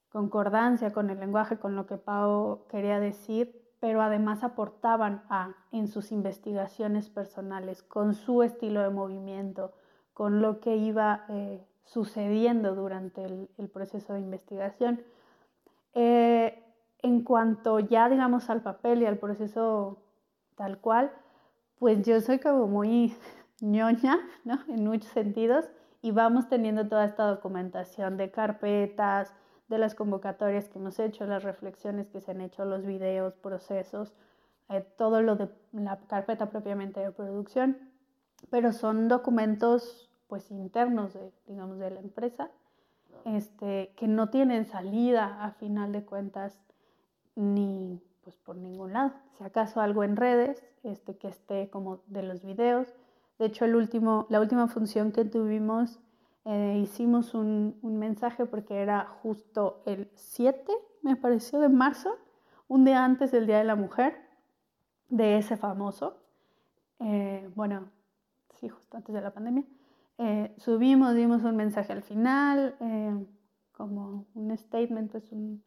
concordancia 0.09 0.91
con 0.91 1.09
el 1.09 1.21
lenguaje, 1.21 1.57
con 1.57 1.77
lo 1.77 1.85
que 1.85 1.95
Pau 1.95 2.67
quería 2.67 2.99
decir, 2.99 3.71
pero 3.79 4.01
además 4.01 4.43
aportaban 4.43 5.23
a, 5.29 5.55
en 5.71 5.87
sus 5.87 6.11
investigaciones 6.11 7.09
personales, 7.09 7.83
con 7.83 8.15
su 8.15 8.43
estilo 8.43 8.81
de 8.81 8.89
movimiento, 8.89 9.71
con 10.11 10.41
lo 10.41 10.59
que 10.59 10.75
iba 10.75 11.23
eh, 11.29 11.65
sucediendo 11.87 12.75
durante 12.75 13.25
el, 13.25 13.69
proceso 13.69 14.13
de 14.13 14.19
investigación. 14.19 15.01
Eh, 15.93 16.63
en 17.01 17.23
cuanto 17.23 17.79
ya, 17.79 18.09
digamos, 18.09 18.49
al 18.49 18.61
papel 18.61 19.01
y 19.01 19.05
al 19.05 19.17
proceso 19.17 19.97
tal 20.55 20.79
cual, 20.79 21.11
pues 21.79 22.05
yo 22.05 22.19
soy 22.21 22.39
como 22.39 22.67
muy 22.67 23.15
ñoña, 23.61 24.19
¿no? 24.43 24.59
En 24.67 24.85
muchos 24.85 25.11
sentidos, 25.11 25.65
y 26.01 26.11
vamos 26.11 26.47
teniendo 26.49 26.87
toda 26.87 27.05
esta 27.05 27.25
documentación 27.25 28.17
de 28.17 28.31
carpetas, 28.31 29.33
de 29.67 29.77
las 29.77 29.95
convocatorias 29.95 30.69
que 30.69 30.79
hemos 30.79 30.99
hecho, 30.99 31.25
las 31.25 31.43
reflexiones 31.43 32.09
que 32.09 32.21
se 32.21 32.31
han 32.31 32.41
hecho, 32.41 32.63
los 32.65 32.85
videos, 32.85 33.33
procesos, 33.35 34.13
eh, 34.69 34.85
todo 34.97 35.21
lo 35.21 35.35
de 35.35 35.49
la 35.73 35.97
carpeta 36.07 36.49
propiamente 36.49 36.99
de 36.99 37.11
producción, 37.11 37.77
pero 38.49 38.71
son 38.71 39.07
documentos 39.07 40.06
pues 40.27 40.51
internos 40.51 41.13
de, 41.13 41.31
digamos, 41.47 41.79
de 41.79 41.91
la 41.91 41.99
empresa, 41.99 42.51
este, 43.25 43.93
que 43.95 44.07
no 44.07 44.29
tienen 44.29 44.65
salida 44.65 45.43
a 45.43 45.51
final 45.51 45.91
de 45.91 46.05
cuentas 46.05 46.59
ni 47.35 48.01
pues 48.23 48.35
por 48.37 48.57
ningún 48.57 48.93
lado. 48.93 49.13
Si 49.37 49.43
acaso 49.43 49.79
algo 49.79 50.03
en 50.03 50.17
redes, 50.17 50.61
este, 50.83 51.17
que 51.17 51.29
esté 51.29 51.69
como 51.69 52.01
de 52.07 52.23
los 52.23 52.43
videos. 52.43 52.93
De 53.39 53.45
hecho, 53.45 53.63
el 53.65 53.75
último, 53.75 54.25
la 54.29 54.41
última 54.41 54.67
función 54.67 55.11
que 55.11 55.23
tuvimos, 55.23 55.99
eh, 56.43 56.79
hicimos 56.81 57.33
un, 57.33 57.77
un, 57.81 57.99
mensaje 57.99 58.45
porque 58.45 58.81
era 58.81 59.05
justo 59.21 59.81
el 59.85 60.09
7, 60.15 60.73
me 61.03 61.15
pareció, 61.15 61.59
de 61.59 61.69
marzo, 61.69 62.17
un 62.67 62.83
día 62.83 63.05
antes 63.05 63.31
del 63.31 63.47
Día 63.47 63.59
de 63.59 63.63
la 63.63 63.75
Mujer, 63.75 64.17
de 65.09 65.37
ese 65.37 65.55
famoso. 65.55 66.17
Eh, 66.99 67.49
bueno, 67.55 67.89
sí, 68.55 68.67
justo 68.69 68.97
antes 68.97 69.13
de 69.13 69.21
la 69.21 69.33
pandemia. 69.33 69.63
Eh, 70.17 70.53
subimos, 70.57 71.13
dimos 71.15 71.43
un 71.43 71.55
mensaje 71.55 71.93
al 71.93 72.03
final, 72.03 72.75
como 73.71 74.25
un 74.33 74.57
statement, 74.57 75.11
pues 75.11 75.31
un, 75.31 75.63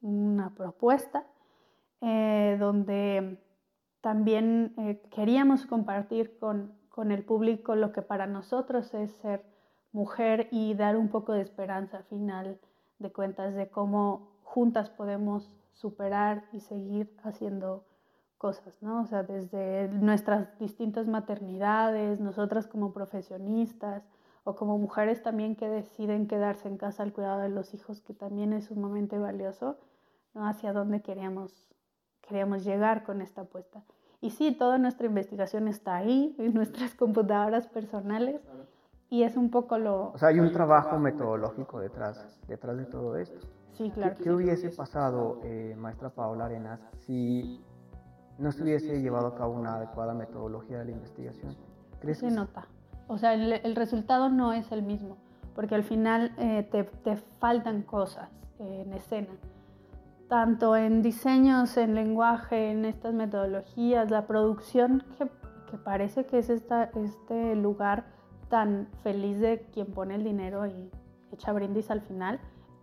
una 0.00 0.54
propuesta 0.54 1.26
eh, 2.00 2.56
donde 2.58 3.38
también 4.00 4.74
eh, 4.78 5.02
queríamos 5.10 5.66
compartir 5.66 6.38
con, 6.38 6.74
con, 6.88 7.12
el 7.12 7.24
público 7.24 7.74
lo 7.74 7.92
que 7.92 8.00
para 8.00 8.26
nosotros 8.26 8.94
es 8.94 9.10
ser 9.16 9.44
mujer 9.92 10.48
y 10.50 10.74
dar 10.74 10.96
un 10.96 11.08
poco 11.08 11.32
de 11.32 11.42
esperanza 11.42 11.98
al 11.98 12.04
final 12.04 12.58
de 12.98 13.12
cuentas 13.12 13.54
de 13.54 13.68
cómo 13.68 14.38
juntas 14.42 14.88
podemos 14.88 15.54
superar 15.72 16.44
y 16.52 16.60
seguir 16.60 17.14
haciendo 17.22 17.84
cosas, 18.40 18.74
¿no? 18.80 19.02
O 19.02 19.06
sea, 19.06 19.22
desde 19.22 19.88
nuestras 19.88 20.58
distintas 20.58 21.06
maternidades, 21.06 22.20
nosotras 22.20 22.66
como 22.66 22.90
profesionistas 22.90 24.02
o 24.44 24.56
como 24.56 24.78
mujeres 24.78 25.22
también 25.22 25.56
que 25.56 25.68
deciden 25.68 26.26
quedarse 26.26 26.66
en 26.66 26.78
casa 26.78 27.02
al 27.02 27.12
cuidado 27.12 27.40
de 27.40 27.50
los 27.50 27.74
hijos, 27.74 28.00
que 28.00 28.14
también 28.14 28.54
es 28.54 28.64
sumamente 28.64 29.18
valioso, 29.18 29.76
¿no? 30.32 30.48
Hacia 30.48 30.72
dónde 30.72 31.02
queríamos, 31.02 31.68
queríamos 32.22 32.64
llegar 32.64 33.04
con 33.04 33.20
esta 33.20 33.42
apuesta. 33.42 33.84
Y 34.22 34.30
sí, 34.30 34.52
toda 34.52 34.78
nuestra 34.78 35.06
investigación 35.06 35.68
está 35.68 35.96
ahí, 35.96 36.34
en 36.38 36.54
nuestras 36.54 36.94
computadoras 37.02 37.66
personales, 37.68 38.40
y 39.10 39.24
es 39.24 39.36
un 39.36 39.50
poco 39.50 39.76
lo... 39.76 40.12
O 40.12 40.18
sea, 40.18 40.28
hay 40.28 40.40
un 40.40 40.50
trabajo 40.50 40.98
metodológico 40.98 41.78
detrás, 41.78 42.40
detrás 42.48 42.78
de 42.78 42.86
todo 42.86 43.16
esto. 43.16 43.46
Sí, 43.72 43.90
claro. 43.90 44.14
¿Qué, 44.22 44.30
hubiese 44.30 44.70
pasado, 44.70 45.40
eh, 45.44 45.74
maestra 45.76 46.08
Paola 46.08 46.46
Arenas, 46.46 46.80
si 47.00 47.62
no 48.40 48.52
se 48.52 48.62
hubiese 48.62 49.00
llevado 49.00 49.28
a 49.28 49.34
cabo 49.34 49.54
una 49.54 49.74
adecuada 49.74 50.14
metodología 50.14 50.78
de 50.78 50.86
la 50.86 50.90
investigación. 50.92 51.56
¿Crees 52.00 52.18
se 52.18 52.30
nota. 52.30 52.66
O 53.06 53.18
sea, 53.18 53.34
el, 53.34 53.76
resultado 53.76 54.28
no 54.30 54.52
es 54.52 54.72
el 54.72 54.82
mismo, 54.82 55.18
porque 55.54 55.74
al 55.74 55.82
final 55.82 56.32
eh, 56.38 56.66
te, 56.70 56.84
te, 56.84 57.16
faltan 57.38 57.82
cosas 57.82 58.30
eh, 58.58 58.84
en 58.86 58.92
escena. 58.94 59.28
Tanto 60.28 60.76
en 60.76 61.02
diseños, 61.02 61.76
en 61.76 61.94
lenguaje, 61.94 62.70
en 62.70 62.84
estas 62.84 63.12
metodologías, 63.12 64.10
la 64.10 64.26
producción, 64.26 65.04
que, 65.18 65.28
que 65.70 65.76
parece 65.76 66.24
que 66.24 66.38
es 66.38 66.50
esta, 66.50 66.84
este 66.94 67.56
lugar 67.56 68.04
tan 68.48 68.88
feliz 69.02 69.40
de 69.40 69.66
quien 69.72 69.88
pone 69.88 70.14
el 70.14 70.24
dinero 70.24 70.66
y 70.66 70.90
echa 71.32 71.52
brindis 71.52 71.90
al 71.90 72.00
final, 72.00 72.40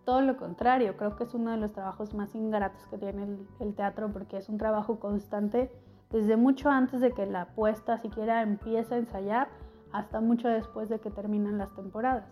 todo 0.08 0.22
lo 0.22 0.38
contrario, 0.38 0.96
creo 0.96 1.16
que 1.16 1.24
es 1.24 1.34
uno 1.34 1.50
de 1.50 1.58
los 1.58 1.74
trabajos 1.74 2.14
más 2.14 2.34
ingratos 2.34 2.86
que 2.86 2.96
tiene 2.96 3.26
el, 3.60 3.74
teatro 3.74 4.10
porque 4.10 4.38
es 4.38 4.48
un 4.48 4.56
trabajo 4.56 4.98
constante 4.98 5.70
desde 6.08 6.38
mucho 6.38 6.70
antes 6.70 7.02
de 7.02 7.12
que 7.12 7.26
la 7.26 7.48
puesta 7.48 7.98
siquiera 7.98 8.40
empiece 8.40 8.94
a 8.94 8.96
ensayar 8.96 9.48
hasta 9.92 10.22
mucho 10.22 10.48
después 10.48 10.88
de 10.88 10.98
que 10.98 11.10
terminan 11.10 11.58
las 11.58 11.74
temporadas, 11.74 12.24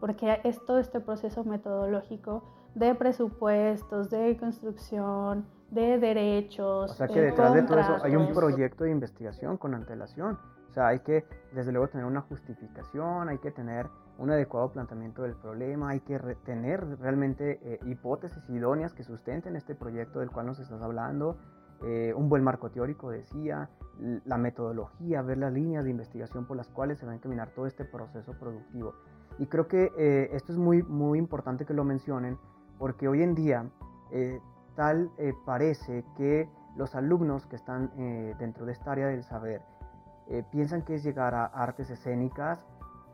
porque 0.00 0.40
es 0.42 0.64
todo 0.64 0.78
este 0.78 1.00
proceso 1.00 1.44
metodológico 1.44 2.44
de 2.74 2.94
presupuestos, 2.94 4.08
de 4.08 4.34
construcción, 4.38 5.44
de 5.70 5.98
derechos. 5.98 6.92
O 6.92 6.94
sea 6.94 7.08
que 7.08 7.20
detrás 7.20 7.52
de 7.52 7.62
todo 7.64 7.78
eso 7.78 7.98
hay 8.02 8.16
un 8.16 8.32
proyecto 8.32 8.84
de 8.84 8.90
investigación 8.90 9.58
con 9.58 9.74
antelación. 9.74 10.38
Sea, 10.78 10.86
hay 10.86 11.00
que 11.00 11.24
desde 11.52 11.72
luego 11.72 11.88
tener 11.88 12.06
una 12.06 12.20
justificación, 12.20 13.28
hay 13.28 13.38
que 13.38 13.50
tener 13.50 13.88
un 14.16 14.30
adecuado 14.30 14.70
planteamiento 14.70 15.22
del 15.22 15.34
problema, 15.34 15.90
hay 15.90 15.98
que 15.98 16.16
tener 16.44 17.00
realmente 17.00 17.58
eh, 17.64 17.80
hipótesis 17.84 18.48
idóneas 18.48 18.94
que 18.94 19.02
sustenten 19.02 19.56
este 19.56 19.74
proyecto 19.74 20.20
del 20.20 20.30
cual 20.30 20.46
nos 20.46 20.60
estás 20.60 20.80
hablando, 20.80 21.36
eh, 21.82 22.14
un 22.14 22.28
buen 22.28 22.44
marco 22.44 22.70
teórico, 22.70 23.10
decía, 23.10 23.68
la 24.24 24.38
metodología, 24.38 25.20
ver 25.22 25.38
las 25.38 25.52
líneas 25.52 25.82
de 25.82 25.90
investigación 25.90 26.46
por 26.46 26.56
las 26.56 26.68
cuales 26.68 27.00
se 27.00 27.06
va 27.06 27.10
a 27.10 27.16
encaminar 27.16 27.50
todo 27.56 27.66
este 27.66 27.84
proceso 27.84 28.38
productivo. 28.38 28.94
Y 29.40 29.46
creo 29.46 29.66
que 29.66 29.90
eh, 29.98 30.28
esto 30.30 30.52
es 30.52 30.58
muy, 30.58 30.84
muy 30.84 31.18
importante 31.18 31.64
que 31.66 31.74
lo 31.74 31.82
mencionen, 31.82 32.38
porque 32.78 33.08
hoy 33.08 33.24
en 33.24 33.34
día 33.34 33.68
tal 34.76 35.10
parece 35.44 36.04
que 36.16 36.48
los 36.76 36.94
alumnos 36.94 37.46
que 37.46 37.56
están 37.56 37.90
dentro 38.38 38.64
de 38.64 38.70
esta 38.70 38.92
área 38.92 39.08
del 39.08 39.24
saber 39.24 39.60
piensan 40.50 40.82
que 40.82 40.94
es 40.94 41.02
llegar 41.02 41.34
a 41.34 41.46
artes 41.46 41.90
escénicas 41.90 42.66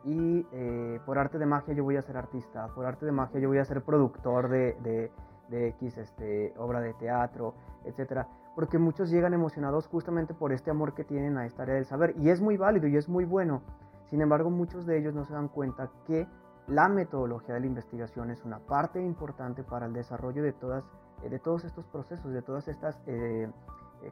y 0.05 0.47
eh, 0.51 0.99
por 1.05 1.17
arte 1.17 1.39
de 1.39 1.47
magia 1.47 1.73
yo 1.73 1.83
voy 1.83 1.97
a 1.97 2.01
ser 2.01 2.15
artista, 2.15 2.67
por 2.75 2.85
arte 2.85 3.05
de 3.05 3.11
magia 3.11 3.39
yo 3.39 3.47
voy 3.47 3.57
a 3.57 3.65
ser 3.65 3.81
productor 3.81 4.49
de, 4.49 4.77
de, 4.81 5.11
de 5.49 5.69
X 5.69 5.97
este, 5.97 6.53
obra 6.57 6.79
de 6.79 6.93
teatro, 6.93 7.55
etc. 7.85 8.27
Porque 8.53 8.77
muchos 8.77 9.09
llegan 9.09 9.33
emocionados 9.33 9.87
justamente 9.87 10.35
por 10.35 10.53
este 10.53 10.69
amor 10.69 10.93
que 10.93 11.03
tienen 11.03 11.37
a 11.37 11.45
esta 11.45 11.63
área 11.63 11.75
del 11.75 11.85
saber 11.85 12.13
y 12.17 12.29
es 12.29 12.39
muy 12.39 12.55
válido 12.55 12.87
y 12.87 12.97
es 12.97 13.09
muy 13.09 13.25
bueno. 13.25 13.63
Sin 14.09 14.21
embargo, 14.21 14.51
muchos 14.51 14.85
de 14.85 14.99
ellos 14.99 15.15
no 15.15 15.25
se 15.25 15.33
dan 15.33 15.47
cuenta 15.47 15.89
que 16.05 16.27
la 16.67 16.87
metodología 16.87 17.55
de 17.55 17.61
la 17.61 17.65
investigación 17.65 18.29
es 18.29 18.45
una 18.45 18.59
parte 18.59 19.01
importante 19.01 19.63
para 19.63 19.87
el 19.87 19.93
desarrollo 19.93 20.43
de, 20.43 20.53
todas, 20.53 20.83
eh, 21.23 21.29
de 21.29 21.39
todos 21.39 21.65
estos 21.65 21.85
procesos, 21.87 22.31
de 22.31 22.43
todas 22.43 22.67
estas, 22.67 23.01
eh, 23.07 23.49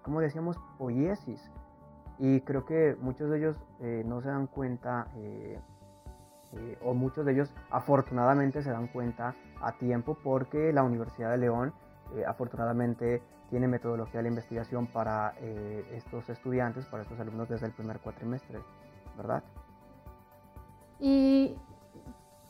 como 0.01 0.21
decíamos, 0.21 0.57
poiesis. 0.79 1.51
Y 2.23 2.39
creo 2.41 2.65
que 2.65 2.95
muchos 3.01 3.29
de 3.29 3.37
ellos 3.37 3.57
no 4.05 4.21
se 4.21 4.29
dan 4.29 4.47
cuenta 4.47 5.07
eh, 6.55 6.77
o 6.83 6.93
muchos 6.93 7.25
de 7.25 7.31
ellos 7.31 7.49
afortunadamente 7.71 8.61
se 8.61 8.69
dan 8.69 8.87
cuenta 8.87 9.33
a 9.59 9.71
tiempo 9.71 10.15
porque 10.23 10.71
la 10.71 10.83
Universidad 10.83 11.31
de 11.31 11.37
León 11.37 11.73
eh, 12.15 12.23
afortunadamente 12.27 13.23
tiene 13.49 13.67
metodología 13.67 14.19
de 14.19 14.23
la 14.23 14.29
investigación 14.29 14.85
para 14.85 15.33
eh, 15.41 15.83
estos 15.93 16.29
estudiantes, 16.29 16.85
para 16.85 17.03
estos 17.03 17.19
alumnos 17.19 17.49
desde 17.49 17.65
el 17.65 17.71
primer 17.71 17.99
cuatrimestre, 17.99 18.59
¿verdad? 19.17 19.43
Y 20.99 21.55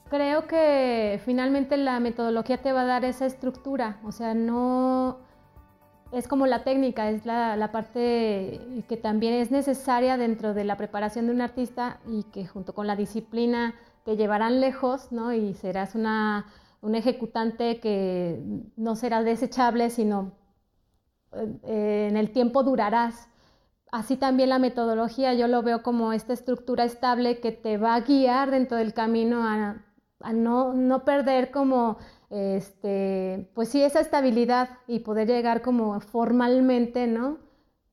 creo 0.09 0.47
que 0.47 1.21
finalmente 1.24 1.78
la 1.78 1.99
metodología 2.01 2.61
te 2.61 2.74
va 2.74 2.82
a 2.82 2.86
dar 2.86 3.05
esa 3.05 3.26
estructura, 3.26 3.99
o 4.03 4.11
sea, 4.11 4.34
no 4.34 5.19
es 6.14 6.28
como 6.28 6.45
la 6.45 6.64
técnica, 6.64 7.09
es 7.09 7.26
la, 7.26 7.70
parte 7.72 8.61
que 8.88 8.97
también 8.97 9.34
es 9.34 9.49
necesaria 9.49 10.16
dentro 10.16 10.53
de 10.53 10.64
la 10.64 10.78
preparación 10.78 11.26
de 11.26 11.34
un 11.34 11.41
artista 11.41 11.99
y 12.07 12.24
que 12.26 12.45
junto 12.45 12.74
con 12.74 12.86
la 12.86 12.95
disciplina 12.95 13.74
te 14.05 14.16
llevarán 14.16 14.61
lejos, 14.61 15.11
¿no? 15.11 15.34
Y 15.34 15.55
serás 15.55 15.95
una, 15.95 16.45
un 16.82 16.93
ejecutante 16.93 17.80
que 17.80 18.39
no 18.76 18.95
será 18.95 19.24
desechable, 19.24 19.89
sino 19.89 20.34
eh, 21.64 22.07
en 22.11 22.18
el 22.18 22.32
tiempo 22.32 22.61
durarás. 22.64 23.28
Así 23.91 24.16
también 24.16 24.49
la 24.49 24.59
metodología, 24.59 25.34
yo 25.34 25.47
lo 25.47 25.64
veo 25.64 25.82
como 25.82 26.14
esta 26.14 26.34
estructura 26.34 26.84
estable 26.84 27.39
que 27.39 27.51
te 27.51 27.78
va 27.78 27.95
a 27.95 28.01
guiar 28.01 28.51
dentro 28.51 28.78
del 28.78 28.93
camino 28.93 29.43
a, 29.43 29.84
a 30.20 30.34
no, 30.34 30.74
no, 30.74 31.05
perder 31.05 31.51
como, 31.51 31.97
este, 32.34 33.47
pues 33.53 33.69
sí, 33.69 33.84
esa 33.84 33.99
estabilidad 33.99 34.69
y 34.88 34.99
poder 34.99 35.27
llegar 35.27 35.61
como 35.61 35.99
formalmente, 35.99 37.05
¿no? 37.05 37.38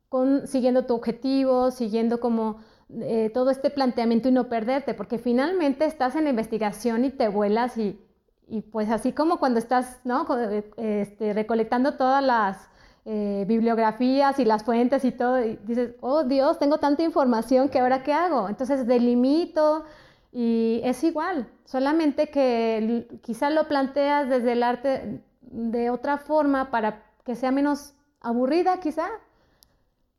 Con, 0.08 0.46
siguiendo 0.46 0.86
tu 0.86 0.94
objetivo, 0.94 1.70
siguiendo 1.70 2.20
como 2.20 2.56
eh, 3.02 3.30
todo 3.34 3.50
este 3.50 3.68
planteamiento 3.68 4.28
y 4.28 4.32
no 4.32 4.48
perderte, 4.48 4.94
porque 4.94 5.18
finalmente 5.18 5.84
estás 5.84 6.16
en 6.16 6.26
investigación 6.26 7.04
y 7.04 7.10
te 7.10 7.28
vuelas 7.28 7.76
y, 7.76 8.00
y 8.48 8.62
pues 8.62 8.90
así 8.90 9.12
como 9.12 9.38
cuando 9.38 9.58
estás 9.58 10.00
¿no? 10.04 10.26
Eh, 10.38 10.64
este, 10.78 11.34
recolectando 11.34 11.98
todas 11.98 12.24
las 12.24 12.70
eh, 13.04 13.44
bibliografías 13.46 14.38
y 14.38 14.46
las 14.46 14.64
fuentes 14.64 15.04
y 15.04 15.12
todo, 15.12 15.44
y 15.44 15.58
dices, 15.66 15.96
oh 16.00 16.24
Dios, 16.24 16.58
tengo 16.58 16.78
tanta 16.78 17.02
información 17.02 17.68
que 17.68 17.78
ahora 17.78 18.02
qué 18.02 18.14
hago. 18.14 18.48
Entonces 18.48 18.86
delimito 18.86 19.84
y 20.32 20.80
es 20.84 21.02
igual, 21.02 21.48
solamente 21.64 22.30
que 22.30 23.08
quizá 23.22 23.50
lo 23.50 23.66
planteas 23.66 24.28
desde 24.28 24.52
el 24.52 24.62
arte 24.62 25.22
de 25.40 25.90
otra 25.90 26.18
forma 26.18 26.70
para 26.70 27.02
que 27.24 27.34
sea 27.34 27.50
menos 27.50 27.94
aburrida 28.20 28.78
quizá, 28.80 29.08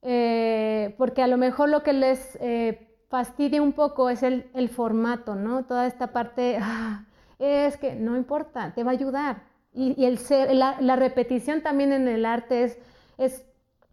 eh, 0.02 0.96
porque 0.98 1.22
a 1.22 1.28
lo 1.28 1.38
mejor 1.38 1.70
lo 1.70 1.84
que 1.84 1.94
les 1.94 2.38
eh, 2.42 2.90
fastidia 3.10 3.62
un 3.62 3.74
poco 3.74 4.10
es 4.10 4.24
el, 4.24 4.70
formato, 4.70 5.36
¿no? 5.36 5.66
Toda 5.66 5.86
esta 5.88 6.08
parte, 6.08 6.58
ah, 6.62 7.06
es 7.40 7.78
que 7.78 7.96
no 7.96 8.18
importa, 8.18 8.74
te 8.74 8.84
va 8.84 8.92
a 8.92 8.94
ayudar. 8.94 9.44
Y, 9.74 10.04
el 10.04 10.18
ser, 10.18 10.54
la, 10.54 10.82
la, 10.82 10.98
repetición 10.98 11.62
también 11.62 11.94
en 11.94 12.10
el 12.10 12.26
arte 12.26 12.64
es, 12.64 12.78
es 13.18 13.46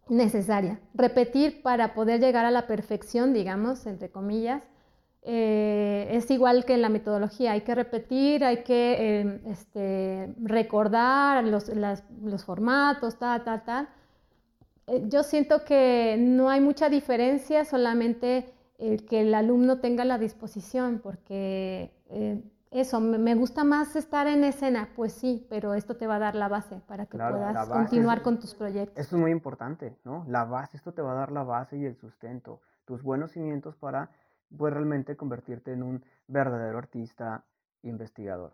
necesaria. 0.09 0.79
Repetir 0.93 1.61
para 1.61 1.93
poder 1.93 2.19
llegar 2.19 2.45
a 2.45 2.51
la 2.51 2.67
perfección, 2.67 3.33
digamos, 3.33 3.85
entre 3.85 4.09
comillas. 4.09 4.63
Eh, 5.21 6.07
es 6.11 6.31
igual 6.31 6.65
que 6.65 6.73
en 6.73 6.81
la 6.81 6.89
metodología, 6.89 7.51
hay 7.51 7.61
que 7.61 7.75
repetir, 7.75 8.43
hay 8.43 8.63
que 8.63 9.41
este, 9.45 10.33
recordar 10.41 11.43
los, 11.43 11.67
las, 11.69 12.03
los 12.23 12.45
formatos, 12.45 13.19
tal, 13.19 13.43
tal, 13.43 13.63
tal 13.63 13.89
eh, 14.89 15.03
yo 15.07 15.23
siento 15.23 15.63
que 15.65 16.17
no 16.19 16.49
hay 16.49 16.61
mucha 16.61 16.89
diferencia, 16.89 17.63
solamente 17.63 18.51
el 18.79 19.05
que 19.05 19.21
el 19.21 19.33
alumno 19.35 19.79
tenga 19.79 20.03
la 20.03 20.17
disposición, 20.17 20.99
porque 21.03 21.93
eh, 22.09 22.41
eso, 22.71 22.99
me 22.99 23.35
gusta 23.35 23.63
más 23.63 23.95
estar 23.95 24.25
en 24.25 24.43
escena, 24.43 24.89
pues 24.95 25.13
sí, 25.13 25.45
pero 25.49 25.75
esto 25.75 25.95
te 25.95 26.07
va 26.07 26.15
a 26.15 26.19
dar 26.19 26.35
la 26.35 26.47
base 26.47 26.81
para 26.87 27.05
que 27.05 27.17
puedas 27.17 27.69
continuar 27.69 28.23
con 28.23 28.39
tus 28.39 28.55
proyectos. 28.55 28.97
Esto 28.97 29.15
es 29.15 29.21
muy 29.21 29.31
importante, 29.31 29.95
¿no? 30.03 30.25
La 30.27 30.45
base, 30.45 30.77
esto 30.77 30.91
te 30.91 31.03
va 31.03 31.11
a 31.11 31.15
dar 31.15 31.31
la 31.31 31.43
base 31.43 31.77
y 31.77 31.85
el 31.85 31.95
sustento, 31.95 32.61
tus 32.85 33.03
buenos 33.03 33.31
cimientos 33.31 33.75
para 33.75 34.09
pues, 34.57 34.73
realmente 34.73 35.15
convertirte 35.15 35.73
en 35.73 35.83
un 35.83 36.03
verdadero 36.27 36.77
artista 36.77 37.43
investigador. 37.83 38.53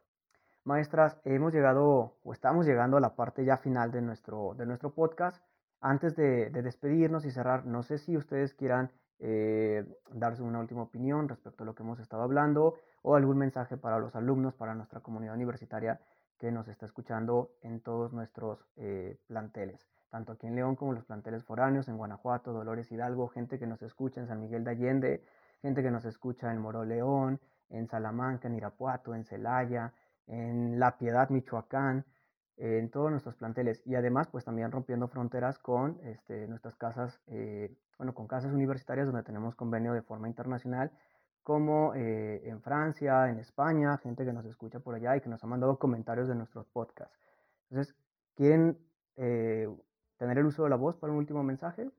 Maestras, 0.64 1.20
hemos 1.26 1.54
llegado 1.54 2.16
o 2.24 2.34
estamos 2.34 2.66
llegando 2.66 2.98
a 2.98 3.00
la 3.00 3.16
parte 3.16 3.46
ya 3.46 3.58
final 3.58 3.92
de 3.92 4.02
nuestro, 4.02 4.56
de 4.56 4.66
nuestro 4.66 4.94
podcast. 4.94 5.44
Antes 5.80 6.16
de, 6.16 6.50
despedirnos 6.50 7.26
y 7.26 7.32
cerrar, 7.32 7.66
no 7.68 7.84
sé 7.84 8.00
si 8.00 8.18
ustedes 8.18 8.56
quieran 8.56 8.90
eh, 9.20 9.86
darse 10.12 10.42
una 10.42 10.60
última 10.60 10.82
opinión 10.82 11.30
respecto 11.30 11.64
a 11.64 11.66
lo 11.68 11.76
que 11.76 11.84
hemos 11.84 12.00
estado 12.00 12.24
hablando 12.24 12.74
o 13.04 13.16
algún 13.16 13.38
mensaje 13.38 13.78
para 13.78 14.00
los 14.00 14.16
alumnos, 14.16 14.56
para 14.56 14.74
nuestra 14.74 15.02
comunidad 15.02 15.36
universitaria 15.36 16.00
que 16.40 16.52
nos 16.52 16.68
está 16.68 16.88
escuchando 16.88 17.52
en 17.62 17.82
todos 17.82 18.12
nuestros 18.14 18.66
eh, 18.78 19.18
planteles, 19.28 19.88
tanto 20.10 20.34
aquí 20.34 20.48
en 20.48 20.56
León 20.56 20.76
como 20.76 20.94
los 20.94 21.06
planteles 21.06 21.44
foráneos, 21.44 21.88
en 21.88 21.98
Guanajuato, 21.98 22.52
Dolores 22.52 22.92
Hidalgo, 22.92 23.28
gente 23.28 23.60
que 23.60 23.68
nos 23.68 23.82
escucha 23.84 24.20
en 24.20 24.28
San 24.28 24.42
Miguel 24.42 24.64
de 24.64 24.72
Allende, 24.72 25.24
gente 25.66 25.82
que 25.82 25.90
nos 25.90 26.06
escucha 26.06 26.52
en 26.52 26.60
Moro 26.60 26.86
León, 26.86 27.42
en 27.70 27.88
Salamanca, 27.88 28.48
en 28.48 28.54
Irapuato, 28.54 29.16
en 29.16 29.26
Celaya, 29.26 29.94
en 30.28 30.80
La 30.80 30.96
Piedad, 30.96 31.32
Michoacán, 31.32 32.06
en 32.58 32.92
todos 32.92 33.10
nuestros 33.10 33.36
planteles 33.36 33.82
y 33.84 33.96
además 33.96 34.28
pues 34.28 34.46
también 34.46 34.72
rompiendo 34.72 35.08
fronteras 35.08 35.58
con 35.58 36.00
este, 36.04 36.48
nuestras 36.48 36.76
casas, 36.76 37.20
eh, 37.26 37.76
bueno, 37.98 38.14
con 38.14 38.28
casas 38.28 38.54
universitarias 38.54 39.08
donde 39.08 39.24
tenemos 39.24 39.56
convenio 39.56 39.94
de 39.94 40.04
forma 40.04 40.28
internacional 40.28 40.92
como 41.42 41.96
eh, 41.96 42.48
en 42.48 42.62
Francia, 42.62 43.28
en 43.32 43.40
España, 43.40 43.98
gente 43.98 44.24
que 44.24 44.34
nos 44.34 44.46
escucha 44.46 44.80
por 44.80 44.94
allá 44.94 45.18
y 45.18 45.22
que 45.22 45.30
nos 45.30 45.44
ha 45.44 45.48
mandado 45.48 45.80
comentarios 45.80 46.28
de 46.28 46.36
nuestros 46.36 46.68
podcasts. 46.68 47.18
Entonces, 47.72 47.96
¿quieren 48.36 48.78
eh, 49.16 49.68
tener 50.18 50.38
el 50.38 50.46
uso 50.46 50.64
de 50.64 50.70
la 50.70 50.76
voz 50.76 50.96
para 50.98 51.12
un 51.12 51.18
último 51.18 51.42
mensaje? 51.42 51.90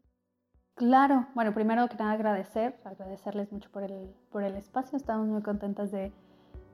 Claro, 0.77 1.27
bueno, 1.35 1.55
primero 1.55 1.89
que 1.89 1.97
nada 1.97 2.13
agradecer, 2.13 2.77
agradecerles 2.85 3.51
mucho 3.51 3.71
por 3.71 3.83
el, 3.83 4.15
por 4.31 4.43
el 4.43 4.57
espacio, 4.57 4.99
estamos 4.99 5.27
muy 5.27 5.41
contentas 5.41 5.91
de, 5.91 6.13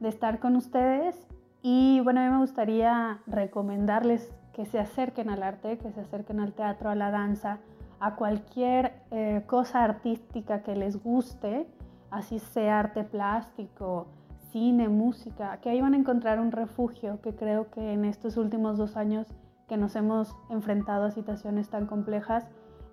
de 0.00 0.08
estar 0.08 0.40
con 0.40 0.56
ustedes 0.56 1.28
y 1.62 2.00
bueno, 2.00 2.20
a 2.20 2.24
mí 2.24 2.30
me 2.30 2.38
gustaría 2.38 3.20
recomendarles 3.28 4.34
que 4.52 4.66
se 4.66 4.80
acerquen 4.80 5.30
al 5.30 5.44
arte, 5.44 5.78
que 5.78 5.92
se 5.92 6.00
acerquen 6.00 6.40
al 6.40 6.52
teatro, 6.52 6.90
a 6.90 6.96
la 6.96 7.12
danza, 7.12 7.58
a 8.00 8.16
cualquier 8.16 8.92
eh, 9.12 9.44
cosa 9.46 9.84
artística 9.84 10.64
que 10.64 10.74
les 10.74 11.00
guste 11.00 11.68
así 12.10 12.40
sea 12.40 12.80
arte 12.80 13.04
plástico, 13.04 14.08
cine, 14.50 14.88
música, 14.88 15.58
que 15.58 15.70
ahí 15.70 15.80
van 15.80 15.94
a 15.94 15.96
encontrar 15.96 16.40
un 16.40 16.50
refugio 16.50 17.20
que 17.22 17.36
creo 17.36 17.70
que 17.70 17.92
en 17.92 18.04
estos 18.04 18.36
últimos 18.36 18.78
dos 18.78 18.96
años 18.96 19.28
que 19.68 19.76
nos 19.76 19.94
hemos 19.94 20.36
enfrentado 20.50 21.04
a 21.04 21.10
situaciones 21.12 21.70
tan 21.70 21.86
complejas, 21.86 22.48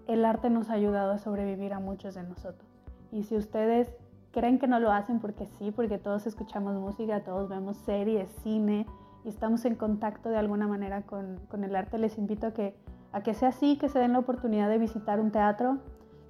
el 0.09 0.25
arte 0.25 0.49
nos 0.49 0.71
ha 0.71 0.73
ayudado 0.73 1.11
a 1.11 1.19
sobrevivir 1.19 1.71
a 1.71 1.79
muchos 1.79 2.15
de 2.15 2.23
nosotros. 2.23 2.67
Y 3.11 3.23
si 3.23 3.37
ustedes 3.37 3.93
creen 4.31 4.57
que 4.57 4.67
no 4.67 4.79
lo 4.79 4.91
hacen 4.91 5.19
porque 5.19 5.47
sí, 5.57 5.71
porque 5.71 5.99
todos 5.99 6.25
escuchamos 6.25 6.73
música, 6.75 7.23
todos 7.23 7.47
vemos 7.47 7.77
series, 7.77 8.27
cine 8.41 8.87
y 9.23 9.29
estamos 9.29 9.65
en 9.65 9.75
contacto 9.75 10.29
de 10.29 10.37
alguna 10.37 10.67
manera 10.67 11.03
con, 11.03 11.37
el 11.63 11.75
arte, 11.75 11.99
les 11.99 12.17
invito 12.17 12.47
a 12.47 12.53
que, 12.53 12.75
a 13.11 13.21
que 13.21 13.35
sea 13.35 13.49
así, 13.49 13.77
que 13.77 13.87
se 13.87 13.99
den 13.99 14.13
la 14.13 14.19
oportunidad 14.19 14.67
de 14.67 14.79
visitar 14.79 15.19
un 15.19 15.31
teatro, 15.31 15.77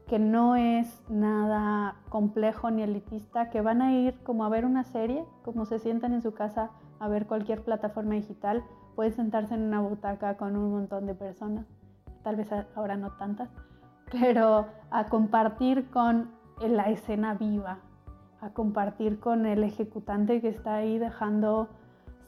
que 0.08 0.20
no 0.20 0.58
es 0.58 1.02
nada 1.10 1.96
complejo 2.10 2.72
ni 2.72 2.82
elitista, 2.82 3.50
que 3.50 3.62
van 3.62 3.82
a 3.82 3.94
ir 3.94 4.20
como 4.24 4.44
a 4.44 4.50
ver 4.50 4.66
una 4.66 4.84
serie, 4.84 5.24
como 5.44 5.66
se 5.66 5.80
sientan 5.80 6.14
en 6.14 6.22
su 6.22 6.34
casa 6.34 6.72
a 7.00 7.08
ver 7.08 7.28
cualquier 7.28 7.64
plataforma 7.64 8.16
digital, 8.16 8.62
pueden 8.96 9.14
sentarse 9.14 9.54
en 9.54 9.62
una 9.62 9.80
butaca 9.80 10.36
con 10.36 10.58
un 10.58 10.72
montón 10.72 11.06
de 11.06 11.16
personas, 11.16 11.66
tal 12.24 12.36
vez 12.36 12.50
ahora 12.76 12.98
no 12.98 13.12
tantas, 13.12 13.50
pero 14.12 14.68
a 14.92 15.06
compartir 15.06 15.90
con 15.90 16.32
la 16.60 16.90
escena 16.90 17.34
viva, 17.36 17.80
a 18.42 18.50
compartir 18.52 19.20
con 19.20 19.46
el 19.46 19.64
ejecutante 19.64 20.42
que 20.42 20.50
está 20.50 20.76
ahí 20.76 20.98
dejando 20.98 21.70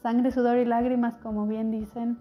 sangre, 0.02 0.30
sudor 0.30 0.58
y 0.58 0.64
lágrimas, 0.64 1.14
como 1.18 1.46
bien 1.46 1.70
dicen, 1.70 2.18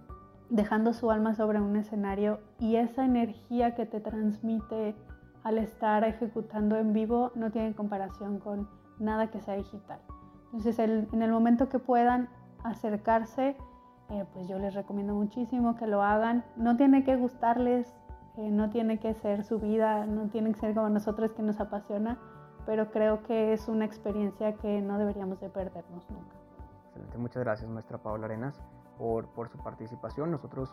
dejando 0.49 0.93
su 0.93 1.11
alma 1.11 1.33
sobre 1.33 1.61
un 1.61 1.75
escenario 1.75 2.39
y 2.59 2.75
esa 2.75 3.05
energía 3.05 3.75
que 3.75 3.85
te 3.85 3.99
transmite 3.99 4.95
al 5.43 5.57
estar 5.57 6.03
ejecutando 6.03 6.77
en 6.77 6.93
vivo 6.93 7.31
no 7.35 7.51
tiene 7.51 7.73
comparación 7.73 8.39
con 8.39 8.69
nada 8.99 9.31
que 9.31 9.41
sea 9.41 9.55
digital. 9.55 9.99
Entonces, 10.45 10.77
en 10.79 11.21
el 11.21 11.31
momento 11.31 11.69
que 11.69 11.79
puedan 11.79 12.29
acercarse, 12.63 13.55
eh, 14.09 14.25
pues 14.33 14.47
yo 14.47 14.59
les 14.59 14.73
recomiendo 14.73 15.15
muchísimo 15.15 15.77
que 15.77 15.87
lo 15.87 16.03
hagan. 16.03 16.43
No 16.57 16.75
tiene 16.75 17.05
que 17.05 17.15
gustarles, 17.15 17.95
eh, 18.37 18.49
no 18.49 18.69
tiene 18.69 18.99
que 18.99 19.13
ser 19.13 19.43
su 19.43 19.59
vida, 19.59 20.05
no 20.05 20.29
tiene 20.29 20.53
que 20.53 20.59
ser 20.59 20.73
como 20.73 20.89
nosotros 20.89 21.31
que 21.31 21.41
nos 21.41 21.59
apasiona, 21.59 22.17
pero 22.65 22.91
creo 22.91 23.23
que 23.23 23.53
es 23.53 23.67
una 23.67 23.85
experiencia 23.85 24.53
que 24.53 24.81
no 24.81 24.97
deberíamos 24.97 25.39
de 25.39 25.49
perdernos 25.49 26.09
nunca. 26.09 26.35
Excelente, 26.87 27.17
muchas 27.17 27.43
gracias 27.43 27.69
maestra 27.69 27.97
Paula 27.97 28.25
Arenas 28.25 28.61
por, 28.97 29.27
por 29.27 29.49
su 29.49 29.57
participación. 29.57 30.31
Nosotros 30.31 30.69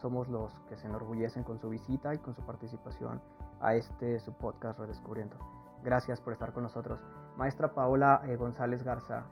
somos 0.00 0.28
los 0.28 0.52
que 0.68 0.76
se 0.76 0.86
enorgullecen 0.86 1.44
con 1.44 1.58
su 1.58 1.68
visita 1.68 2.14
y 2.14 2.18
con 2.18 2.34
su 2.34 2.42
participación 2.42 3.20
a 3.60 3.74
este 3.74 4.18
su 4.20 4.32
podcast 4.32 4.78
Redescubriendo. 4.78 5.36
Gracias 5.84 6.20
por 6.20 6.32
estar 6.32 6.52
con 6.52 6.62
nosotros. 6.62 7.00
Maestra 7.36 7.74
Paola 7.74 8.22
eh, 8.26 8.36
González 8.36 8.82
Garza. 8.82 9.24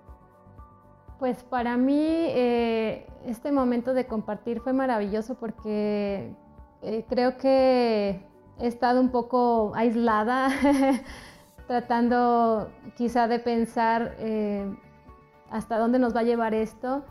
Pues 1.18 1.44
para 1.44 1.76
mí 1.76 2.02
eh, 2.02 3.06
este 3.24 3.52
momento 3.52 3.92
de 3.92 4.06
compartir 4.06 4.60
fue 4.60 4.72
maravilloso 4.72 5.34
porque 5.34 6.34
eh, 6.82 7.04
creo 7.08 7.36
que 7.36 8.20
he 8.58 8.66
estado 8.66 9.00
un 9.00 9.10
poco 9.10 9.72
aislada, 9.74 10.48
tratando 11.66 12.70
quizá 12.96 13.28
de 13.28 13.38
pensar 13.38 14.16
hasta 15.50 15.78
dónde 15.78 15.98
nos 15.98 16.14
va 16.14 16.20
a 16.20 16.24
llevar 16.24 16.54
esto. 16.54 17.04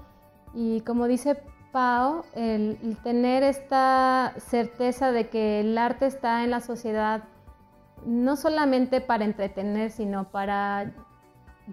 Y 0.53 0.81
como 0.81 1.07
dice 1.07 1.41
Pau, 1.71 2.23
el, 2.33 2.97
tener 3.03 3.43
esta 3.43 4.33
certeza 4.37 5.11
de 5.11 5.29
que 5.29 5.59
el 5.59 5.77
arte 5.77 6.07
está 6.07 6.43
en 6.43 6.49
la 6.49 6.61
sociedad 6.61 7.23
no 8.05 8.35
solamente 8.37 9.01
para 9.01 9.25
entretener, 9.25 9.91
sino 9.91 10.31
para 10.31 10.93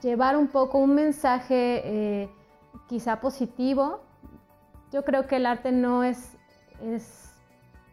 llevar 0.02 0.36
un 0.36 0.48
poco 0.48 0.78
un 0.78 0.94
mensaje 0.94 1.80
eh, 1.84 2.30
quizá 2.88 3.20
positivo. 3.20 4.00
Yo 4.92 5.04
creo 5.04 5.26
que 5.26 5.36
el 5.36 5.46
arte 5.46 5.72
no 5.72 6.04
es, 6.04 6.36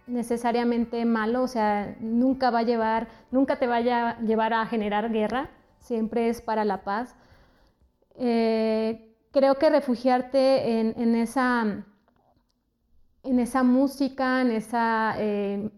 necesariamente 0.07 1.05
malo, 1.05 1.43
o 1.43 1.47
sea, 1.47 1.95
nunca 1.99 2.49
va 2.51 2.59
a 2.59 2.63
llevar, 2.63 3.07
nunca 3.31 3.57
te 3.57 3.67
vaya 3.67 4.09
a 4.09 4.19
llevar 4.21 4.53
a 4.53 4.65
generar 4.65 5.11
guerra, 5.11 5.49
siempre 5.79 6.29
es 6.29 6.41
para 6.41 6.65
la 6.65 6.83
paz. 6.83 7.15
Eh, 8.15 9.15
creo 9.31 9.55
que 9.55 9.69
refugiarte 9.69 10.79
en 10.79 11.15
esa 11.15 11.85
en 13.23 13.39
esa 13.39 13.63
música, 13.63 14.41
en 14.41 14.51
esa, 14.51 15.15
eh, 15.17 15.69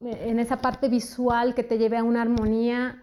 en 0.00 0.38
esa 0.38 0.56
parte 0.56 0.88
visual 0.88 1.54
que 1.54 1.62
te 1.62 1.78
lleve 1.78 1.98
a 1.98 2.02
una 2.02 2.22
armonía, 2.22 3.02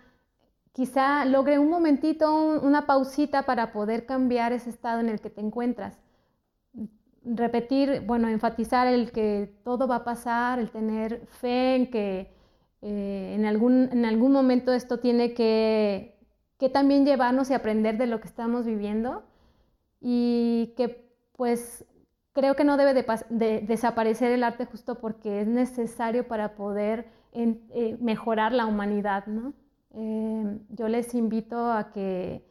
quizá 0.74 1.26
logre 1.26 1.60
un 1.60 1.70
momentito, 1.70 2.34
una 2.62 2.86
pausita 2.88 3.44
para 3.44 3.72
poder 3.72 4.06
cambiar 4.06 4.54
ese 4.54 4.70
estado 4.72 5.00
en 5.00 5.10
el 5.10 5.22
que 5.22 5.30
te 5.30 5.42
encuentras. 5.42 6.01
Repetir, 7.24 8.02
bueno, 8.06 8.28
enfatizar 8.30 8.88
el 8.88 9.12
que 9.12 9.54
todo 9.64 9.88
va 9.88 9.98
a 9.98 10.04
pasar, 10.04 10.60
el 10.60 10.72
tener 10.72 11.28
fe 11.28 11.76
en 11.76 11.92
que 11.92 12.34
eh, 12.82 13.34
en, 13.36 13.46
algún, 13.46 13.90
en 13.92 14.06
algún 14.06 14.32
momento 14.32 14.74
esto 14.74 15.00
tiene 15.00 15.34
que, 15.34 16.18
que 16.58 16.70
también 16.70 17.06
llevarnos 17.06 17.50
y 17.50 17.54
aprender 17.54 17.98
de 17.98 18.08
lo 18.08 18.20
que 18.22 18.28
estamos 18.28 18.66
viviendo 18.66 19.24
y 20.00 20.74
que 20.76 21.12
pues 21.38 21.86
creo 22.34 22.56
que 22.56 22.64
no 22.64 22.78
debe 22.78 22.94
de, 22.94 23.62
desaparecer 23.62 24.32
el 24.32 24.44
arte 24.44 24.66
justo 24.66 25.00
porque 25.00 25.42
es 25.42 25.48
necesario 25.48 26.28
para 26.28 26.56
poder 26.56 27.08
eh, 27.34 27.98
mejorar 28.00 28.52
la 28.52 28.66
humanidad. 28.66 29.28
¿no? 29.28 29.54
Eh, 29.94 30.60
yo 30.70 30.88
les 30.88 31.14
invito 31.14 31.72
a 31.72 31.92
que 31.92 32.44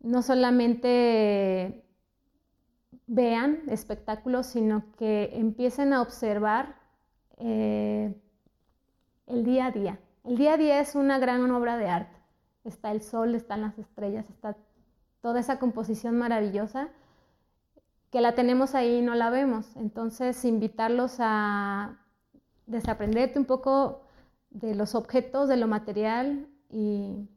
no 0.00 0.22
solamente 0.22 1.84
vean 3.08 3.62
espectáculos, 3.68 4.46
sino 4.46 4.84
que 4.96 5.30
empiecen 5.32 5.92
a 5.92 6.02
observar 6.02 6.76
eh, 7.38 8.14
el 9.26 9.44
día 9.44 9.66
a 9.66 9.70
día. 9.72 9.98
El 10.24 10.36
día 10.36 10.54
a 10.54 10.56
día 10.56 10.80
es 10.80 10.94
una 10.94 11.18
gran 11.18 11.50
obra 11.50 11.76
de 11.78 11.88
arte. 11.88 12.16
Está 12.64 12.92
el 12.92 13.00
sol, 13.02 13.34
están 13.34 13.62
las 13.62 13.78
estrellas, 13.78 14.28
está 14.28 14.56
toda 15.22 15.40
esa 15.40 15.58
composición 15.58 16.18
maravillosa 16.18 16.90
que 18.10 18.20
la 18.20 18.34
tenemos 18.34 18.74
ahí 18.74 18.98
y 18.98 19.02
no 19.02 19.14
la 19.14 19.30
vemos. 19.30 19.74
Entonces, 19.76 20.44
invitarlos 20.44 21.16
a 21.18 21.98
desaprenderte 22.66 23.38
un 23.38 23.46
poco 23.46 24.02
de 24.50 24.74
los 24.74 24.94
objetos, 24.94 25.48
de 25.48 25.56
lo 25.56 25.66
material 25.66 26.46
y 26.70 27.28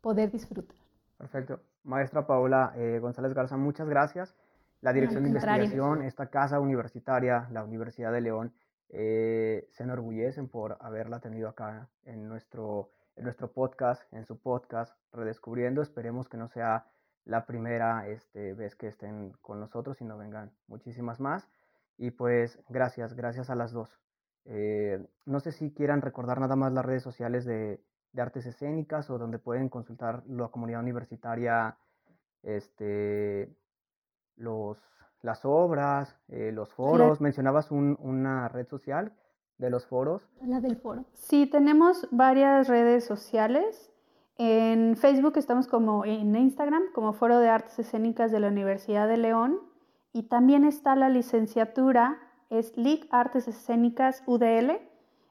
poder 0.00 0.30
disfrutar. 0.30 0.76
Perfecto. 1.18 1.60
Maestra 1.84 2.26
Paola 2.26 2.72
eh, 2.76 2.98
González 3.00 3.32
Garza, 3.34 3.56
muchas 3.56 3.88
gracias. 3.88 4.34
La 4.80 4.92
Dirección 4.92 5.22
de 5.22 5.30
Investigación, 5.30 6.02
esta 6.02 6.28
casa 6.28 6.60
universitaria, 6.60 7.48
la 7.50 7.64
Universidad 7.64 8.12
de 8.12 8.20
León, 8.20 8.52
eh, 8.88 9.66
se 9.72 9.82
enorgullecen 9.82 10.48
por 10.48 10.76
haberla 10.80 11.20
tenido 11.20 11.48
acá 11.48 11.88
en 12.04 12.28
nuestro, 12.28 12.90
en 13.16 13.24
nuestro 13.24 13.52
podcast, 13.52 14.02
en 14.12 14.24
su 14.24 14.38
podcast, 14.38 14.96
Redescubriendo. 15.12 15.82
Esperemos 15.82 16.28
que 16.28 16.36
no 16.36 16.48
sea 16.48 16.86
la 17.24 17.46
primera 17.46 18.06
este, 18.08 18.54
vez 18.54 18.76
que 18.76 18.86
estén 18.86 19.32
con 19.42 19.60
nosotros 19.60 20.00
y 20.00 20.04
no 20.04 20.16
vengan 20.16 20.52
muchísimas 20.68 21.20
más. 21.20 21.48
Y 21.98 22.12
pues 22.12 22.58
gracias, 22.68 23.14
gracias 23.14 23.50
a 23.50 23.54
las 23.54 23.72
dos. 23.72 23.98
Eh, 24.44 25.04
no 25.24 25.40
sé 25.40 25.50
si 25.50 25.72
quieran 25.72 26.02
recordar 26.02 26.38
nada 26.38 26.54
más 26.54 26.72
las 26.72 26.84
redes 26.84 27.02
sociales 27.02 27.44
de, 27.44 27.80
artes 28.16 28.46
escénicas 28.46 29.10
o 29.10 29.18
donde 29.18 29.38
pueden 29.38 29.68
consultar 29.68 30.22
la 30.26 30.48
comunidad 30.48 30.80
universitaria 30.80 31.76
este, 32.42 33.54
los, 34.36 34.78
las 35.22 35.44
obras, 35.44 36.16
eh, 36.28 36.52
los 36.52 36.72
foros. 36.72 37.20
Mencionabas 37.20 37.70
una 37.70 38.48
red 38.48 38.66
social 38.68 39.12
de 39.58 39.70
los 39.70 39.86
foros. 39.86 40.28
La 40.42 40.60
del 40.60 40.76
foro. 40.76 41.04
Sí, 41.14 41.46
tenemos 41.46 42.08
varias 42.10 42.68
redes 42.68 43.04
sociales. 43.04 43.90
En 44.38 44.96
Facebook 44.96 45.34
estamos 45.36 45.66
como 45.66 46.04
en 46.04 46.36
Instagram 46.36 46.82
como 46.94 47.14
Foro 47.14 47.38
de 47.38 47.48
Artes 47.48 47.78
Escénicas 47.78 48.30
de 48.30 48.40
la 48.40 48.48
Universidad 48.48 49.08
de 49.08 49.16
León 49.16 49.60
y 50.12 50.24
también 50.24 50.64
está 50.64 50.94
la 50.94 51.08
licenciatura, 51.08 52.18
es 52.50 52.76
LIC 52.76 53.06
Artes 53.10 53.48
Escénicas 53.48 54.22
UDL 54.26 54.78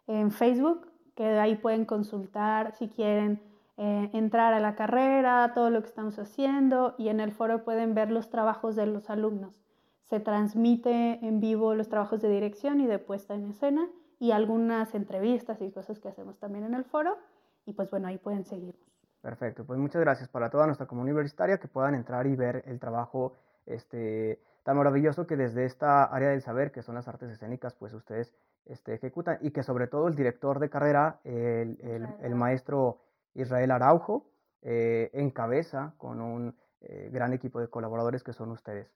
en 0.07 0.31
Facebook, 0.31 0.87
que 1.15 1.23
ahí 1.39 1.55
pueden 1.55 1.85
consultar 1.85 2.75
si 2.75 2.87
quieren 2.87 3.41
eh, 3.77 4.09
entrar 4.13 4.53
a 4.53 4.59
la 4.59 4.75
carrera, 4.75 5.51
todo 5.53 5.69
lo 5.69 5.81
que 5.81 5.87
estamos 5.87 6.17
haciendo 6.17 6.95
y 6.97 7.09
en 7.09 7.19
el 7.19 7.31
foro 7.31 7.63
pueden 7.63 7.93
ver 7.93 8.11
los 8.11 8.29
trabajos 8.29 8.75
de 8.75 8.85
los 8.85 9.09
alumnos. 9.09 9.61
Se 10.03 10.19
transmite 10.19 11.25
en 11.25 11.39
vivo 11.39 11.75
los 11.75 11.89
trabajos 11.89 12.21
de 12.21 12.29
dirección 12.29 12.79
y 12.79 12.87
de 12.87 12.99
puesta 12.99 13.33
en 13.33 13.45
escena 13.45 13.89
y 14.19 14.31
algunas 14.31 14.95
entrevistas 14.95 15.61
y 15.61 15.71
cosas 15.71 15.99
que 15.99 16.07
hacemos 16.07 16.39
también 16.39 16.63
en 16.63 16.73
el 16.73 16.85
foro 16.85 17.17
y 17.65 17.73
pues 17.73 17.89
bueno, 17.89 18.07
ahí 18.07 18.17
pueden 18.17 18.45
seguirnos. 18.45 18.85
Perfecto, 19.21 19.65
pues 19.65 19.79
muchas 19.79 20.01
gracias 20.01 20.29
para 20.29 20.49
toda 20.49 20.67
nuestra 20.67 20.85
comunidad 20.85 21.15
universitaria 21.15 21.57
que 21.57 21.67
puedan 21.67 21.95
entrar 21.95 22.27
y 22.27 22.35
ver 22.35 22.63
el 22.67 22.79
trabajo 22.79 23.33
este, 23.65 24.39
tan 24.63 24.77
maravilloso 24.77 25.25
que 25.25 25.35
desde 25.35 25.65
esta 25.65 26.03
área 26.03 26.29
del 26.29 26.41
saber, 26.41 26.71
que 26.71 26.83
son 26.83 26.95
las 26.95 27.07
artes 27.07 27.31
escénicas, 27.31 27.73
pues 27.73 27.93
ustedes 27.93 28.35
este, 28.65 28.93
ejecutan 28.93 29.37
y 29.41 29.51
que 29.51 29.63
sobre 29.63 29.87
todo 29.87 30.07
el 30.07 30.15
director 30.15 30.59
de 30.59 30.69
carrera, 30.69 31.19
el, 31.23 31.77
el, 32.21 32.35
maestro 32.35 32.99
Israel 33.35 33.71
Araujo, 33.71 34.31
eh, 34.61 35.11
encabeza 35.13 35.93
con 35.97 36.21
un 36.21 36.55
eh, 36.81 37.09
gran 37.11 37.33
equipo 37.33 37.59
de 37.59 37.69
colaboradores 37.69 38.23
que 38.23 38.33
son 38.33 38.51
ustedes. 38.51 38.91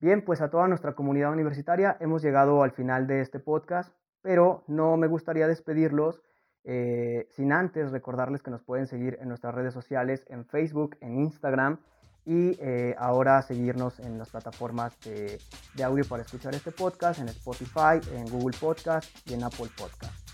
Bien, 0.00 0.24
pues 0.24 0.40
a 0.40 0.50
toda 0.50 0.68
nuestra 0.68 0.94
comunidad 0.94 1.32
universitaria 1.32 1.96
hemos 1.98 2.22
llegado 2.22 2.62
al 2.62 2.70
final 2.70 3.08
de 3.08 3.20
este 3.20 3.40
podcast, 3.40 3.92
pero 4.22 4.62
no 4.68 4.96
me 4.96 5.08
gustaría 5.08 5.48
despedirlos 5.48 6.22
eh, 6.64 7.26
sin 7.30 7.52
antes 7.52 7.90
recordarles 7.90 8.42
que 8.42 8.50
nos 8.50 8.62
pueden 8.62 8.86
seguir 8.86 9.18
en 9.20 9.28
nuestras 9.28 9.54
redes 9.54 9.72
sociales, 9.72 10.24
en 10.28 10.44
Facebook, 10.44 10.96
en 11.00 11.18
Instagram 11.18 11.78
y 12.24 12.58
eh, 12.60 12.94
ahora 12.98 13.40
seguirnos 13.40 13.98
en 14.00 14.18
las 14.18 14.28
plataformas 14.28 14.98
de, 15.00 15.38
audio 15.82 16.04
para 16.06 16.22
escuchar 16.22 16.54
este 16.54 16.72
podcast, 16.72 17.20
en 17.20 17.28
Spotify, 17.28 18.00
en 18.14 18.26
Google 18.26 18.56
Podcast 18.60 19.08
y 19.26 19.32
en 19.34 19.44
Apple 19.44 19.68
Podcast. 19.78 20.27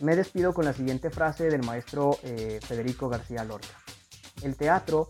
Me 0.00 0.14
despido 0.14 0.54
con 0.54 0.64
la 0.64 0.72
siguiente 0.72 1.10
frase 1.10 1.50
del 1.50 1.64
maestro 1.64 2.18
eh, 2.22 2.60
Federico 2.62 3.08
García 3.08 3.42
Lorca. 3.42 3.74
El 4.42 4.56
teatro 4.56 5.08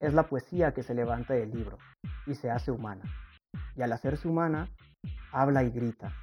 es 0.00 0.14
la 0.14 0.26
poesía 0.28 0.72
que 0.72 0.82
se 0.82 0.94
levanta 0.94 1.34
del 1.34 1.50
libro 1.50 1.76
y 2.26 2.34
se 2.34 2.50
hace 2.50 2.70
humana. 2.70 3.02
Y 3.76 3.82
al 3.82 3.92
hacerse 3.92 4.28
humana, 4.28 4.70
habla 5.30 5.62
y 5.62 5.70
grita, 5.70 6.14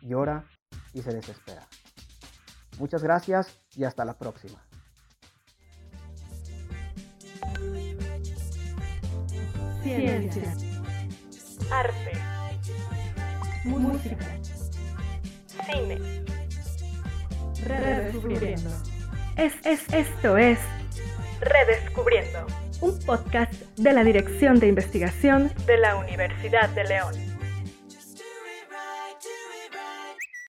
llora 0.00 0.44
y 0.92 1.02
se 1.02 1.12
desespera. 1.12 1.66
Muchas 2.78 3.02
gracias 3.02 3.60
y 3.74 3.82
hasta 3.82 4.04
la 4.04 4.16
próxima. 4.16 4.62
Ciencia, 9.82 10.54
arte, 11.72 12.12
música, 13.64 14.26
cine, 15.66 16.27
redescubriendo. 17.66 18.70
Es, 19.36 19.54
es, 19.64 19.80
esto 19.92 20.36
es 20.36 20.58
Redescubriendo, 21.40 22.46
un 22.80 22.98
podcast 23.00 23.52
de 23.76 23.92
la 23.92 24.02
Dirección 24.02 24.58
de 24.58 24.66
Investigación 24.66 25.52
de 25.66 25.78
la 25.78 25.96
Universidad 25.96 26.68
de 26.70 26.84
León. 26.84 27.27